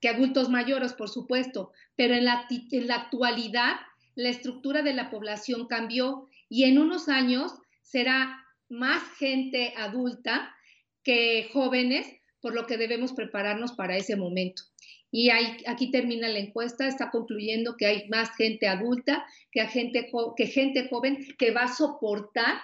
que 0.00 0.08
adultos 0.08 0.50
mayores, 0.50 0.92
por 0.92 1.08
supuesto, 1.08 1.72
pero 1.96 2.14
en 2.14 2.24
la, 2.24 2.46
en 2.50 2.86
la 2.86 2.96
actualidad 2.96 3.76
la 4.16 4.28
estructura 4.28 4.82
de 4.82 4.94
la 4.94 5.10
población 5.10 5.66
cambió 5.66 6.28
y 6.48 6.64
en 6.64 6.78
unos 6.78 7.08
años 7.08 7.52
será 7.82 8.44
más 8.68 9.02
gente 9.18 9.74
adulta 9.76 10.54
que 11.02 11.48
jóvenes 11.52 12.06
por 12.44 12.54
lo 12.54 12.66
que 12.66 12.76
debemos 12.76 13.14
prepararnos 13.14 13.72
para 13.72 13.96
ese 13.96 14.16
momento. 14.16 14.64
Y 15.10 15.30
aquí 15.30 15.90
termina 15.90 16.28
la 16.28 16.40
encuesta, 16.40 16.86
está 16.86 17.10
concluyendo 17.10 17.78
que 17.78 17.86
hay 17.86 18.06
más 18.10 18.36
gente 18.36 18.68
adulta 18.68 19.24
que, 19.50 19.66
gente, 19.66 20.10
que 20.36 20.46
gente 20.46 20.86
joven 20.90 21.26
que 21.38 21.52
va 21.52 21.62
a 21.62 21.74
soportar 21.74 22.56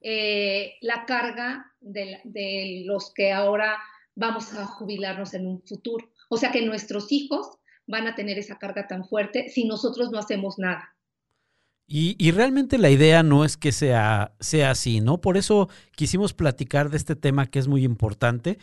eh, 0.00 0.74
la 0.82 1.04
carga 1.04 1.66
de, 1.80 2.84
los 2.86 3.12
que 3.12 3.32
ahora 3.32 3.76
vamos 4.14 4.54
a 4.54 4.66
jubilarnos 4.66 5.34
en 5.34 5.48
un 5.48 5.62
futuro. 5.62 6.08
O 6.30 6.36
sea 6.36 6.52
que 6.52 6.62
nuestros 6.62 7.10
hijos 7.10 7.58
van 7.88 8.06
a 8.06 8.14
tener 8.14 8.38
esa 8.38 8.56
carga 8.56 8.86
tan 8.86 9.04
fuerte 9.04 9.48
si 9.48 9.64
nosotros 9.64 10.12
no 10.12 10.20
hacemos 10.20 10.60
nada. 10.60 10.94
Y, 11.88 12.14
y, 12.24 12.30
realmente 12.30 12.78
la 12.78 12.88
idea 12.88 13.24
no 13.24 13.44
es 13.44 13.56
que 13.56 13.72
sea, 13.72 14.32
sea 14.38 14.70
así, 14.70 15.00
¿no? 15.00 15.20
Por 15.20 15.36
eso 15.36 15.68
quisimos 15.96 16.32
platicar 16.32 16.88
de 16.88 16.96
este 16.96 17.14
tema 17.16 17.46
que 17.46 17.58
es 17.58 17.68
muy 17.68 17.84
importante, 17.84 18.58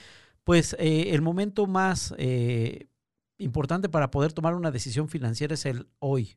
pues 0.52 0.76
eh, 0.80 1.12
el 1.12 1.22
momento 1.22 1.66
más 1.66 2.14
eh, 2.18 2.90
importante 3.38 3.88
para 3.88 4.12
poder 4.12 4.34
tomar 4.34 4.54
una 4.54 4.70
decisión 4.70 5.08
financiera 5.08 5.54
es 5.54 5.66
el 5.66 5.88
hoy. 6.00 6.36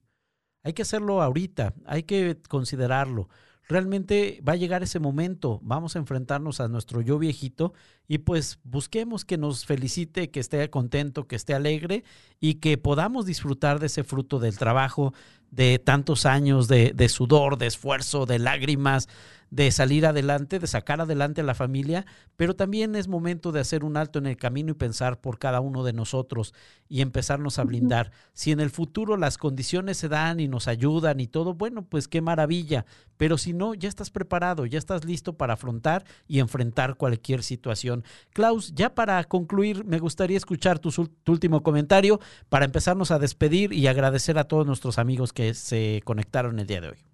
Hay 0.62 0.72
que 0.72 0.82
hacerlo 0.82 1.20
ahorita, 1.20 1.74
hay 1.84 2.04
que 2.04 2.38
considerarlo. 2.48 3.28
Realmente 3.68 4.40
va 4.48 4.52
a 4.52 4.56
llegar 4.56 4.84
ese 4.84 5.00
momento, 5.00 5.58
vamos 5.64 5.96
a 5.96 5.98
enfrentarnos 5.98 6.60
a 6.60 6.68
nuestro 6.68 7.00
yo 7.00 7.18
viejito 7.18 7.72
y 8.06 8.18
pues 8.18 8.60
busquemos 8.62 9.24
que 9.24 9.36
nos 9.36 9.66
felicite, 9.66 10.30
que 10.30 10.38
esté 10.38 10.70
contento, 10.70 11.26
que 11.26 11.34
esté 11.34 11.52
alegre 11.52 12.04
y 12.38 12.54
que 12.60 12.78
podamos 12.78 13.26
disfrutar 13.26 13.80
de 13.80 13.86
ese 13.86 14.04
fruto 14.04 14.38
del 14.38 14.58
trabajo 14.58 15.12
de 15.50 15.80
tantos 15.80 16.24
años 16.24 16.68
de, 16.68 16.92
de 16.94 17.08
sudor, 17.08 17.58
de 17.58 17.66
esfuerzo, 17.66 18.26
de 18.26 18.38
lágrimas, 18.38 19.08
de 19.55 19.70
salir 19.70 20.05
adelante, 20.05 20.59
de 20.59 20.66
sacar 20.66 21.00
adelante 21.00 21.40
a 21.40 21.44
la 21.44 21.55
familia, 21.55 22.07
pero 22.34 22.57
también 22.57 22.96
es 22.96 23.07
momento 23.07 23.52
de 23.52 23.61
hacer 23.61 23.84
un 23.84 23.96
alto 23.96 24.18
en 24.18 24.26
el 24.26 24.36
camino 24.36 24.72
y 24.72 24.74
pensar 24.74 25.20
por 25.20 25.38
cada 25.38 25.61
uno 25.61 25.84
de 25.84 25.92
nosotros 25.92 26.55
y 26.88 27.02
empezarnos 27.02 27.61
a 27.61 27.64
blindar. 27.64 28.11
Si 28.32 28.50
en 28.50 28.59
el 28.59 28.70
futuro 28.70 29.16
las 29.16 29.38
condiciones 29.38 29.96
se 29.96 30.09
dan 30.09 30.40
y 30.40 30.48
nos 30.48 30.66
ayudan 30.66 31.20
y 31.20 31.28
todo, 31.28 31.55
bueno, 31.55 31.84
pues 31.84 32.09
qué 32.09 32.20
maravilla, 32.20 32.84
pero 33.16 33.38
si 33.38 33.52
no, 33.52 33.74
ya 33.74 33.88
estás 33.88 34.11
preparado, 34.11 34.66
ya 34.66 34.78
estás 34.78 35.05
listo 35.05 35.36
para 35.36 35.55
afrontar 35.55 36.05
y 36.26 36.40
enfrentar 36.40 36.96
cualquier 36.96 37.44
situación. 37.44 38.02
Klaus, 38.32 38.74
ya 38.74 38.96
para 38.96 39.22
concluir, 39.22 39.84
me 39.84 40.00
gustaría 40.00 40.36
escuchar 40.36 40.80
tu, 40.80 40.90
tu 40.90 41.30
último 41.30 41.62
comentario 41.62 42.18
para 42.48 42.64
empezarnos 42.64 43.12
a 43.12 43.20
despedir 43.20 43.72
y 43.72 43.86
agradecer 43.86 44.36
a 44.36 44.48
todos 44.48 44.66
nuestros 44.66 44.98
amigos 44.98 45.32
que 45.32 45.55
se 45.55 46.00
conectaron 46.05 46.59
el 46.59 46.66
día 46.66 46.80
de 46.80 46.88
hoy. 46.88 47.13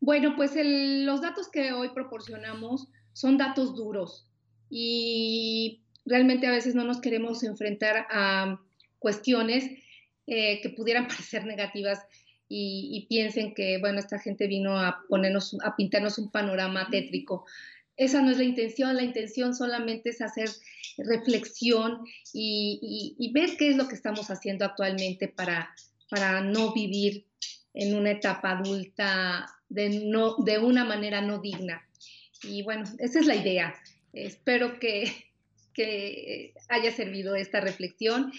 Bueno, 0.00 0.34
pues 0.34 0.52
los 0.56 1.20
datos 1.20 1.48
que 1.48 1.72
hoy 1.72 1.90
proporcionamos 1.90 2.88
son 3.12 3.36
datos 3.36 3.76
duros 3.76 4.26
y 4.70 5.82
realmente 6.06 6.46
a 6.46 6.52
veces 6.52 6.74
no 6.74 6.84
nos 6.84 7.00
queremos 7.00 7.42
enfrentar 7.42 8.06
a 8.10 8.58
cuestiones 8.98 9.70
eh, 10.26 10.60
que 10.62 10.70
pudieran 10.70 11.06
parecer 11.08 11.44
negativas 11.44 12.00
y, 12.52 13.06
piensen 13.08 13.54
que, 13.54 13.78
bueno, 13.78 14.00
esta 14.00 14.18
gente 14.18 14.48
vino 14.48 14.76
a 14.76 15.04
ponernos, 15.08 15.56
a 15.62 15.76
pintarnos 15.76 16.18
un 16.18 16.32
panorama 16.32 16.88
tétrico. 16.90 17.46
Esa 17.96 18.22
no 18.22 18.32
es 18.32 18.38
la 18.38 18.44
intención, 18.44 18.96
la 18.96 19.04
intención 19.04 19.54
solamente 19.54 20.10
es 20.10 20.20
hacer 20.20 20.48
reflexión 20.98 22.00
y, 22.32 23.14
y 23.16 23.32
ver 23.32 23.56
qué 23.56 23.68
es 23.68 23.76
lo 23.76 23.86
que 23.86 23.94
estamos 23.94 24.32
haciendo 24.32 24.64
actualmente 24.64 25.28
para, 25.28 25.72
para 26.08 26.40
no 26.40 26.72
vivir 26.72 27.24
en 27.74 27.94
una 27.94 28.10
etapa 28.12 28.52
adulta 28.52 29.46
de, 29.68 30.06
no, 30.06 30.36
de 30.36 30.58
una 30.58 30.84
manera 30.84 31.20
no 31.20 31.38
digna. 31.38 31.82
Y 32.42 32.62
bueno, 32.62 32.84
esa 32.98 33.20
es 33.20 33.26
la 33.26 33.36
idea. 33.36 33.74
Espero 34.12 34.78
que, 34.78 35.30
que 35.74 36.54
haya 36.68 36.92
servido 36.92 37.34
esta 37.34 37.60
reflexión. 37.60 38.32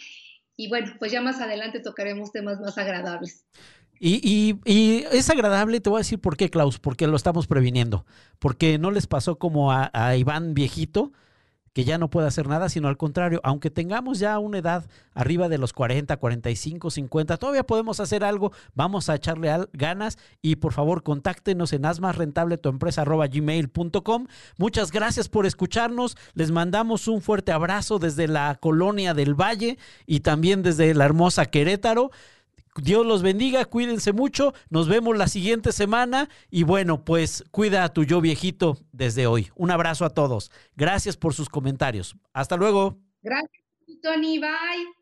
Y 0.57 0.69
bueno, 0.69 0.93
pues 0.99 1.11
ya 1.11 1.21
más 1.21 1.39
adelante 1.39 1.79
tocaremos 1.79 2.31
temas 2.31 2.59
más 2.59 2.77
agradables. 2.77 3.45
Y, 4.03 4.57
y, 4.65 5.05
es 5.11 5.29
agradable, 5.29 5.79
te 5.79 5.91
voy 5.91 5.97
a 5.97 6.05
decir 6.05 6.19
por 6.19 6.35
qué, 6.35 6.49
Klaus, 6.49 6.79
porque 6.79 7.05
lo 7.05 7.15
estamos 7.15 7.45
previniendo. 7.45 8.03
Porque 8.39 8.79
no 8.79 8.89
les 8.89 9.05
pasó 9.05 9.37
como 9.37 9.71
a, 9.71 9.91
a 9.93 10.15
Iván 10.15 10.55
viejito, 10.55 11.11
que 11.73 11.83
ya 11.83 11.97
no 11.97 12.09
puede 12.09 12.27
hacer 12.27 12.47
nada, 12.47 12.69
sino 12.69 12.87
al 12.87 12.97
contrario, 12.97 13.39
aunque 13.43 13.69
tengamos 13.69 14.19
ya 14.19 14.37
una 14.39 14.57
edad 14.57 14.85
arriba 15.13 15.49
de 15.49 15.57
los 15.57 15.73
40, 15.73 16.17
45, 16.17 16.91
50, 16.91 17.37
todavía 17.37 17.63
podemos 17.63 17.99
hacer 17.99 18.23
algo, 18.23 18.51
vamos 18.73 19.09
a 19.09 19.15
echarle 19.15 19.67
ganas 19.73 20.17
y 20.41 20.57
por 20.57 20.73
favor 20.73 21.03
contáctenos 21.03 21.73
en 21.73 21.83
gmail.com 23.31 24.27
Muchas 24.57 24.91
gracias 24.91 25.29
por 25.29 25.45
escucharnos, 25.45 26.17
les 26.33 26.51
mandamos 26.51 27.07
un 27.07 27.21
fuerte 27.21 27.51
abrazo 27.51 27.99
desde 27.99 28.27
la 28.27 28.55
colonia 28.55 29.13
del 29.13 29.39
Valle 29.39 29.77
y 30.05 30.21
también 30.21 30.63
desde 30.63 30.93
la 30.93 31.05
hermosa 31.05 31.45
Querétaro. 31.45 32.11
Dios 32.77 33.05
los 33.05 33.21
bendiga, 33.21 33.65
cuídense 33.65 34.13
mucho, 34.13 34.53
nos 34.69 34.87
vemos 34.87 35.17
la 35.17 35.27
siguiente 35.27 35.71
semana 35.71 36.29
y 36.49 36.63
bueno, 36.63 37.03
pues 37.03 37.43
cuida 37.51 37.83
a 37.83 37.89
tu 37.89 38.03
yo 38.03 38.21
viejito 38.21 38.77
desde 38.91 39.27
hoy. 39.27 39.49
Un 39.55 39.71
abrazo 39.71 40.05
a 40.05 40.09
todos. 40.11 40.51
Gracias 40.75 41.17
por 41.17 41.33
sus 41.33 41.49
comentarios. 41.49 42.15
Hasta 42.33 42.55
luego. 42.55 42.97
Gracias, 43.21 43.61
Tony. 44.01 44.39
Bye. 44.39 45.00